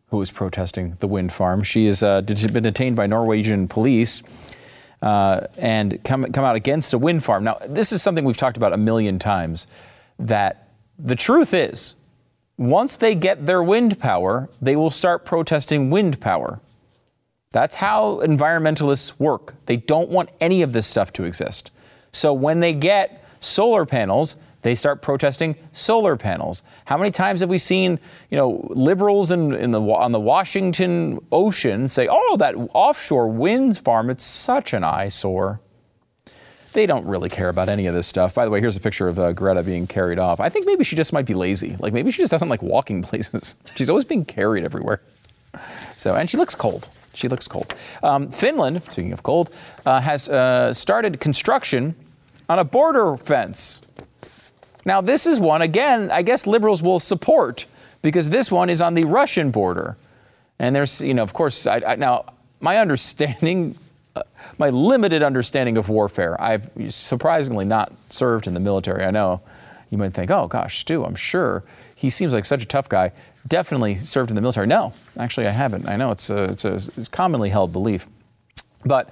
who 0.07 0.17
was 0.17 0.31
protesting 0.31 0.97
the 0.99 1.07
wind 1.07 1.31
farm. 1.31 1.61
She 1.61 1.85
has 1.85 2.01
uh, 2.01 2.21
been 2.21 2.63
detained 2.63 2.95
by 2.95 3.05
Norwegian 3.05 3.67
police 3.67 4.23
uh, 5.03 5.41
and 5.59 6.03
come 6.03 6.31
come 6.31 6.43
out 6.43 6.55
against 6.55 6.95
a 6.95 6.97
wind 6.97 7.23
farm. 7.23 7.43
Now, 7.43 7.59
this 7.69 7.91
is 7.91 8.01
something 8.01 8.25
we've 8.25 8.35
talked 8.35 8.57
about 8.57 8.73
a 8.73 8.77
million 8.77 9.19
times. 9.19 9.67
That 10.17 10.67
the 10.97 11.15
truth 11.15 11.53
is, 11.53 11.93
once 12.61 12.95
they 12.95 13.15
get 13.15 13.47
their 13.47 13.63
wind 13.63 13.97
power, 13.97 14.47
they 14.61 14.75
will 14.75 14.91
start 14.91 15.25
protesting 15.25 15.89
wind 15.89 16.21
power. 16.21 16.61
That's 17.49 17.75
how 17.75 18.19
environmentalists 18.23 19.19
work. 19.19 19.55
They 19.65 19.77
don't 19.77 20.09
want 20.09 20.31
any 20.39 20.61
of 20.61 20.71
this 20.71 20.85
stuff 20.85 21.11
to 21.13 21.23
exist. 21.23 21.71
So 22.11 22.31
when 22.33 22.59
they 22.59 22.75
get 22.75 23.25
solar 23.39 23.85
panels, 23.85 24.35
they 24.61 24.75
start 24.75 25.01
protesting 25.01 25.55
solar 25.71 26.15
panels. 26.15 26.61
How 26.85 26.97
many 26.97 27.09
times 27.09 27.39
have 27.39 27.49
we 27.49 27.57
seen, 27.57 27.99
you 28.29 28.37
know, 28.37 28.67
liberals 28.69 29.31
in, 29.31 29.53
in 29.55 29.71
the, 29.71 29.81
on 29.81 30.11
the 30.11 30.19
Washington 30.19 31.17
Ocean 31.31 31.87
say, 31.87 32.07
"Oh, 32.09 32.37
that 32.37 32.53
offshore 32.75 33.27
wind 33.27 33.79
farm, 33.79 34.11
it's 34.11 34.23
such 34.23 34.73
an 34.73 34.83
eyesore." 34.83 35.61
They 36.73 36.85
don't 36.85 37.05
really 37.05 37.29
care 37.29 37.49
about 37.49 37.67
any 37.67 37.87
of 37.87 37.93
this 37.93 38.07
stuff. 38.07 38.33
By 38.33 38.45
the 38.45 38.51
way, 38.51 38.61
here's 38.61 38.77
a 38.77 38.79
picture 38.79 39.07
of 39.07 39.19
uh, 39.19 39.33
Greta 39.33 39.63
being 39.63 39.87
carried 39.87 40.19
off. 40.19 40.39
I 40.39 40.49
think 40.49 40.65
maybe 40.65 40.83
she 40.83 40.95
just 40.95 41.11
might 41.11 41.25
be 41.25 41.33
lazy. 41.33 41.75
Like 41.79 41.93
maybe 41.93 42.11
she 42.11 42.21
just 42.21 42.31
doesn't 42.31 42.49
like 42.49 42.61
walking 42.61 43.01
places. 43.09 43.55
She's 43.75 43.89
always 43.89 44.05
being 44.05 44.25
carried 44.25 44.63
everywhere. 44.63 45.01
So, 45.97 46.15
and 46.15 46.29
she 46.29 46.37
looks 46.37 46.55
cold. 46.55 46.87
She 47.13 47.27
looks 47.27 47.47
cold. 47.47 47.73
Um, 48.01 48.31
Finland, 48.31 48.83
speaking 48.83 49.11
of 49.11 49.21
cold, 49.21 49.49
uh, 49.85 49.99
has 49.99 50.29
uh, 50.29 50.73
started 50.73 51.19
construction 51.19 51.95
on 52.47 52.57
a 52.57 52.63
border 52.63 53.17
fence. 53.17 53.81
Now, 54.85 55.01
this 55.01 55.27
is 55.27 55.39
one, 55.39 55.61
again, 55.61 56.09
I 56.09 56.21
guess 56.21 56.47
liberals 56.47 56.81
will 56.81 56.99
support 56.99 57.65
because 58.01 58.29
this 58.29 58.51
one 58.51 58.69
is 58.69 58.81
on 58.81 58.93
the 58.93 59.05
Russian 59.05 59.51
border. 59.51 59.97
And 60.57 60.75
there's, 60.75 61.01
you 61.01 61.13
know, 61.13 61.23
of 61.23 61.33
course, 61.33 61.67
I, 61.67 61.81
I, 61.85 61.95
now, 61.95 62.25
my 62.59 62.77
understanding, 62.77 63.75
my 64.57 64.69
limited 64.69 65.23
understanding 65.23 65.77
of 65.77 65.89
warfare, 65.89 66.39
I've 66.41 66.69
surprisingly 66.89 67.65
not 67.65 67.93
served 68.09 68.47
in 68.47 68.53
the 68.53 68.59
military. 68.59 69.03
I 69.03 69.11
know 69.11 69.41
you 69.89 69.97
might 69.97 70.13
think, 70.13 70.31
oh 70.31 70.47
gosh, 70.47 70.79
Stu, 70.79 71.03
I'm 71.03 71.15
sure 71.15 71.63
he 71.95 72.09
seems 72.09 72.33
like 72.33 72.45
such 72.45 72.63
a 72.63 72.65
tough 72.65 72.89
guy. 72.89 73.11
Definitely 73.47 73.95
served 73.95 74.29
in 74.29 74.35
the 74.35 74.41
military. 74.41 74.67
No, 74.67 74.93
actually, 75.17 75.47
I 75.47 75.51
haven't. 75.51 75.87
I 75.87 75.95
know 75.95 76.11
it's 76.11 76.29
a, 76.29 76.43
it's 76.43 76.65
a 76.65 76.73
it's 76.73 77.07
commonly 77.07 77.49
held 77.49 77.73
belief. 77.73 78.07
But 78.85 79.09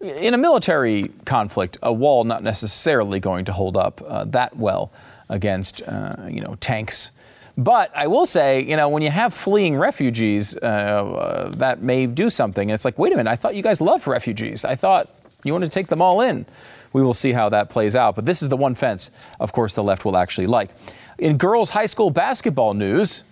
in 0.00 0.34
a 0.34 0.38
military 0.38 1.10
conflict, 1.24 1.76
a 1.82 1.92
wall 1.92 2.24
not 2.24 2.42
necessarily 2.42 3.20
going 3.20 3.44
to 3.46 3.52
hold 3.52 3.76
up 3.76 4.00
uh, 4.06 4.24
that 4.24 4.56
well 4.56 4.92
against 5.28 5.82
uh, 5.86 6.26
you 6.28 6.40
know 6.40 6.54
tanks. 6.56 7.10
But 7.58 7.90
I 7.92 8.06
will 8.06 8.24
say, 8.24 8.62
you 8.62 8.76
know, 8.76 8.88
when 8.88 9.02
you 9.02 9.10
have 9.10 9.34
fleeing 9.34 9.76
refugees, 9.76 10.56
uh, 10.56 10.64
uh, 10.66 11.48
that 11.56 11.82
may 11.82 12.06
do 12.06 12.30
something. 12.30 12.70
And 12.70 12.74
it's 12.74 12.84
like, 12.84 12.96
wait 13.00 13.12
a 13.12 13.16
minute, 13.16 13.28
I 13.28 13.34
thought 13.34 13.56
you 13.56 13.64
guys 13.64 13.80
loved 13.80 14.06
refugees. 14.06 14.64
I 14.64 14.76
thought 14.76 15.10
you 15.42 15.52
wanted 15.52 15.66
to 15.66 15.72
take 15.72 15.88
them 15.88 16.00
all 16.00 16.20
in. 16.20 16.46
We 16.92 17.02
will 17.02 17.14
see 17.14 17.32
how 17.32 17.48
that 17.48 17.68
plays 17.68 17.96
out. 17.96 18.14
But 18.14 18.26
this 18.26 18.44
is 18.44 18.48
the 18.48 18.56
one 18.56 18.76
fence, 18.76 19.10
of 19.40 19.52
course, 19.52 19.74
the 19.74 19.82
left 19.82 20.04
will 20.04 20.16
actually 20.16 20.46
like. 20.46 20.70
In 21.18 21.36
girls' 21.36 21.70
high 21.70 21.86
school 21.86 22.10
basketball 22.10 22.74
news, 22.74 23.24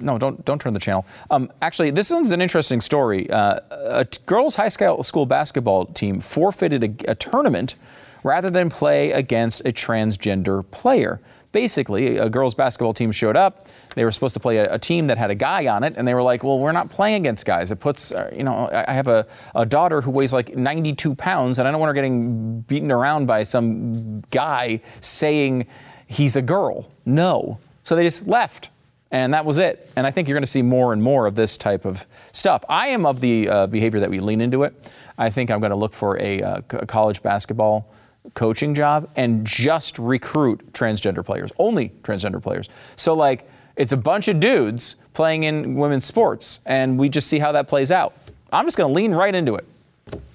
no, 0.00 0.18
don't 0.18 0.44
don't 0.44 0.60
turn 0.60 0.72
the 0.72 0.80
channel. 0.80 1.06
Um, 1.30 1.52
actually, 1.62 1.90
this 1.90 2.10
one's 2.10 2.32
an 2.32 2.40
interesting 2.40 2.80
story. 2.80 3.30
Uh, 3.30 3.60
a 3.70 4.06
girls' 4.26 4.56
high 4.56 4.68
school 4.68 5.26
basketball 5.26 5.86
team 5.86 6.20
forfeited 6.20 6.82
a, 6.82 7.12
a, 7.12 7.14
tournament 7.14 7.76
rather 8.24 8.50
than 8.50 8.70
play 8.70 9.12
against 9.12 9.60
a 9.60 9.72
transgender 9.72 10.68
player. 10.70 11.20
Basically, 11.56 12.18
a 12.18 12.28
girls' 12.28 12.54
basketball 12.54 12.92
team 12.92 13.10
showed 13.10 13.34
up. 13.34 13.66
They 13.94 14.04
were 14.04 14.12
supposed 14.12 14.34
to 14.34 14.40
play 14.40 14.58
a, 14.58 14.74
a 14.74 14.78
team 14.78 15.06
that 15.06 15.16
had 15.16 15.30
a 15.30 15.34
guy 15.34 15.66
on 15.68 15.84
it, 15.84 15.94
and 15.96 16.06
they 16.06 16.12
were 16.12 16.22
like, 16.22 16.44
"Well, 16.44 16.58
we're 16.58 16.70
not 16.70 16.90
playing 16.90 17.22
against 17.22 17.46
guys. 17.46 17.70
It 17.70 17.80
puts, 17.80 18.12
uh, 18.12 18.30
you 18.36 18.44
know, 18.44 18.68
I 18.70 18.92
have 18.92 19.08
a, 19.08 19.26
a 19.54 19.64
daughter 19.64 20.02
who 20.02 20.10
weighs 20.10 20.34
like 20.34 20.54
92 20.54 21.14
pounds, 21.14 21.58
and 21.58 21.66
I 21.66 21.70
don't 21.70 21.80
want 21.80 21.88
her 21.88 21.94
getting 21.94 22.60
beaten 22.60 22.92
around 22.92 23.24
by 23.24 23.42
some 23.42 24.20
guy 24.30 24.82
saying 25.00 25.66
he's 26.06 26.36
a 26.36 26.42
girl. 26.42 26.92
No." 27.06 27.58
So 27.84 27.96
they 27.96 28.02
just 28.02 28.26
left 28.26 28.68
and 29.10 29.32
that 29.32 29.46
was 29.46 29.56
it. 29.56 29.90
And 29.96 30.06
I 30.06 30.10
think 30.10 30.28
you're 30.28 30.34
going 30.34 30.42
to 30.42 30.50
see 30.50 30.60
more 30.60 30.92
and 30.92 31.02
more 31.02 31.26
of 31.26 31.36
this 31.36 31.56
type 31.56 31.86
of 31.86 32.04
stuff. 32.32 32.64
I 32.68 32.88
am 32.88 33.06
of 33.06 33.20
the 33.20 33.48
uh, 33.48 33.66
behavior 33.66 34.00
that 34.00 34.10
we 34.10 34.20
lean 34.20 34.42
into 34.42 34.64
it. 34.64 34.74
I 35.16 35.30
think 35.30 35.50
I'm 35.50 35.60
going 35.60 35.70
to 35.70 35.76
look 35.76 35.94
for 35.94 36.20
a, 36.20 36.42
uh, 36.42 36.60
college 36.62 37.22
basketball 37.22 37.88
coaching 38.34 38.74
job 38.74 39.08
and 39.16 39.46
just 39.46 39.98
recruit 39.98 40.72
transgender 40.72 41.24
players, 41.24 41.50
only 41.58 41.90
transgender 42.02 42.42
players. 42.42 42.68
So, 42.96 43.14
like, 43.14 43.48
it's 43.76 43.92
a 43.92 43.96
bunch 43.96 44.28
of 44.28 44.40
dudes 44.40 44.96
playing 45.14 45.44
in 45.44 45.74
women's 45.74 46.04
sports, 46.04 46.60
and 46.66 46.98
we 46.98 47.08
just 47.08 47.28
see 47.28 47.38
how 47.38 47.52
that 47.52 47.68
plays 47.68 47.92
out. 47.92 48.14
I'm 48.52 48.64
just 48.64 48.76
going 48.76 48.92
to 48.92 48.94
lean 48.94 49.12
right 49.12 49.34
into 49.34 49.54
it. 49.54 49.66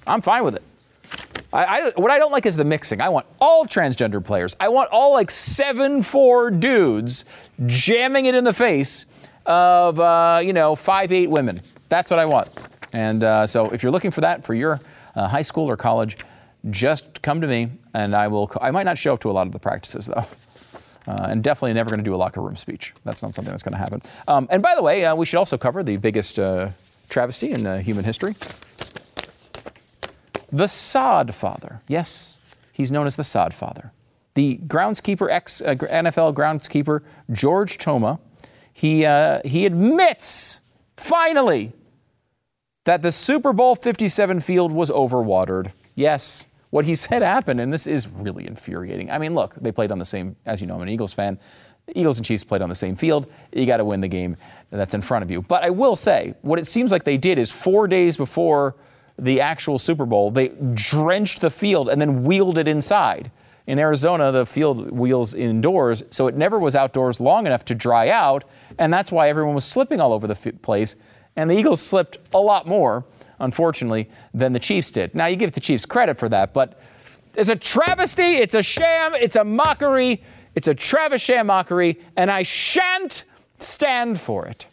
I'm 0.06 0.20
fine 0.20 0.44
with 0.44 0.56
it. 0.56 0.62
I, 1.52 1.64
I, 1.64 1.92
what 1.96 2.10
I 2.10 2.18
don't 2.18 2.32
like 2.32 2.46
is 2.46 2.56
the 2.56 2.64
mixing. 2.64 3.00
I 3.00 3.08
want 3.08 3.26
all 3.40 3.66
transgender 3.66 4.24
players. 4.24 4.56
I 4.58 4.68
want 4.68 4.90
all 4.90 5.12
like 5.12 5.30
seven 5.30 6.02
four 6.02 6.50
dudes 6.50 7.24
jamming 7.66 8.26
it 8.26 8.34
in 8.34 8.44
the 8.44 8.54
face 8.54 9.06
of 9.44 10.00
uh, 10.00 10.40
you 10.42 10.52
know 10.52 10.74
five 10.74 11.12
eight 11.12 11.28
women. 11.28 11.60
That's 11.88 12.10
what 12.10 12.18
I 12.18 12.24
want. 12.24 12.48
And 12.92 13.22
uh, 13.22 13.46
so 13.46 13.70
if 13.70 13.82
you're 13.82 13.92
looking 13.92 14.10
for 14.10 14.22
that 14.22 14.44
for 14.44 14.54
your 14.54 14.80
uh, 15.14 15.28
high 15.28 15.42
school 15.42 15.68
or 15.68 15.76
college, 15.76 16.16
just 16.70 17.11
come 17.22 17.40
to 17.40 17.46
me, 17.46 17.70
and 17.94 18.14
I 18.14 18.28
will. 18.28 18.50
I 18.60 18.70
might 18.70 18.84
not 18.84 18.98
show 18.98 19.14
up 19.14 19.20
to 19.20 19.30
a 19.30 19.32
lot 19.32 19.46
of 19.46 19.52
the 19.52 19.58
practices 19.58 20.06
though. 20.06 20.24
Uh, 21.04 21.26
and 21.30 21.42
definitely 21.42 21.72
never 21.72 21.90
going 21.90 21.98
to 21.98 22.04
do 22.04 22.14
a 22.14 22.16
locker 22.16 22.40
room 22.40 22.54
speech. 22.54 22.94
That's 23.02 23.24
not 23.24 23.34
something 23.34 23.50
that's 23.50 23.64
going 23.64 23.72
to 23.72 23.78
happen. 23.78 24.02
Um, 24.28 24.46
and 24.50 24.62
by 24.62 24.76
the 24.76 24.82
way, 24.82 25.04
uh, 25.04 25.16
we 25.16 25.26
should 25.26 25.38
also 25.38 25.58
cover 25.58 25.82
the 25.82 25.96
biggest 25.96 26.38
uh, 26.38 26.68
travesty 27.08 27.50
in 27.50 27.66
uh, 27.66 27.78
human 27.80 28.04
history 28.04 28.36
the 30.52 30.68
sod 30.68 31.34
father. 31.34 31.80
Yes, 31.88 32.38
he's 32.72 32.92
known 32.92 33.06
as 33.06 33.16
the 33.16 33.24
sod 33.24 33.54
father. 33.54 33.90
The 34.34 34.60
groundskeeper, 34.66 35.30
ex 35.30 35.60
uh, 35.62 35.74
NFL 35.74 36.34
groundskeeper, 36.34 37.00
George 37.30 37.78
Toma, 37.78 38.20
he, 38.72 39.04
uh, 39.04 39.40
he 39.44 39.66
admits, 39.66 40.60
finally, 40.96 41.72
that 42.84 43.02
the 43.02 43.12
Super 43.12 43.52
Bowl 43.52 43.74
57 43.74 44.40
field 44.40 44.72
was 44.72 44.90
overwatered. 44.90 45.72
Yes, 45.94 46.46
what 46.72 46.86
he 46.86 46.94
said 47.06 47.22
happened, 47.22 47.60
and 47.60 47.72
this 47.72 47.86
is 47.86 48.08
really 48.08 48.48
infuriating. 48.48 49.10
I 49.10 49.18
mean, 49.18 49.34
look, 49.34 49.54
they 49.54 49.70
played 49.70 49.92
on 49.92 49.98
the 49.98 50.04
same, 50.04 50.34
as 50.44 50.60
you 50.60 50.66
know, 50.66 50.74
I'm 50.74 50.82
an 50.82 50.88
Eagles 50.88 51.12
fan. 51.12 51.38
Eagles 51.94 52.16
and 52.16 52.24
Chiefs 52.24 52.44
played 52.44 52.62
on 52.62 52.68
the 52.68 52.74
same 52.74 52.96
field. 52.96 53.30
You 53.52 53.66
got 53.66 53.76
to 53.76 53.84
win 53.84 54.00
the 54.00 54.08
game 54.08 54.36
that's 54.70 54.94
in 54.94 55.02
front 55.02 55.24
of 55.24 55.30
you. 55.30 55.42
But 55.42 55.64
I 55.64 55.70
will 55.70 55.96
say, 55.96 56.34
what 56.42 56.58
it 56.58 56.66
seems 56.66 56.90
like 56.90 57.04
they 57.04 57.18
did 57.18 57.38
is 57.38 57.50
four 57.50 57.86
days 57.86 58.16
before 58.16 58.76
the 59.18 59.40
actual 59.40 59.78
Super 59.78 60.06
Bowl, 60.06 60.30
they 60.30 60.48
drenched 60.74 61.40
the 61.40 61.50
field 61.50 61.88
and 61.88 62.00
then 62.00 62.24
wheeled 62.24 62.56
it 62.56 62.66
inside. 62.66 63.30
In 63.66 63.78
Arizona, 63.78 64.32
the 64.32 64.46
field 64.46 64.90
wheels 64.90 65.34
indoors, 65.34 66.02
so 66.10 66.26
it 66.26 66.34
never 66.34 66.58
was 66.58 66.74
outdoors 66.74 67.20
long 67.20 67.46
enough 67.46 67.64
to 67.66 67.74
dry 67.74 68.08
out, 68.08 68.44
and 68.78 68.92
that's 68.92 69.12
why 69.12 69.28
everyone 69.28 69.54
was 69.54 69.64
slipping 69.64 70.00
all 70.00 70.12
over 70.12 70.26
the 70.26 70.34
place. 70.62 70.96
And 71.36 71.48
the 71.50 71.54
Eagles 71.54 71.80
slipped 71.80 72.18
a 72.34 72.40
lot 72.40 72.66
more, 72.66 73.04
unfortunately, 73.42 74.08
than 74.32 74.54
the 74.54 74.58
Chiefs 74.58 74.90
did. 74.90 75.14
Now, 75.14 75.26
you 75.26 75.36
give 75.36 75.52
the 75.52 75.60
Chiefs 75.60 75.84
credit 75.84 76.18
for 76.18 76.28
that, 76.30 76.54
but 76.54 76.80
it's 77.36 77.50
a 77.50 77.56
travesty, 77.56 78.36
it's 78.36 78.54
a 78.54 78.62
sham, 78.62 79.14
it's 79.14 79.36
a 79.36 79.44
mockery, 79.44 80.22
it's 80.54 80.68
a 80.68 80.74
Travis 80.74 81.20
sham 81.20 81.48
mockery, 81.48 82.00
and 82.16 82.30
I 82.30 82.42
shan't 82.42 83.24
stand 83.58 84.20
for 84.20 84.46
it. 84.46 84.66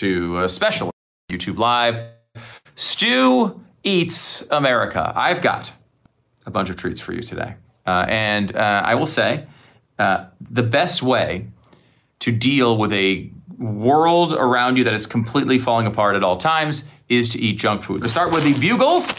To 0.00 0.40
a 0.40 0.48
special 0.48 0.90
YouTube 1.30 1.58
Live. 1.58 2.08
Stu 2.74 3.60
Eats 3.82 4.42
America. 4.50 5.12
I've 5.14 5.42
got 5.42 5.72
a 6.46 6.50
bunch 6.50 6.70
of 6.70 6.76
treats 6.76 7.02
for 7.02 7.12
you 7.12 7.20
today. 7.20 7.56
Uh, 7.86 8.06
and 8.08 8.56
uh, 8.56 8.82
I 8.82 8.94
will 8.94 9.06
say 9.06 9.46
uh, 9.98 10.26
the 10.40 10.62
best 10.62 11.02
way 11.02 11.48
to 12.20 12.32
deal 12.32 12.78
with 12.78 12.94
a 12.94 13.30
world 13.58 14.32
around 14.32 14.78
you 14.78 14.84
that 14.84 14.94
is 14.94 15.06
completely 15.06 15.58
falling 15.58 15.86
apart 15.86 16.16
at 16.16 16.24
all 16.24 16.38
times 16.38 16.84
is 17.10 17.28
to 17.30 17.38
eat 17.38 17.58
junk 17.58 17.82
food. 17.82 18.00
Let's 18.00 18.12
start 18.12 18.32
with 18.32 18.44
the 18.44 18.58
Bugles. 18.58 19.12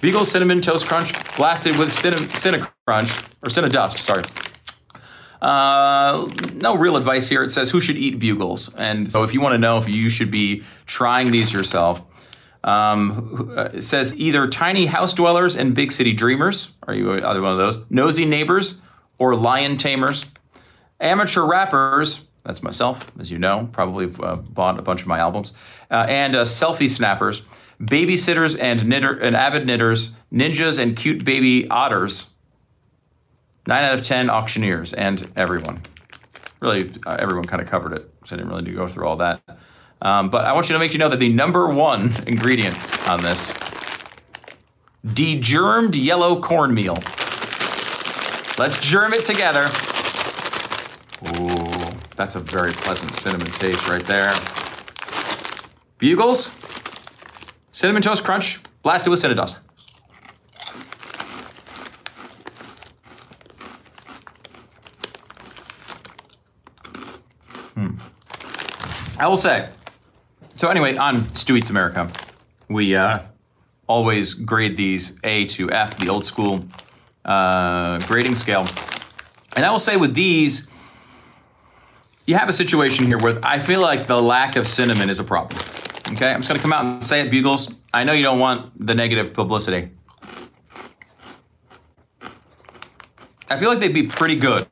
Bugles 0.00 0.28
Cinnamon 0.28 0.60
Toast 0.60 0.88
Crunch, 0.88 1.12
blasted 1.36 1.76
with 1.76 1.92
Cinnamon 1.92 2.66
Crunch, 2.84 3.22
or 3.44 3.50
Cinnamon 3.50 3.72
Dust. 3.72 3.98
sorry. 3.98 4.24
Uh, 5.42 6.28
no 6.54 6.76
real 6.76 6.96
advice 6.96 7.28
here. 7.28 7.42
It 7.42 7.50
says 7.50 7.70
who 7.70 7.80
should 7.80 7.96
eat 7.96 8.18
bugles. 8.18 8.74
And 8.74 9.10
so 9.10 9.22
if 9.22 9.32
you 9.34 9.40
want 9.40 9.54
to 9.54 9.58
know 9.58 9.78
if 9.78 9.88
you 9.88 10.10
should 10.10 10.30
be 10.30 10.62
trying 10.86 11.30
these 11.30 11.52
yourself, 11.52 12.02
Um, 12.62 13.54
uh, 13.56 13.70
it 13.72 13.84
says 13.84 14.14
either 14.16 14.46
tiny 14.46 14.86
house 14.86 15.14
dwellers 15.14 15.56
and 15.56 15.74
big 15.74 15.92
city 15.92 16.12
dreamers. 16.12 16.74
Are 16.86 16.94
you 16.94 17.14
either 17.14 17.40
one 17.40 17.52
of 17.52 17.58
those? 17.58 17.78
Nosy 17.88 18.26
neighbors 18.26 18.74
or 19.18 19.34
lion 19.34 19.76
tamers. 19.76 20.26
Amateur 21.00 21.46
rappers. 21.46 22.26
That's 22.44 22.62
myself, 22.62 23.10
as 23.18 23.30
you 23.30 23.38
know. 23.38 23.68
Probably 23.72 24.12
uh, 24.22 24.36
bought 24.36 24.78
a 24.78 24.82
bunch 24.82 25.00
of 25.00 25.06
my 25.06 25.18
albums. 25.18 25.54
Uh, 25.90 26.06
and 26.08 26.34
uh, 26.34 26.44
selfie 26.44 26.88
snappers, 26.88 27.42
babysitters 27.80 28.58
and 28.60 28.84
knitter 28.84 29.12
and 29.12 29.34
avid 29.34 29.64
knitters, 29.64 30.12
ninjas 30.30 30.78
and 30.78 30.96
cute 30.96 31.24
baby 31.24 31.66
otters. 31.70 32.29
Nine 33.66 33.84
out 33.84 33.94
of 33.94 34.02
ten 34.02 34.30
auctioneers 34.30 34.92
and 34.92 35.30
everyone. 35.36 35.82
Really, 36.60 36.92
uh, 37.06 37.16
everyone 37.18 37.44
kind 37.44 37.62
of 37.62 37.68
covered 37.68 37.92
it, 37.94 38.12
so 38.24 38.34
I 38.34 38.38
didn't 38.38 38.50
really 38.50 38.62
need 38.62 38.70
to 38.70 38.76
go 38.76 38.88
through 38.88 39.06
all 39.06 39.16
that. 39.16 39.42
Um, 40.02 40.30
but 40.30 40.44
I 40.44 40.52
want 40.52 40.68
you 40.68 40.72
to 40.74 40.78
make 40.78 40.92
you 40.92 40.98
know 40.98 41.08
that 41.08 41.18
the 41.18 41.28
number 41.28 41.68
one 41.68 42.12
ingredient 42.26 42.76
on 43.08 43.22
this 43.22 43.52
degermed 45.06 45.94
yellow 45.94 46.40
cornmeal. 46.40 46.94
Let's 48.58 48.78
germ 48.80 49.14
it 49.14 49.24
together. 49.24 49.68
Ooh, 51.38 51.92
that's 52.16 52.34
a 52.34 52.40
very 52.40 52.72
pleasant 52.72 53.14
cinnamon 53.14 53.46
taste 53.46 53.88
right 53.88 54.04
there. 54.04 54.34
Bugles, 55.98 56.52
cinnamon 57.72 58.02
toast 58.02 58.24
crunch, 58.24 58.60
blasted 58.82 59.10
with 59.10 59.20
cinnamon 59.20 59.46
Hmm. 59.46 59.69
I 69.20 69.26
will 69.26 69.36
say, 69.36 69.68
so 70.56 70.68
anyway, 70.68 70.96
on 70.96 71.36
Stu 71.36 71.54
Eats 71.54 71.68
America, 71.68 72.10
we 72.70 72.96
uh, 72.96 73.18
always 73.86 74.32
grade 74.32 74.78
these 74.78 75.18
A 75.24 75.44
to 75.44 75.70
F, 75.70 75.98
the 75.98 76.08
old 76.08 76.24
school 76.24 76.64
uh, 77.26 77.98
grading 78.06 78.36
scale. 78.36 78.64
And 79.56 79.66
I 79.66 79.70
will 79.70 79.78
say 79.78 79.98
with 79.98 80.14
these, 80.14 80.68
you 82.24 82.34
have 82.36 82.48
a 82.48 82.52
situation 82.54 83.08
here 83.08 83.18
where 83.18 83.38
I 83.42 83.58
feel 83.58 83.82
like 83.82 84.06
the 84.06 84.18
lack 84.22 84.56
of 84.56 84.66
cinnamon 84.66 85.10
is 85.10 85.18
a 85.18 85.24
problem. 85.24 85.60
Okay, 86.12 86.32
I'm 86.32 86.40
just 86.40 86.48
gonna 86.48 86.60
come 86.60 86.72
out 86.72 86.86
and 86.86 87.04
say 87.04 87.20
it, 87.20 87.30
Bugles. 87.30 87.74
I 87.92 88.04
know 88.04 88.14
you 88.14 88.22
don't 88.22 88.38
want 88.38 88.86
the 88.86 88.94
negative 88.94 89.34
publicity. 89.34 89.90
I 93.50 93.58
feel 93.58 93.68
like 93.68 93.80
they'd 93.80 93.92
be 93.92 94.06
pretty 94.06 94.36
good 94.36 94.66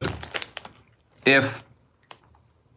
if 1.26 1.62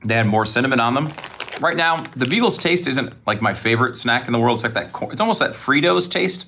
they 0.04 0.16
had 0.16 0.28
more 0.28 0.46
cinnamon 0.46 0.82
on 0.82 0.96
them. 0.96 1.14
Right 1.62 1.78
now, 1.78 1.98
the 2.16 2.26
Bugles 2.26 2.58
taste 2.58 2.88
isn't 2.88 3.14
like 3.28 3.40
my 3.40 3.54
favorite 3.54 3.96
snack 3.96 4.26
in 4.26 4.34
the 4.34 4.40
world. 4.40 4.58
It's 4.58 4.64
like 4.64 4.74
that. 4.74 4.90
It's 5.12 5.22
almost 5.22 5.40
that 5.42 5.52
Fritos 5.52 6.10
taste, 6.10 6.48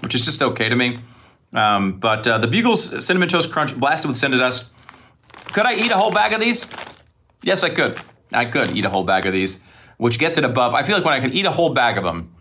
which 0.00 0.14
is 0.14 0.24
just 0.24 0.40
okay 0.40 0.68
to 0.68 0.76
me. 0.76 0.98
Um, 1.52 1.98
but 1.98 2.24
uh, 2.24 2.38
the 2.38 2.46
Bugles 2.46 3.04
cinnamon 3.04 3.28
toast 3.28 3.50
crunch 3.50 3.76
blasted 3.76 4.08
with 4.08 4.16
Cinnadust. 4.16 4.66
Could 5.52 5.66
I 5.66 5.74
eat 5.74 5.90
a 5.90 5.96
whole 5.96 6.12
bag 6.12 6.32
of 6.34 6.40
these? 6.40 6.68
Yes, 7.42 7.64
I 7.64 7.70
could. 7.70 8.00
I 8.32 8.44
could 8.44 8.76
eat 8.76 8.84
a 8.84 8.90
whole 8.90 9.02
bag 9.02 9.26
of 9.26 9.32
these, 9.32 9.60
which 9.96 10.20
gets 10.20 10.38
it 10.38 10.44
above. 10.44 10.72
I 10.72 10.84
feel 10.84 10.94
like 10.94 11.04
when 11.04 11.14
I 11.14 11.20
can 11.20 11.32
eat 11.32 11.44
a 11.44 11.50
whole 11.50 11.70
bag 11.70 11.98
of 11.98 12.04
them, 12.04 12.32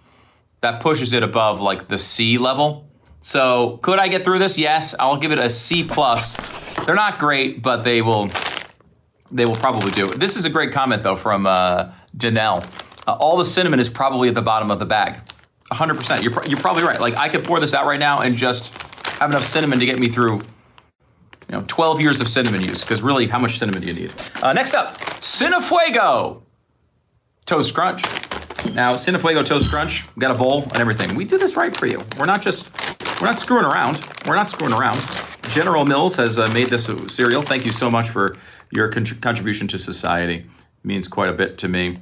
that 0.62 0.82
pushes 0.82 1.14
it 1.14 1.24
above 1.24 1.62
like 1.62 1.88
the 1.88 1.98
C 1.98 2.38
level. 2.38 2.88
So 3.22 3.80
could 3.82 3.98
I 3.98 4.08
get 4.08 4.24
through 4.24 4.38
this? 4.38 4.56
Yes, 4.56 4.94
I'll 5.00 5.18
give 5.18 5.32
it 5.32 5.40
a 5.40 5.50
C 5.50 5.84
plus. 5.84 6.86
They're 6.86 6.94
not 6.94 7.18
great, 7.18 7.64
but 7.64 7.84
they 7.84 8.04
will 8.04 8.30
they 9.32 9.46
will 9.46 9.56
probably 9.56 9.92
do. 9.92 10.08
This 10.08 10.36
is 10.36 10.46
a 10.46 10.50
great 10.50 10.72
comment 10.72 11.04
though 11.04 11.16
from 11.16 11.46
uh, 11.46 11.92
Danelle. 12.16 12.66
Uh, 13.08 13.14
all 13.14 13.38
the 13.38 13.46
cinnamon 13.46 13.80
is 13.80 13.90
probably 13.90 14.30
at 14.30 14.36
the 14.36 14.42
bottom 14.42 14.72
of 14.72 14.80
the 14.80 14.86
bag. 14.86 15.20
100%. 15.72 16.24
You're, 16.24 16.34
you're 16.48 16.60
probably 16.60 16.84
right. 16.84 17.00
Like 17.00 17.16
I 17.16 17.30
could 17.30 17.44
pour 17.44 17.60
this 17.60 17.74
out 17.74 17.86
right 17.86 18.00
now 18.00 18.20
and 18.22 18.36
just 18.36 18.74
have 19.20 19.30
enough 19.32 19.46
cinnamon 19.46 19.80
to 19.80 19.86
get 19.86 20.00
me 20.00 20.10
through 20.10 20.42
you 21.50 21.56
know, 21.56 21.64
12 21.68 22.02
years 22.02 22.20
of 22.20 22.28
cinnamon 22.28 22.62
use, 22.62 22.84
because 22.84 23.02
really, 23.02 23.28
how 23.28 23.40
much 23.40 23.58
cinnamon 23.58 23.82
do 23.82 23.88
you 23.88 23.94
need? 23.94 24.14
Uh, 24.42 24.52
next 24.52 24.74
up, 24.74 24.98
Cinefuego 25.22 26.42
Toast 27.46 27.74
Crunch. 27.74 28.04
Now, 28.74 28.96
Cinefuego 28.96 29.46
Toast 29.46 29.72
Crunch, 29.72 30.04
got 30.18 30.32
a 30.32 30.36
bowl 30.36 30.64
and 30.64 30.78
everything. 30.78 31.16
We 31.16 31.24
do 31.24 31.38
this 31.38 31.56
right 31.56 31.76
for 31.76 31.86
you. 31.86 32.02
We're 32.18 32.26
not 32.26 32.42
just, 32.42 32.70
we're 33.22 33.28
not 33.28 33.40
screwing 33.40 33.64
around. 33.64 34.06
We're 34.28 34.36
not 34.36 34.50
screwing 34.50 34.74
around. 34.74 35.00
General 35.44 35.86
Mills 35.86 36.18
has 36.18 36.38
uh, 36.38 36.50
made 36.54 36.68
this 36.68 36.90
cereal. 37.08 37.42
Thank 37.42 37.66
you 37.66 37.72
so 37.72 37.90
much 37.90 38.10
for 38.10 38.36
your 38.72 38.90
con- 38.90 39.06
contribution 39.06 39.68
to 39.70 39.78
society. 39.78 40.46
Means 40.84 41.08
quite 41.08 41.30
a 41.30 41.34
bit 41.34 41.58
to 41.60 41.68
me. 41.68 41.98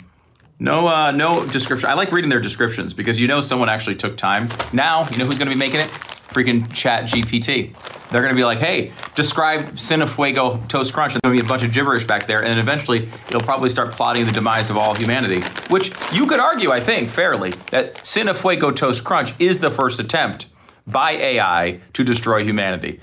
No, 0.60 0.88
uh, 0.88 1.12
no 1.12 1.46
description. 1.48 1.90
I 1.90 1.94
like 1.94 2.12
reading 2.12 2.30
their 2.30 2.40
descriptions 2.40 2.94
because 2.94 3.20
you 3.20 3.28
know 3.28 3.42
someone 3.42 3.68
actually 3.68 3.96
took 3.96 4.16
time. 4.16 4.48
Now, 4.72 5.08
you 5.10 5.18
know 5.18 5.26
who's 5.26 5.38
going 5.38 5.52
to 5.52 5.54
be 5.54 5.60
making 5.60 5.82
it? 5.82 5.88
Freaking 6.30 6.72
Chat 6.72 7.06
GPT. 7.06 7.74
They're 8.10 8.22
going 8.22 8.34
to 8.34 8.38
be 8.38 8.46
like, 8.46 8.60
hey, 8.60 8.92
describe 9.16 9.76
Cinefuego 9.76 10.66
Toast 10.68 10.94
Crunch. 10.94 11.14
And 11.14 11.22
there'll 11.22 11.38
be 11.38 11.44
a 11.44 11.48
bunch 11.48 11.64
of 11.64 11.74
gibberish 11.74 12.06
back 12.06 12.28
there. 12.28 12.44
And 12.44 12.60
eventually, 12.60 13.10
it'll 13.28 13.42
probably 13.42 13.70
start 13.70 13.94
plotting 13.94 14.26
the 14.26 14.32
demise 14.32 14.70
of 14.70 14.78
all 14.78 14.96
humanity. 14.96 15.42
Which 15.70 15.92
you 16.14 16.26
could 16.26 16.40
argue, 16.40 16.72
I 16.72 16.80
think, 16.80 17.10
fairly, 17.10 17.50
that 17.72 17.96
Cinefuego 17.96 18.74
Toast 18.76 19.04
Crunch 19.04 19.34
is 19.40 19.60
the 19.60 19.72
first 19.72 20.00
attempt 20.00 20.48
by 20.88 21.12
AI 21.12 21.82
to 21.94 22.04
destroy 22.04 22.46
humanity. 22.46 23.02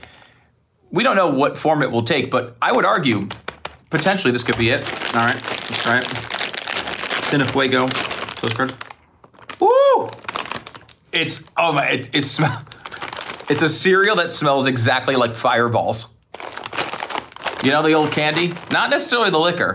We 0.91 1.03
don't 1.03 1.17
know 1.17 1.29
what 1.29 1.59
form 1.59 1.83
it 1.83 1.91
will 1.91 2.05
take, 2.05 2.31
but 2.31 2.57
I 2.63 2.73
would 2.73 2.85
argue 2.85 3.29
potentially 3.93 4.33
this 4.33 4.43
could 4.43 4.59
be 4.59 4.71
it. 4.71 4.81
All 5.15 5.25
right, 5.25 5.35
let's 5.35 5.83
try 5.83 5.99
it. 5.99 6.05
Cinefuego 7.29 7.89
Toast 8.37 8.57
Crunch. 8.57 8.73
Woo! 9.61 10.11
It's, 11.13 11.45
oh 11.57 11.73
my, 11.73 11.87
it, 11.89 12.15
it 12.15 12.23
smells. 12.23 12.59
It's 13.49 13.61
a 13.61 13.69
cereal 13.69 14.17
that 14.17 14.33
smells 14.33 14.67
exactly 14.67 15.15
like 15.15 15.35
fireballs. 15.35 16.15
You 17.63 17.71
know 17.71 17.83
the 17.83 17.93
old 17.93 18.11
candy? 18.11 18.55
Not 18.71 18.89
necessarily 18.89 19.29
the 19.29 19.39
liquor, 19.39 19.75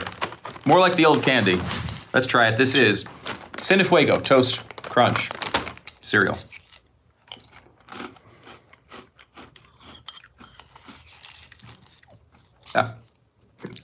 more 0.65 0.80
like 0.80 0.95
the 0.95 1.05
old 1.05 1.22
candy. 1.22 1.59
Let's 2.11 2.26
try 2.26 2.47
it. 2.47 2.57
This 2.57 2.74
is 2.74 3.03
Cinefuego 3.57 4.24
Toast 4.24 4.61
Crunch 4.82 5.30
cereal. 6.01 6.39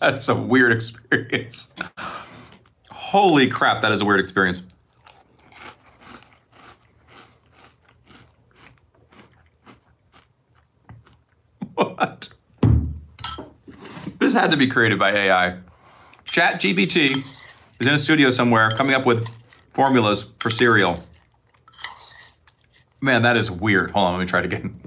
That's 0.04 0.28
a 0.28 0.36
weird 0.36 0.74
experience. 0.74 1.70
Holy 2.92 3.50
crap, 3.50 3.82
that 3.84 3.94
is 3.94 4.02
a 4.02 4.06
weird 4.06 4.20
experience. 4.20 4.62
What? 11.76 12.28
This 14.20 14.34
had 14.34 14.52
to 14.52 14.58
be 14.58 14.68
created 14.68 15.00
by 15.00 15.12
AI. 15.12 15.60
Chat 16.26 16.60
GPT 16.60 17.26
is 17.80 17.88
in 17.88 17.94
a 17.94 17.98
studio 17.98 18.30
somewhere 18.30 18.72
coming 18.72 18.94
up 18.96 19.06
with 19.06 19.26
formulas 19.72 20.26
for 20.42 20.50
cereal. 20.50 21.02
Man, 23.00 23.22
that 23.22 23.38
is 23.38 23.50
weird. 23.50 23.92
Hold 23.92 24.08
on, 24.08 24.14
let 24.16 24.20
me 24.20 24.26
try 24.26 24.40
it 24.40 24.46
again. 24.48 24.83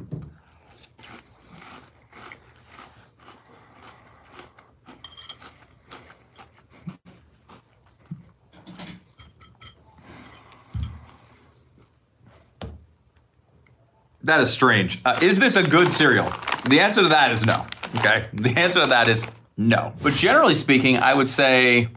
That 14.26 14.40
is 14.40 14.50
strange. 14.50 15.00
Uh, 15.04 15.16
is 15.22 15.38
this 15.38 15.54
a 15.54 15.62
good 15.62 15.92
cereal? 15.92 16.28
The 16.68 16.80
answer 16.80 17.02
to 17.02 17.08
that 17.08 17.30
is 17.30 17.46
no. 17.46 17.64
Okay. 17.98 18.26
The 18.32 18.50
answer 18.58 18.80
to 18.80 18.86
that 18.88 19.06
is 19.06 19.24
no. 19.56 19.92
But 20.02 20.14
generally 20.14 20.54
speaking, 20.54 20.98
I 20.98 21.14
would 21.14 21.28
say 21.28 21.88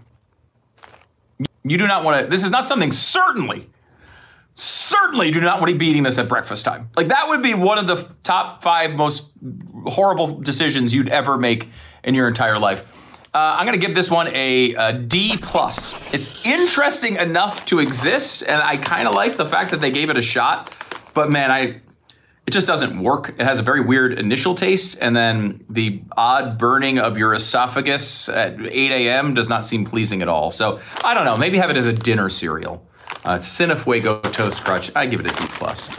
you 1.64 1.78
do 1.80 1.88
not 1.88 2.04
want 2.04 2.24
to. 2.24 2.30
This 2.30 2.44
is 2.44 2.52
not 2.52 2.68
something 2.68 2.92
certainly, 2.92 3.68
certainly 4.54 5.32
do 5.32 5.42
not 5.42 5.60
want 5.60 5.72
to 5.72 5.78
be 5.78 5.88
eating 5.88 6.04
this 6.04 6.20
at 6.20 6.30
breakfast 6.30 6.66
time. 6.66 6.92
Like 6.96 7.08
that 7.08 7.28
would 7.30 7.42
be 7.42 7.56
one 7.56 7.80
of 7.80 7.88
the 7.88 8.08
top 8.22 8.62
five 8.62 8.92
most 8.92 9.32
horrible 9.86 10.40
decisions 10.40 10.94
you'd 10.94 11.10
ever 11.10 11.36
make 11.36 11.70
in 12.04 12.14
your 12.14 12.28
entire 12.28 12.60
life. 12.60 12.86
Uh, 13.34 13.58
I'm 13.58 13.66
going 13.66 13.80
to 13.80 13.84
give 13.84 13.96
this 13.96 14.12
one 14.12 14.28
a, 14.36 14.76
a 14.76 14.94
D 14.94 15.36
plus. 15.42 16.14
It's 16.14 16.46
interesting 16.46 17.16
enough 17.16 17.66
to 17.66 17.80
exist, 17.80 18.44
and 18.44 18.62
I 18.62 18.78
kind 18.78 19.08
of 19.08 19.16
like 19.16 19.36
the 19.36 19.48
fact 19.48 19.72
that 19.72 19.82
they 19.82 19.90
gave 19.90 20.12
it 20.12 20.18
a 20.18 20.22
shot. 20.22 20.76
But 21.16 21.32
man, 21.32 21.50
I 21.52 21.82
it 22.50 22.52
just 22.52 22.66
doesn't 22.66 23.00
work. 23.00 23.36
It 23.38 23.44
has 23.44 23.60
a 23.60 23.62
very 23.62 23.80
weird 23.80 24.18
initial 24.18 24.56
taste, 24.56 24.98
and 25.00 25.16
then 25.16 25.64
the 25.70 26.02
odd 26.18 26.58
burning 26.58 26.98
of 26.98 27.16
your 27.16 27.36
esophagus 27.36 28.28
at 28.28 28.60
8 28.60 28.92
a.m. 28.92 29.36
does 29.36 29.48
not 29.48 29.66
seem 29.66 29.86
pleasing 29.86 30.24
at 30.24 30.28
all. 30.28 30.50
So 30.50 30.80
I 31.04 31.14
don't 31.14 31.26
know. 31.26 31.38
Maybe 31.38 31.60
have 31.60 31.70
it 31.70 31.78
as 31.78 31.86
a 31.86 31.94
dinner 31.94 32.28
cereal. 32.28 32.84
Uh, 33.24 33.38
Cinefuego 33.38 34.24
Toast 34.34 34.64
Crunch. 34.64 34.92
I 34.96 35.06
give 35.06 35.20
it 35.20 35.28
a 35.28 35.36
D 35.36 35.46
plus. 35.50 35.96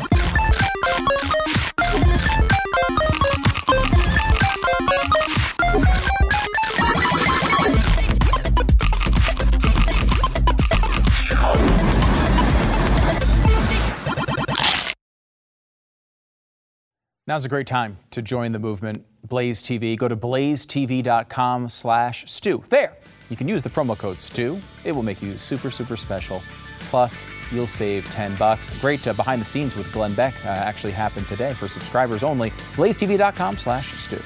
Now's 17.31 17.45
a 17.45 17.49
great 17.49 17.69
time 17.69 17.97
to 18.11 18.23
join 18.23 18.51
the 18.51 18.59
movement, 18.59 19.07
Blaze 19.29 19.63
TV. 19.63 19.97
Go 19.97 20.09
to 20.09 20.17
blazetv.com 20.17 21.69
slash 21.69 22.25
Stu. 22.29 22.65
There, 22.71 22.97
you 23.29 23.37
can 23.37 23.47
use 23.47 23.63
the 23.63 23.71
promo 23.71 23.97
code 23.97 24.21
Stu. 24.21 24.61
It 24.83 24.91
will 24.91 25.05
make 25.05 25.23
you 25.23 25.39
super, 25.39 25.71
super 25.71 25.97
special. 25.97 26.43
Plus, 26.91 27.25
you'll 27.53 27.69
save 27.69 28.05
10 28.11 28.35
bucks. 28.35 28.73
Great 28.81 29.07
uh, 29.07 29.13
behind 29.13 29.41
the 29.41 29.45
scenes 29.45 29.77
with 29.77 29.93
Glenn 29.93 30.13
Beck 30.15 30.35
uh, 30.45 30.49
actually 30.49 30.93
happened 30.93 31.29
today 31.29 31.55
for 31.55 31.69
subscribers 31.69 32.25
only. 32.25 32.51
blazetv.com 32.75 33.57
slash 33.57 33.97
Stu. 33.97 34.21